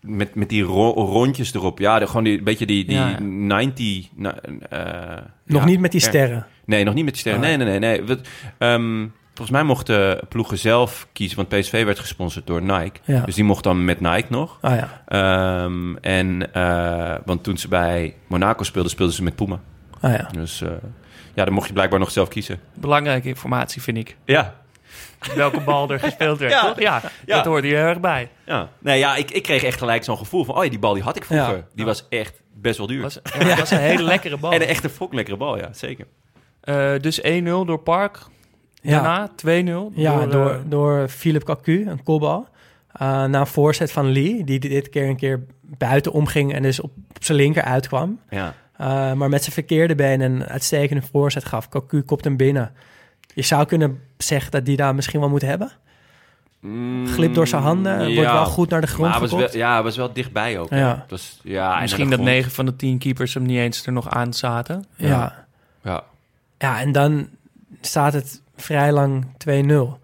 [0.00, 1.78] met, met die ro- rondjes erop.
[1.78, 3.18] Ja, de, gewoon die, een beetje die, die Ja, ja.
[3.20, 4.08] 90...
[4.14, 4.36] na-
[4.70, 6.46] eh, Nog ja, niet met die er- sterren.
[6.64, 7.42] Nee, nog niet met die sterren.
[7.42, 7.46] Oh.
[7.48, 7.78] Nee, nee, nee.
[7.78, 8.04] nee.
[8.06, 8.20] Wat,
[8.58, 13.00] ehm, volgens mij mochten ploegen zelf kiezen, want PSV werd gesponsord door Nike.
[13.04, 13.20] Ja.
[13.24, 14.58] Dus die mocht dan met Nike nog.
[14.60, 15.02] Ah ja.
[15.06, 19.60] Ehm, en, eh, want toen ze bij Monaco speelden, speelden ze met Puma.
[20.00, 20.28] Ah ja.
[20.32, 20.70] Dus eh,
[21.34, 22.60] ja, dan mocht je blijkbaar nog zelf kiezen.
[22.74, 24.16] Belangrijke informatie, vind ik.
[24.24, 24.54] Ja,
[25.34, 26.60] Welke bal er gespeeld werd, Ja.
[26.68, 26.80] toch?
[26.80, 27.36] Ja, Ja.
[27.36, 28.28] dat hoort hier heel erg bij.
[28.46, 28.68] ja.
[28.78, 30.54] Nee, ja ik, ik kreeg echt gelijk zo'n gevoel van...
[30.56, 31.56] oh ja, die bal die had ik vroeger.
[31.56, 31.64] Ja.
[31.74, 33.02] Die was echt best wel duur.
[33.02, 34.52] Was, ja, was een hele lekkere bal.
[34.52, 36.06] En een echte foklekkere bal, ja, zeker.
[36.60, 38.18] Eh, dus 1-0 door Park.
[38.82, 39.30] Ja, Daarna
[39.92, 42.48] 2-0 ja door, door, eh, door Philip Cocu, een kopbal.
[43.02, 46.80] Uh, na een voorzet van Lee, die dit keer een keer buiten omging en dus
[46.80, 48.20] op, op zijn linker uitkwam.
[48.30, 48.54] Ja.
[48.80, 51.68] Uh, maar met zijn verkeerde been een uitstekende voorzet gaf.
[51.68, 52.72] Cocu kopt hem binnen.
[53.34, 55.72] Je zou kunnen zeggen dat die daar misschien wel moet hebben.
[57.06, 59.60] Glip door zijn handen, wordt wel goed naar de grond Mm, maar hij was wel,
[59.60, 60.70] Ja, was wel dichtbij ook.
[60.70, 60.76] Ja.
[60.76, 61.04] Ja.
[61.08, 62.28] Was, ja, en Misschien dat grond.
[62.30, 64.84] 9 van de 10 keepers hem niet eens er nog aan zaten.
[64.96, 65.08] Ja.
[65.08, 65.46] ja.
[65.82, 66.02] Ja.
[66.58, 67.28] Ja, en dan
[67.80, 69.98] staat het vrij lang 2-0.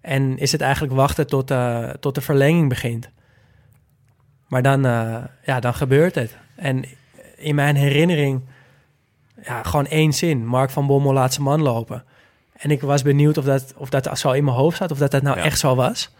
[0.00, 3.10] En is het eigenlijk wachten tot, eh, tot de verlenging begint.
[4.48, 6.36] Maar dan, eh, ja, dan gebeurt het.
[6.56, 6.84] En
[7.40, 8.40] in mijn herinnering,
[9.44, 10.46] ja, gewoon één zin.
[10.46, 12.04] Mark van Bommel laat zijn man lopen.
[12.52, 15.10] En ik was benieuwd of dat, of dat zo in mijn hoofd zat, of dat
[15.10, 15.42] dat nou Ja.
[15.44, 16.10] echt zo was.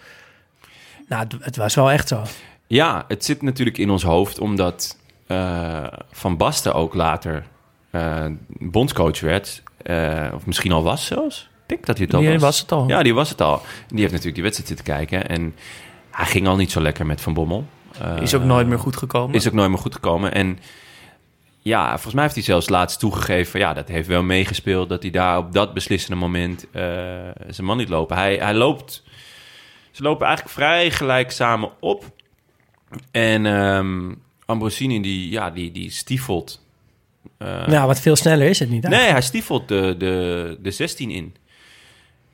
[1.09, 2.23] Nou, het- het was wel echt zo.
[2.67, 7.45] Ja, het zit natuurlijk in ons hoofd omdat eh, Van Basten ook later
[7.91, 9.63] eh, bondscoach werd.
[9.83, 11.41] Eh, of misschien al was zelfs.
[11.63, 12.41] Ik denk dat hij het al Die was.
[12.41, 12.89] was het al.
[12.89, 13.57] Ja, die was het al.
[13.89, 15.29] Die heeft natuurlijk die wedstrijd zitten kijken.
[15.29, 15.55] En
[16.11, 17.65] hij ging al niet zo lekker met Van Bommel.
[18.21, 19.35] Is ook nooit meer goed gekomen.
[19.35, 20.33] Is ook nooit meer goed gekomen.
[20.35, 20.59] En
[21.71, 23.61] ja, volgens mij heeft hij zelfs laatst toegegeven...
[23.61, 24.89] ja, dat heeft wel meegespeeld...
[24.89, 26.83] dat hij daar op dat beslissende moment eh,
[27.49, 28.17] zijn man niet lopen.
[28.17, 29.03] Hij, hij loopt...
[29.91, 32.05] Ze lopen eigenlijk vrij gelijk samen op.
[33.11, 34.13] En ehm
[34.47, 36.65] Ambrosini, die, ja, die, die stiefelt...
[37.39, 41.11] eh, Ja, wat veel sneller is het niet nee, hij stiefelt de, de, de 16
[41.11, 41.35] in.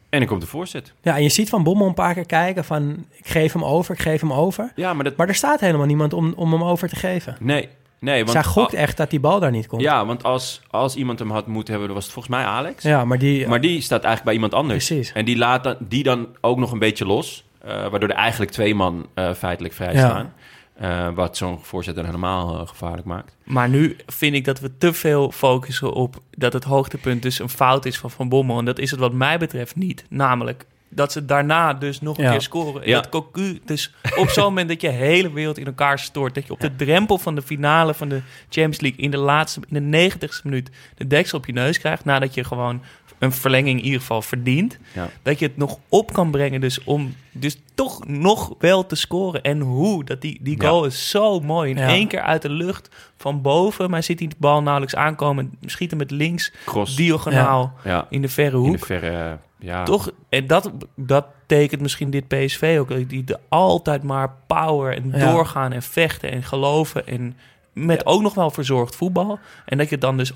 [0.08, 0.92] En dan komt de voorzet.
[1.02, 3.06] Ja, en je ziet Van Bommel een paar keer kijken van...
[3.12, 4.72] ik geef hem over, ik geef hem over.
[4.74, 5.16] Ja, maar dat...
[5.16, 7.36] Maar er staat helemaal niemand om, om hem over te geven.
[7.40, 7.68] Nee,
[7.98, 8.18] nee.
[8.18, 9.82] Want Zij gokt al- echt dat die bal daar niet komt.
[9.82, 11.86] Ja, want als, als iemand hem had moeten hebben...
[11.86, 12.82] dan was het volgens mij Alex.
[12.82, 13.48] Ja, maar die...
[13.48, 14.86] Maar die staat eigenlijk bij iemand anders.
[14.86, 15.12] Precies.
[15.12, 17.44] En die laat dan, die dan ook nog een beetje los.
[17.62, 19.98] eh, waardoor er eigenlijk twee man eh, feitelijk vrij Ja.
[20.08, 20.32] staan.
[20.76, 23.36] Eh, wat zo'n voorzet dan helemaal eh, gevaarlijk maakt.
[23.44, 27.48] Maar nu vind ik dat we te veel focussen op dat het hoogtepunt dus een
[27.48, 28.58] fout is van Van Bommel.
[28.58, 30.04] En dat is het wat mij betreft niet.
[30.08, 32.30] Namelijk dat ze daarna dus nog een Ja.
[32.30, 32.88] keer scoren.
[32.88, 32.94] Ja.
[32.94, 36.34] dat Cocu dus op zo'n moment dat je hele wereld in elkaar stort.
[36.34, 39.60] Dat je op de drempel van de finale van de Champions League in de laatste,
[39.68, 42.04] in de negentigste minuut de deksel op je neus krijgt.
[42.04, 42.82] Nadat je gewoon
[43.18, 44.78] een verlenging in ieder geval verdient.
[44.94, 45.08] Ja.
[45.22, 49.42] Dat je het nog op kan brengen dus om dus toch nog wel te scoren.
[49.42, 50.04] En hoe?
[50.04, 50.68] Dat die, die Ja.
[50.68, 51.70] goal is zo mooi.
[51.70, 51.88] In Ja.
[51.88, 53.90] één keer uit de lucht van boven.
[53.90, 55.58] Maar ziet die bal nauwelijks aankomen.
[55.64, 56.96] Schiet hem met links Cross.
[56.96, 58.78] diagonaal Ja, in de verre in hoek.
[58.78, 59.38] de verre...
[59.58, 59.82] ja.
[59.84, 60.10] Toch?
[60.28, 63.08] En dat, dat tekent misschien dit PSV ook.
[63.08, 65.32] Die de altijd maar power en Ja.
[65.32, 67.06] doorgaan en vechten en geloven.
[67.06, 67.36] En
[67.72, 69.38] met ook nog wel verzorgd voetbal.
[69.64, 70.32] En dat je het dan dus...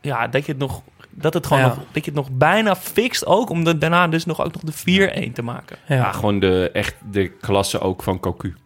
[0.00, 0.82] Ja, dat je het nog...
[1.10, 1.68] Dat, het gewoon Ja.
[1.68, 3.50] nog, dat je het nog bijna fixt ook.
[3.50, 5.76] Om daarna dus nog ook nog de 4-1 te maken.
[5.86, 5.94] Ja.
[5.96, 8.56] Ja, gewoon de, echt de klasse ook van Cocu.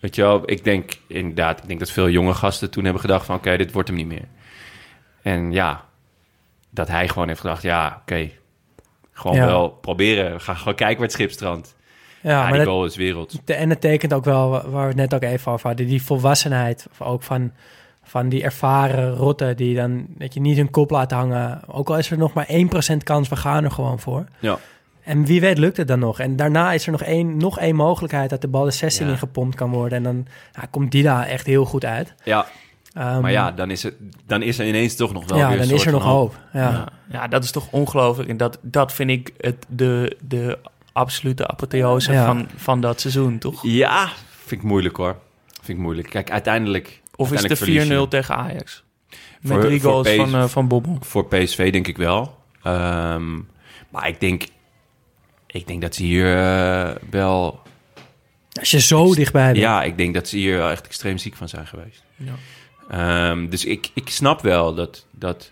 [0.00, 3.26] Weet je wel, ik denk inderdaad, ik denk dat veel jonge gasten toen hebben gedacht
[3.26, 4.24] van oké, dit wordt hem niet meer.
[5.22, 5.84] En ja,
[6.70, 8.30] dat hij gewoon heeft gedacht, ja, oké,
[9.18, 9.46] gewoon Ja.
[9.46, 10.32] wel proberen.
[10.32, 11.76] We gaan gewoon kijken waar het schip strandt.
[12.22, 13.40] Ja, Ja, maar die dat, goal is wereld.
[13.44, 15.86] de- en het tekent ook wel, wa- waar we het net ook even over hadden,
[15.86, 17.52] die volwassenheid ook van,
[18.02, 21.60] van die ervaren rotten die dan, dat je niet hun kop laat hangen.
[21.66, 24.24] Ook al is er nog maar 1% kans, we gaan er gewoon voor.
[24.38, 24.58] Ja.
[25.02, 26.20] En wie weet lukt het dan nog.
[26.20, 29.12] En daarna is er nog één, nog één mogelijkheid dat de bal de 16 Ja.
[29.12, 29.98] in gepompt kan worden.
[29.98, 32.14] En dan ja, komt die daar echt heel goed uit.
[32.24, 32.46] Ja,
[32.92, 33.94] Ehm, maar ja, dan is, het,
[34.26, 36.38] dan is er ineens toch nog wel ja, weer dan een is er nog hoop.
[36.52, 36.60] Ja.
[36.70, 38.28] Ja, ja, dat is toch ongelooflijk.
[38.28, 40.58] En dat, dat vind ik het, de, de
[40.92, 42.24] absolute apotheose Ja.
[42.26, 43.62] van, van dat seizoen, toch?
[43.62, 44.08] Ja,
[44.44, 45.16] vind ik moeilijk hoor.
[45.62, 46.10] Vind ik moeilijk.
[46.10, 47.00] Kijk, uiteindelijk...
[47.16, 48.08] Of is het uiteindelijk de 4-0 verlies je.
[48.08, 48.84] tegen Ajax?
[49.40, 50.98] Met Voor- drie goals van, eh, van Bobbel.
[51.00, 52.36] Voor PSV denk ik wel.
[52.62, 53.34] Ehm,
[53.88, 54.44] maar ik denk,
[55.46, 57.60] ik denk dat ze hier eh, wel...
[58.60, 59.56] Als je zo dichtbij bent.
[59.56, 62.02] Ja, ik denk dat ze hier wel echt extreem ziek van zijn geweest.
[62.16, 62.32] Ja.
[62.90, 65.50] Ehm, dus ik, ik snap wel dat, dat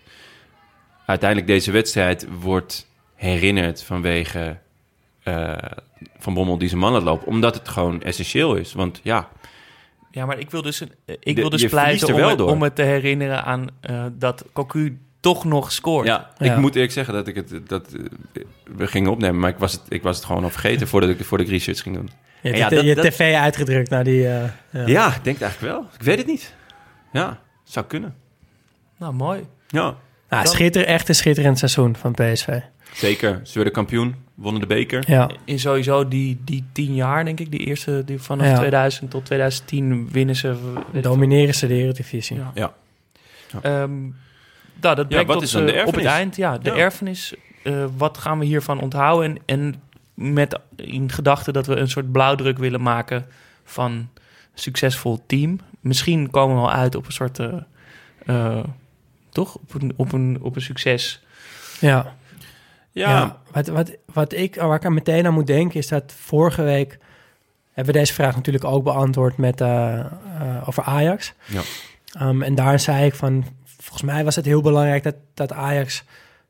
[1.06, 4.56] uiteindelijk deze wedstrijd wordt herinnerd vanwege
[5.22, 5.52] eh,
[6.18, 7.26] Van Bommel die zijn man laat lopen.
[7.26, 8.72] Omdat het gewoon essentieel is.
[8.72, 9.28] Want ja,
[10.10, 10.82] Ja, maar ik wil dus,
[11.20, 12.50] ik wil dus pleiten er om wel het, door.
[12.50, 16.06] om het te herinneren aan eh, dat Cocu toch nog scoort.
[16.06, 16.52] ja, Ja.
[16.52, 17.60] ik moet eerlijk zeggen dat ik het...
[17.68, 18.42] Dat, eh,
[18.76, 21.24] we gingen opnemen, maar ik was het, ik was het gewoon al vergeten voordat ik
[21.24, 22.10] voor de research ging doen.
[22.42, 24.28] Je hebt Ja, je, dat- je dat- tv uitgedrukt naar die...
[24.28, 24.86] eh, ja.
[24.86, 25.86] Ja, ik denk het eigenlijk wel.
[25.98, 26.54] Ik weet het niet.
[27.16, 28.14] Ja, zou kunnen.
[28.98, 29.46] Nou, mooi.
[29.68, 29.96] Ja,
[30.28, 32.58] Nou, schitter, echt een schitterend seizoen van PSV.
[32.94, 33.40] zeker.
[33.42, 35.04] Ze werden kampioen, wonnen de beker.
[35.10, 38.56] Ja, In sowieso die, die tien jaar, denk ik, die eerste, die vanaf Ja.
[38.58, 40.54] 2000 tot 2010 winnen ze.
[41.00, 42.36] domineren ze de Eredivisie.
[42.36, 42.52] Ja.
[42.54, 42.72] Ja.
[43.62, 44.00] Ehm,
[44.80, 46.12] nou, dat brengt wat ons is dan de eh, op het erfenis?
[46.18, 46.36] eind.
[46.36, 46.76] Ja, de Ja.
[46.76, 47.34] erfenis.
[47.62, 49.38] eh, wat gaan we hiervan onthouden?
[49.46, 49.82] En, en
[50.14, 53.26] met in gedachte dat we een soort blauwdruk willen maken
[53.64, 54.08] van een
[54.54, 55.60] succesvol team.
[55.86, 57.38] Misschien komen we wel uit op een soort...
[57.38, 57.54] eh,
[58.26, 58.64] eh,
[59.30, 59.54] toch?
[59.54, 61.24] Op een, op, een, op een succes.
[61.80, 62.14] Ja.
[62.92, 66.12] Ja, Ja, wat, wat, wat ik, waar ik aan meteen aan moet denken is dat
[66.16, 66.98] vorige week
[67.72, 70.06] hebben we deze vraag natuurlijk ook beantwoord met, eh, eh,
[70.68, 71.32] over Ajax.
[71.46, 71.60] Ja.
[72.12, 76.04] Ehm, en daar zei ik van, volgens mij was het heel belangrijk dat, dat Ajax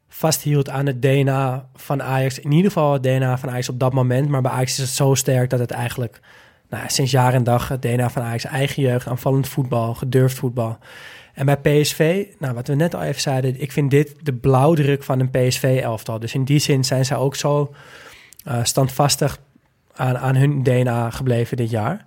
[0.08, 2.38] vasthield aan het DNA van Ajax.
[2.38, 4.28] In ieder geval het DNA van Ajax op dat moment.
[4.28, 6.20] Maar bij Ajax is het zo sterk dat het eigenlijk
[6.68, 10.78] nou, sinds jaar en dag het DNA van Ajax eigen jeugd, aanvallend voetbal, gedurfd voetbal.
[11.34, 15.02] En bij PSV, nou, wat we net al even zeiden, ik vind dit de blauwdruk
[15.02, 16.18] van een PSV-elftal.
[16.18, 17.74] Dus in die zin zijn zij ook zo
[18.44, 19.38] eh, standvastig
[19.94, 22.04] aan, aan hun DNA gebleven dit jaar.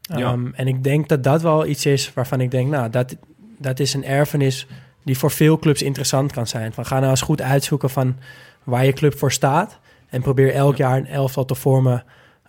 [0.00, 0.16] Ja.
[0.16, 3.16] Ehm, en ik denk dat dat wel iets is waarvan ik denk, nou, dat,
[3.58, 4.66] dat is een erfenis
[5.04, 6.72] die voor veel clubs interessant kan zijn.
[6.72, 8.16] Van ga nou eens goed uitzoeken van
[8.64, 9.78] waar je club voor staat.
[10.08, 12.04] En probeer elk jaar een elftal te vormen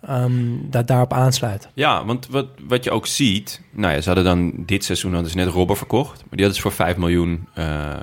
[0.06, 1.68] ehm, dat daarop aansluit.
[1.74, 3.60] Ja, want wat, wat je ook ziet...
[3.70, 6.16] Nou ja, ze hadden dan dit seizoen hadden ze net Robber verkocht.
[6.16, 7.96] Maar die hadden ze voor 5 miljoen eh, eh,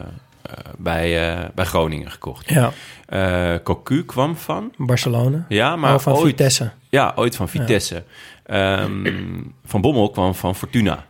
[0.78, 2.50] bij, eh, bij Groningen gekocht.
[2.50, 2.72] Ja,
[3.64, 4.74] Cocu kwam van...
[4.78, 5.46] Barcelona.
[5.50, 6.72] Ja, maar Maar van ooit, Vitesse.
[6.90, 8.04] Ja, ooit van Vitesse.
[8.46, 11.06] Ehm, van Bommel kwam van Fortuna.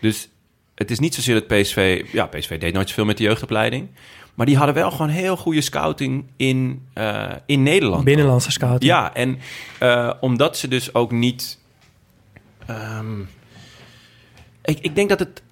[0.00, 0.28] Dus
[0.74, 2.04] het is niet zozeer dat PSV...
[2.12, 3.88] Ja, PSV deed nooit zoveel met de jeugdopleiding.
[4.34, 8.04] Maar die hadden wel gewoon heel goede scouting in, eh, in Nederland.
[8.04, 8.90] Binnenlandse scouting.
[8.90, 9.38] Ja, en
[9.78, 11.58] eh, omdat ze dus ook niet...
[12.66, 13.20] ehm,
[14.64, 15.42] ik, ik denk dat het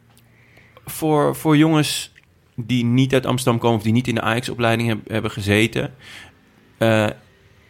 [0.85, 2.13] voor, voor jongens
[2.57, 3.77] die niet uit Amsterdam komen...
[3.77, 5.95] of die niet in de Ajax-opleiding heb- hebben gezeten...
[6.79, 7.07] eh,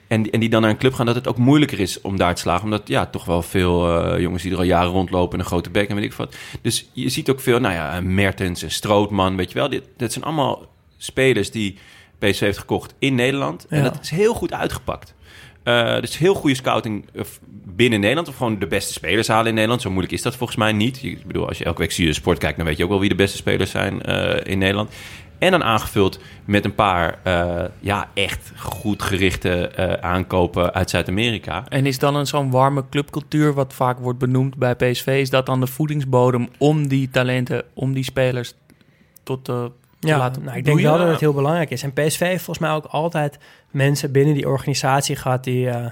[0.08, 2.34] en, en die dan naar een club gaan, dat het ook moeilijker is om daar
[2.34, 2.64] te slagen.
[2.64, 5.32] Omdat ja, toch wel veel jongens die er al jaren rondlopen...
[5.32, 6.36] en een grote bek en weet ik wat.
[6.62, 9.68] Dus je ziet ook veel, nou ja, Mertens en Strootman, weet je wel.
[9.68, 10.66] Dit, dit zijn allemaal
[11.04, 11.78] spelers die
[12.18, 13.66] PSV heeft gekocht in Nederland.
[13.68, 13.82] En Ja.
[13.84, 15.14] dat is heel goed uitgepakt.
[15.62, 17.22] Eh dus heel goede scouting eh,
[17.64, 18.28] binnen Nederland.
[18.28, 19.82] Of gewoon de beste spelers halen in Nederland.
[19.82, 21.02] Zo moeilijk is dat volgens mij niet.
[21.02, 22.56] Ik bedoel, als je elke week zie je sport kijkt...
[22.56, 24.90] dan weet je ook wel wie de beste spelers zijn eh, in Nederland.
[25.38, 27.18] En dan aangevuld met een paar
[27.80, 31.64] ja, echt goed gerichte aankopen uit Zuid-Amerika.
[31.68, 35.46] En is dan een zo'n warme clubcultuur, wat vaak wordt benoemd bij PSV, is dat
[35.46, 38.54] dan de voedingsbodem om die talenten, om die spelers
[39.22, 41.82] tot de te Ja, laten nou, ik denk wel dat het heel belangrijk is.
[41.82, 43.38] En PSV heeft volgens mij ook altijd
[43.70, 45.44] mensen binnen die organisatie gehad...
[45.44, 45.86] die eh,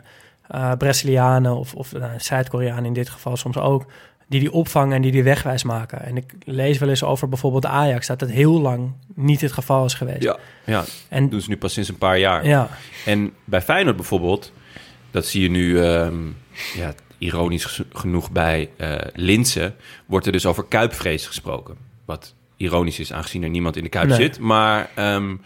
[0.47, 3.87] eh, Brazilianen of, of nou, Zuid-Koreanen in dit geval soms ook...
[4.29, 6.03] die die opvangen en die die wegwijs maken.
[6.05, 8.07] En ik lees wel eens over bijvoorbeeld Ajax...
[8.07, 10.23] dat dat heel lang niet het geval is geweest.
[10.23, 12.47] Ja, ja En dat doen ze nu pas sinds een paar jaar.
[12.47, 12.69] ja,
[13.05, 14.53] En bij Feyenoord bijvoorbeeld,
[15.11, 16.27] dat zie je nu, ehm,
[16.75, 19.75] ja, ironisch genoeg bij eh Linsen,
[20.07, 21.77] wordt er dus over kuipvrees gesproken.
[22.05, 24.17] Wat ironisch is, aangezien er niemand in de kuip Nee.
[24.17, 24.39] zit.
[24.39, 25.37] Maar ehm,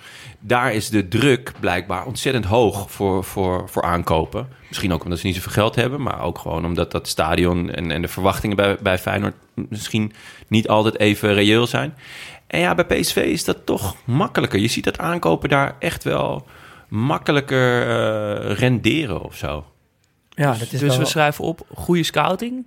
[0.41, 4.49] daar is de druk blijkbaar ontzettend hoog voor, voor, voor aankopen.
[4.69, 7.91] Misschien ook omdat ze niet zoveel geld hebben, maar ook gewoon omdat dat stadion en,
[7.91, 10.13] en de verwachtingen bij, bij Feyenoord misschien
[10.49, 11.95] niet altijd even reëel zijn.
[12.47, 14.59] En ja, bij PSV is dat toch makkelijker.
[14.59, 16.47] Je ziet dat aankopen daar echt wel
[16.89, 19.65] makkelijker eh, renderen of zo.
[20.29, 20.99] ja, dat is dus wel...
[20.99, 22.67] we schrijven op goede scouting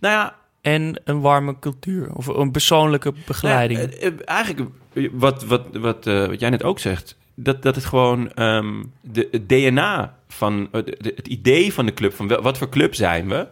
[0.00, 2.14] Nou ja, en een warme cultuur.
[2.14, 3.78] Of een persoonlijke begeleiding.
[3.80, 7.16] nou ja, eh, eh, eigenlijk eh, wat, wat, wat, eh, wat jij net ook zegt,
[7.34, 12.14] dat, dat het gewoon ehm, de, het DNA van de- het idee van de club,
[12.14, 13.46] van wel- wat voor club zijn we.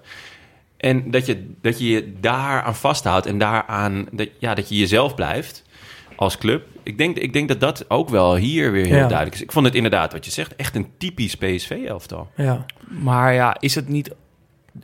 [0.76, 4.76] En dat je dat je, je daar aan vasthoudt en daaraan dat, ja, dat je
[4.76, 5.62] jezelf blijft
[6.16, 6.66] als club.
[6.82, 9.06] Ik denk, ik denk dat dat ook wel hier weer heel Ja.
[9.06, 9.42] duidelijk is.
[9.42, 12.30] Ik vond het inderdaad, wat je zegt, echt een typisch PSV-elftal.
[12.36, 12.66] ja.
[12.88, 14.10] Maar ja, is het niet.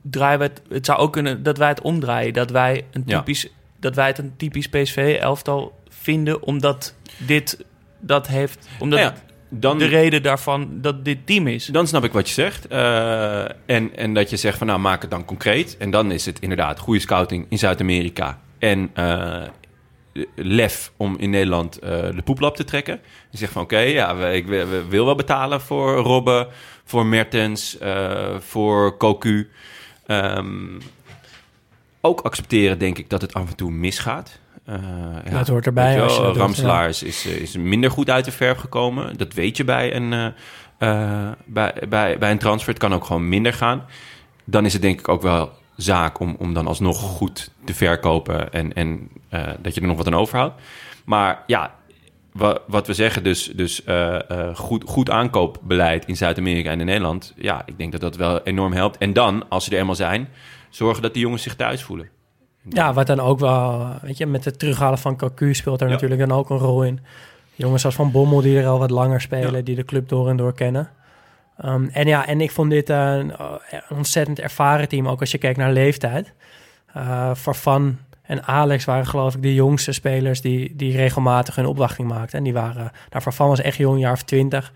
[0.03, 2.33] Draaien we het, het zou ook kunnen dat wij het omdraaien.
[2.33, 3.19] Dat wij, een Ja.
[3.19, 3.49] typisch,
[3.81, 7.65] dat wij het een typisch PSV-elftal vinden, omdat dit
[8.01, 8.69] dat heeft.
[8.79, 9.19] Omdat Nou ja,
[9.49, 11.67] dan, de reden daarvan dat dit team is.
[11.67, 12.67] Dan snap ik wat je zegt.
[12.67, 15.77] Eh, en, en dat je zegt van nou maak het dan concreet.
[15.77, 18.41] En dan is het inderdaad goede scouting in Zuid-Amerika.
[18.59, 19.43] En eh,
[20.35, 23.01] lef om in Nederland eh, de poeplap te trekken.
[23.31, 26.47] Je zegt van oké, ja, we, ik wil- we wil wel betalen voor Robben,
[26.85, 27.79] voor Mertens,
[28.39, 29.51] voor Cocu.
[30.07, 30.81] Ehm,
[32.01, 34.39] ook accepteren denk ik dat het af en toe misgaat.
[34.65, 34.75] Eh,
[35.25, 38.33] ja, Dat hoort erbij als je doet, Ramselaar is, is, is minder goed uit de
[38.33, 39.17] verf gekomen.
[39.17, 40.27] Dat weet je bij een, eh,
[40.79, 42.73] eh, bij, bij, bij een transfer.
[42.73, 43.85] Het kan ook gewoon minder gaan.
[44.45, 48.53] Dan is het denk ik ook wel zaak om, om dan alsnog goed te verkopen
[48.53, 50.61] en, en eh, dat je er nog wat aan overhoudt.
[51.05, 51.75] Maar ja,
[52.33, 56.87] wa- wat we zeggen, dus, dus eh, eh, goed, goed aankoopbeleid in Zuid-Amerika en in
[56.87, 57.33] Nederland.
[57.37, 58.99] Ja, ik denk dat dat wel enorm helpt.
[58.99, 60.29] En dan, als ze er eenmaal zijn,
[60.71, 62.09] zorgen dat die jongens zich thuis voelen.
[62.69, 65.87] Ja, wat dan ook wel, weet je, met het terughalen van Cocu speelt Ja.
[65.87, 67.01] natuurlijk dan ook een rol in.
[67.55, 70.37] Jongens als Van Bommel die er al wat langer spelen, die de club door en
[70.37, 70.91] door kennen.
[71.57, 73.33] Ehm, en ja, en ik vond dit eh, een,
[73.91, 76.33] ontzettend ervaren team, ook als je kijkt naar leeftijd.
[76.93, 77.99] Eh Farfan
[78.33, 82.39] en Alex waren geloof ik de jongste spelers die, die regelmatig hun opwachting maakten.
[82.39, 84.73] En die waren, nou Farfan was echt jong, een jaar of twintig.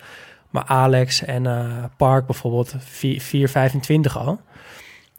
[0.50, 4.40] Maar Alex en eh, Park bijvoorbeeld 4, 4, 25 al.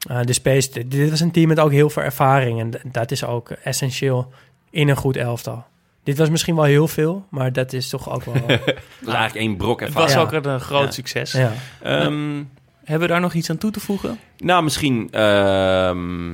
[0.10, 2.60] Eh, dus PS, dit was een team met ook heel veel ervaring.
[2.60, 4.32] En dat is ook essentieel
[4.70, 5.66] in een goed elftal.
[6.04, 8.34] Dit was misschien wel heel veel, maar dat is toch ook wel...
[8.48, 8.60] Dat
[9.02, 10.14] is eigenlijk één brok Het ervaring.
[10.14, 10.38] was Ja.
[10.38, 10.92] ook een, eh, groot Ja.
[10.92, 11.32] succes.
[11.32, 11.52] ja.
[11.84, 12.44] Ehm,
[12.84, 14.20] Hebben we daar nog iets aan toe te voegen?
[14.38, 16.34] Nou, misschien ehm,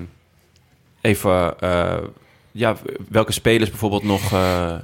[1.04, 1.98] even eh,
[2.52, 2.76] ja,
[3.10, 4.76] welke spelers bijvoorbeeld nog eh,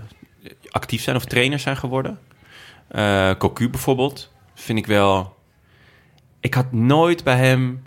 [0.70, 2.20] actief zijn of trainers zijn geworden.
[2.88, 5.36] Eh Cocu bijvoorbeeld, vind ik wel.
[6.40, 7.84] Ik had nooit bij hem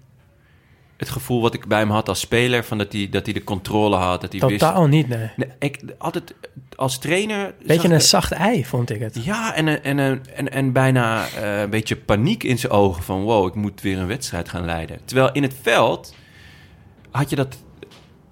[0.96, 2.64] het gevoel wat ik bij hem had als speler.
[2.64, 4.20] Van dat hij, dat hij de controle had.
[4.20, 4.60] Dat hij wist...
[4.60, 5.30] Totaal niet, nee.
[5.36, 6.34] Nee, ik, altijd
[6.76, 7.54] als trainer...
[7.66, 9.24] Beetje een ik- zacht ei, vond ik het.
[9.24, 13.02] Ja, en, en, en, en, en bijna een beetje paniek in zijn ogen.
[13.02, 15.00] Van wow, ik moet weer een wedstrijd gaan leiden.
[15.04, 16.14] Terwijl in het veld
[17.10, 17.56] had je dat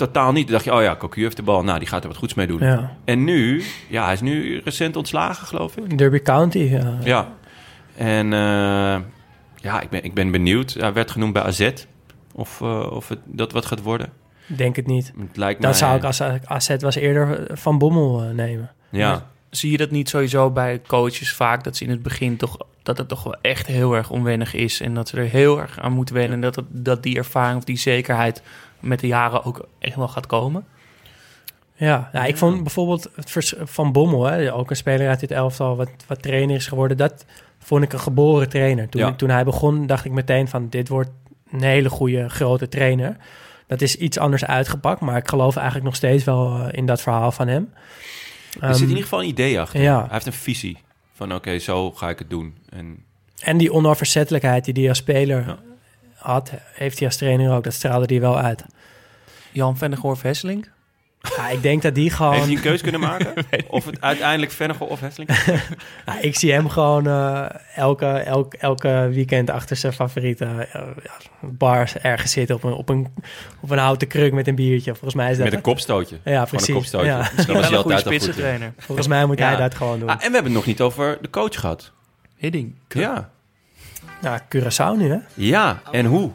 [0.06, 0.44] totaal niet.
[0.44, 1.62] Dan dacht je, oh ja, Cocu heeft de bal.
[1.62, 2.58] Nou, die gaat er wat goeds mee doen.
[2.60, 2.96] Ja.
[3.04, 5.98] En nu, ja, hij is nu recent ontslagen, geloof ik.
[5.98, 6.98] Derby County, ja.
[7.04, 7.28] Ja.
[7.96, 9.00] En eh,
[9.56, 10.72] ja, ik ben, ik ben benieuwd.
[10.72, 11.70] Hij werd genoemd bij AZ.
[12.32, 14.12] Of, eh, of het, dat wat gaat worden.
[14.46, 15.12] denk het niet.
[15.18, 15.78] Het lijkt Dan mij...
[15.78, 18.70] zou ik als AZ was eerder Van Bommel eh, nemen.
[18.90, 21.64] Ja, Zie je dat niet sowieso bij coaches vaak?
[21.64, 22.56] Dat ze in het begin toch...
[22.82, 24.80] Dat het toch wel echt heel erg onwennig is.
[24.80, 26.32] En dat ze er heel erg aan moeten wennen.
[26.32, 28.42] En dat, het, dat die ervaring of die zekerheid
[28.80, 30.64] met de jaren ook echt wel gaat komen.
[31.74, 35.30] Ja, ja ik vond bijvoorbeeld het vers- Van Bommel, hè, ook een speler uit dit
[35.30, 37.24] elftal, wat, wat trainer is geworden, dat
[37.58, 38.88] vond ik een geboren trainer.
[38.88, 39.12] Toen, Ja.
[39.14, 41.10] toen hij begon, dacht ik meteen van, dit wordt
[41.50, 43.16] een hele goede, grote trainer.
[43.66, 47.00] Dat is iets anders uitgepakt, maar ik geloof eigenlijk nog steeds wel eh, in dat
[47.00, 47.68] verhaal van hem.
[47.72, 47.78] er
[48.52, 49.80] zit in Ehm, ieder geval een idee achter.
[49.80, 49.98] ja.
[50.00, 50.78] Hij heeft een visie.
[51.12, 52.54] Van oké, zo ga ik het doen.
[52.68, 53.04] En
[53.42, 55.58] En die onafverzettelijkheid die hij als speler Ja.
[56.20, 57.64] Had, heeft hij als trainer ook.
[57.64, 58.64] Dat straalde hij wel uit.
[59.52, 60.70] Jan Vennegoor Hesselink.
[61.36, 62.34] Ja, ik denk dat die heeft gewoon...
[62.40, 63.32] hij een keus kunnen maken?
[63.68, 65.30] of het uiteindelijk Vennegoor of Hesseling?
[66.06, 71.12] Ja, ik zie hem gewoon eh, elke, elk, elke weekend achter zijn favoriete eh, ja,
[71.40, 73.14] bars ergens zitten op een, op, een,
[73.60, 74.90] op een houten kruk met een biertje.
[74.90, 76.18] Volgens mij is dat Met een kopstootje.
[76.24, 76.68] Ja, precies.
[76.68, 77.06] een kopstootje.
[77.06, 77.18] Ja.
[77.18, 78.12] Misschien was wel hij een goede altijd al goed.
[78.12, 78.20] in.
[78.20, 78.72] spitsentrainer.
[78.78, 79.46] Volgens mij moet Ja.
[79.48, 80.08] hij dat gewoon doen.
[80.08, 81.92] Ah, en we hebben het nog niet over de coach gehad.
[82.36, 82.74] Hidding.
[82.88, 83.30] Ja.
[84.20, 85.18] Ja, Curaçao nu, hè?
[85.34, 86.30] Ja, en hoe?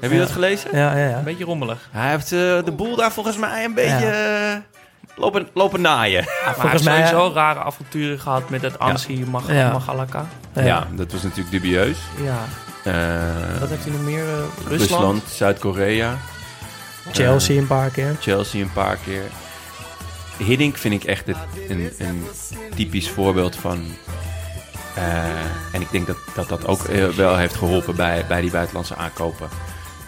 [0.00, 0.70] Heb je dat gelezen?
[0.76, 1.16] Ja, ja, ja.
[1.18, 1.88] Een beetje rommelig.
[1.92, 4.56] Hij heeft eh, de boel daar volgens mij een beetje eh,
[5.16, 6.24] lopen, lopen naaien.
[6.44, 9.72] Volgens heeft mij- sowieso rare avonturen gehad met het Ansi Mag Ja.
[9.72, 10.26] Magalaka.
[10.52, 10.86] Ja.
[10.94, 11.98] dat was natuurlijk dubieus.
[12.22, 12.38] Ja.
[12.84, 14.22] Eh, Wat heeft hij nog meer?
[14.28, 14.34] eh,
[14.68, 14.80] Rusland?
[14.90, 16.16] Rusland, Zuid-Korea,
[17.12, 18.16] Chelsea een paar keer.
[18.20, 19.22] Chelsea een paar keer.
[20.36, 21.36] Hiddink vind ik echt het,
[21.68, 22.26] een, een
[22.74, 23.84] typisch voorbeeld van...
[24.98, 28.50] eh, en ik denk dat dat, dat ook eh, wel heeft geholpen bij, bij die
[28.50, 29.48] buitenlandse aankopen.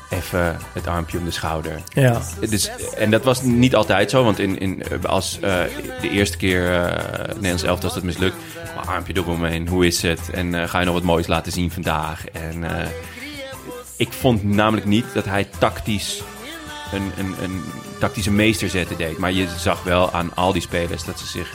[0.08, 1.80] Even het armpje om de schouder.
[1.88, 2.20] Ja.
[2.48, 5.58] Dus, en dat was niet altijd zo, want in, in, als eh,
[6.00, 8.36] de eerste keer eh Nederlands elftal was dat mislukt.
[8.76, 10.30] Maar armpje eromheen, hoe is het?
[10.30, 12.24] En ga je nog wat moois laten zien vandaag?
[12.26, 12.64] En
[13.96, 16.22] ik vond namelijk niet dat hij tactisch
[16.92, 17.62] een, een, een
[17.98, 19.18] tactische meesterzette deed.
[19.18, 21.52] Maar je zag wel aan al die spelers dat ze zich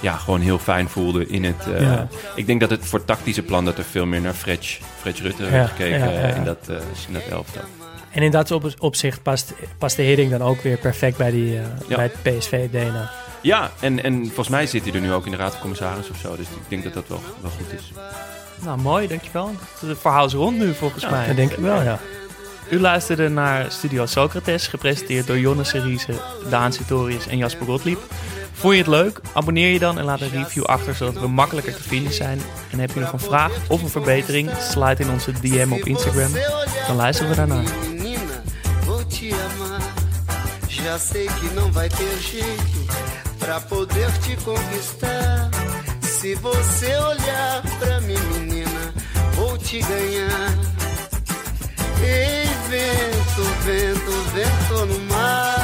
[0.00, 1.66] ja, gewoon heel fijn voelden in het...
[1.74, 2.08] eh, Ja.
[2.34, 5.42] Ik denk dat het voor tactische plan dat er veel meer naar Fretch, Fretch Rutte
[5.44, 6.34] Ja, werd gekeken ja, ja, eh, ja.
[6.34, 6.76] in dat, eh,
[7.08, 7.62] in dat elftal.
[8.10, 11.52] En in dat op, opzicht past, past de Hiddink dan ook weer perfect bij, die,
[11.86, 11.96] Ja.
[11.96, 13.10] bij het PSV-DNA.
[13.40, 16.10] Ja, en, en volgens mij zit hij er nu ook in de Raad van Commissaris
[16.10, 16.36] of zo.
[16.36, 17.92] Dus ik denk dat dat wel, wel goed is.
[18.64, 19.50] Nou, mooi, dankjewel.
[19.86, 21.26] Het verhaal is rond nu, volgens mij.
[21.26, 21.98] Dat denk ik wel, ja.
[22.70, 26.12] U luisterde naar Studio Socrates, gepresenteerd door Jonne Seriese,
[26.50, 27.98] Daan Sitorius en Jasper Gottlieb.
[28.54, 29.20] Vond je het leuk?
[29.32, 32.40] Abonneer je dan en laat een review achter, zodat we makkelijker te vinden zijn.
[32.70, 34.50] En heb je nog een vraag of een verbetering?
[34.70, 36.32] Slide in onze DM op Instagram.
[36.86, 37.64] Dan luisteren we daarnaar.
[40.84, 42.86] Já sei que não vai ter jeito
[43.38, 45.50] pra poder te conquistar.
[46.02, 48.92] Se você olhar pra mim, menina,
[49.34, 50.50] vou te ganhar.
[52.02, 55.63] Ei, vento, vento, vento no mar.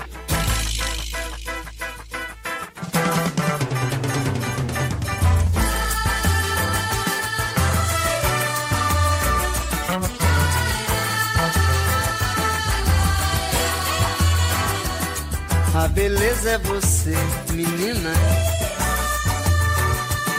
[16.01, 17.15] Beleza é você,
[17.53, 18.11] menina.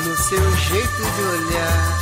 [0.05, 1.99] No seu jeito de olhar.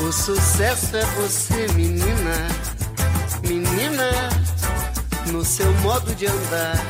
[0.00, 2.48] O sucesso é você, menina.
[3.46, 4.10] Menina,
[5.30, 6.84] no seu modo de andar.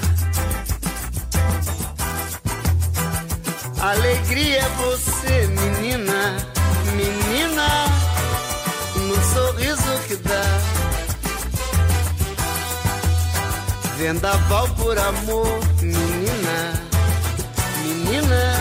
[3.78, 6.53] Alegria é você, menina.
[14.05, 16.74] Vendaval por amor, menina.
[17.82, 18.60] Menina,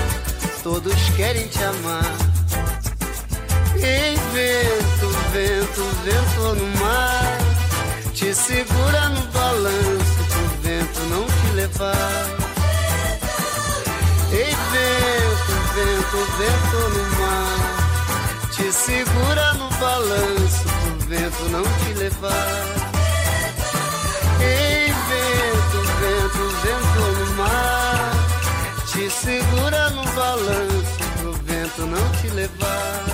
[0.64, 2.16] todos querem te amar.
[3.76, 7.38] Ei, vento, vento, vento no mar.
[8.14, 12.44] Te segura no balanço pro vento não te levar.
[16.38, 18.50] vento ou no mar.
[18.50, 22.83] Te segura no balanço pro vento não te levar.
[29.24, 33.13] segura no balanço pro vento não te levar.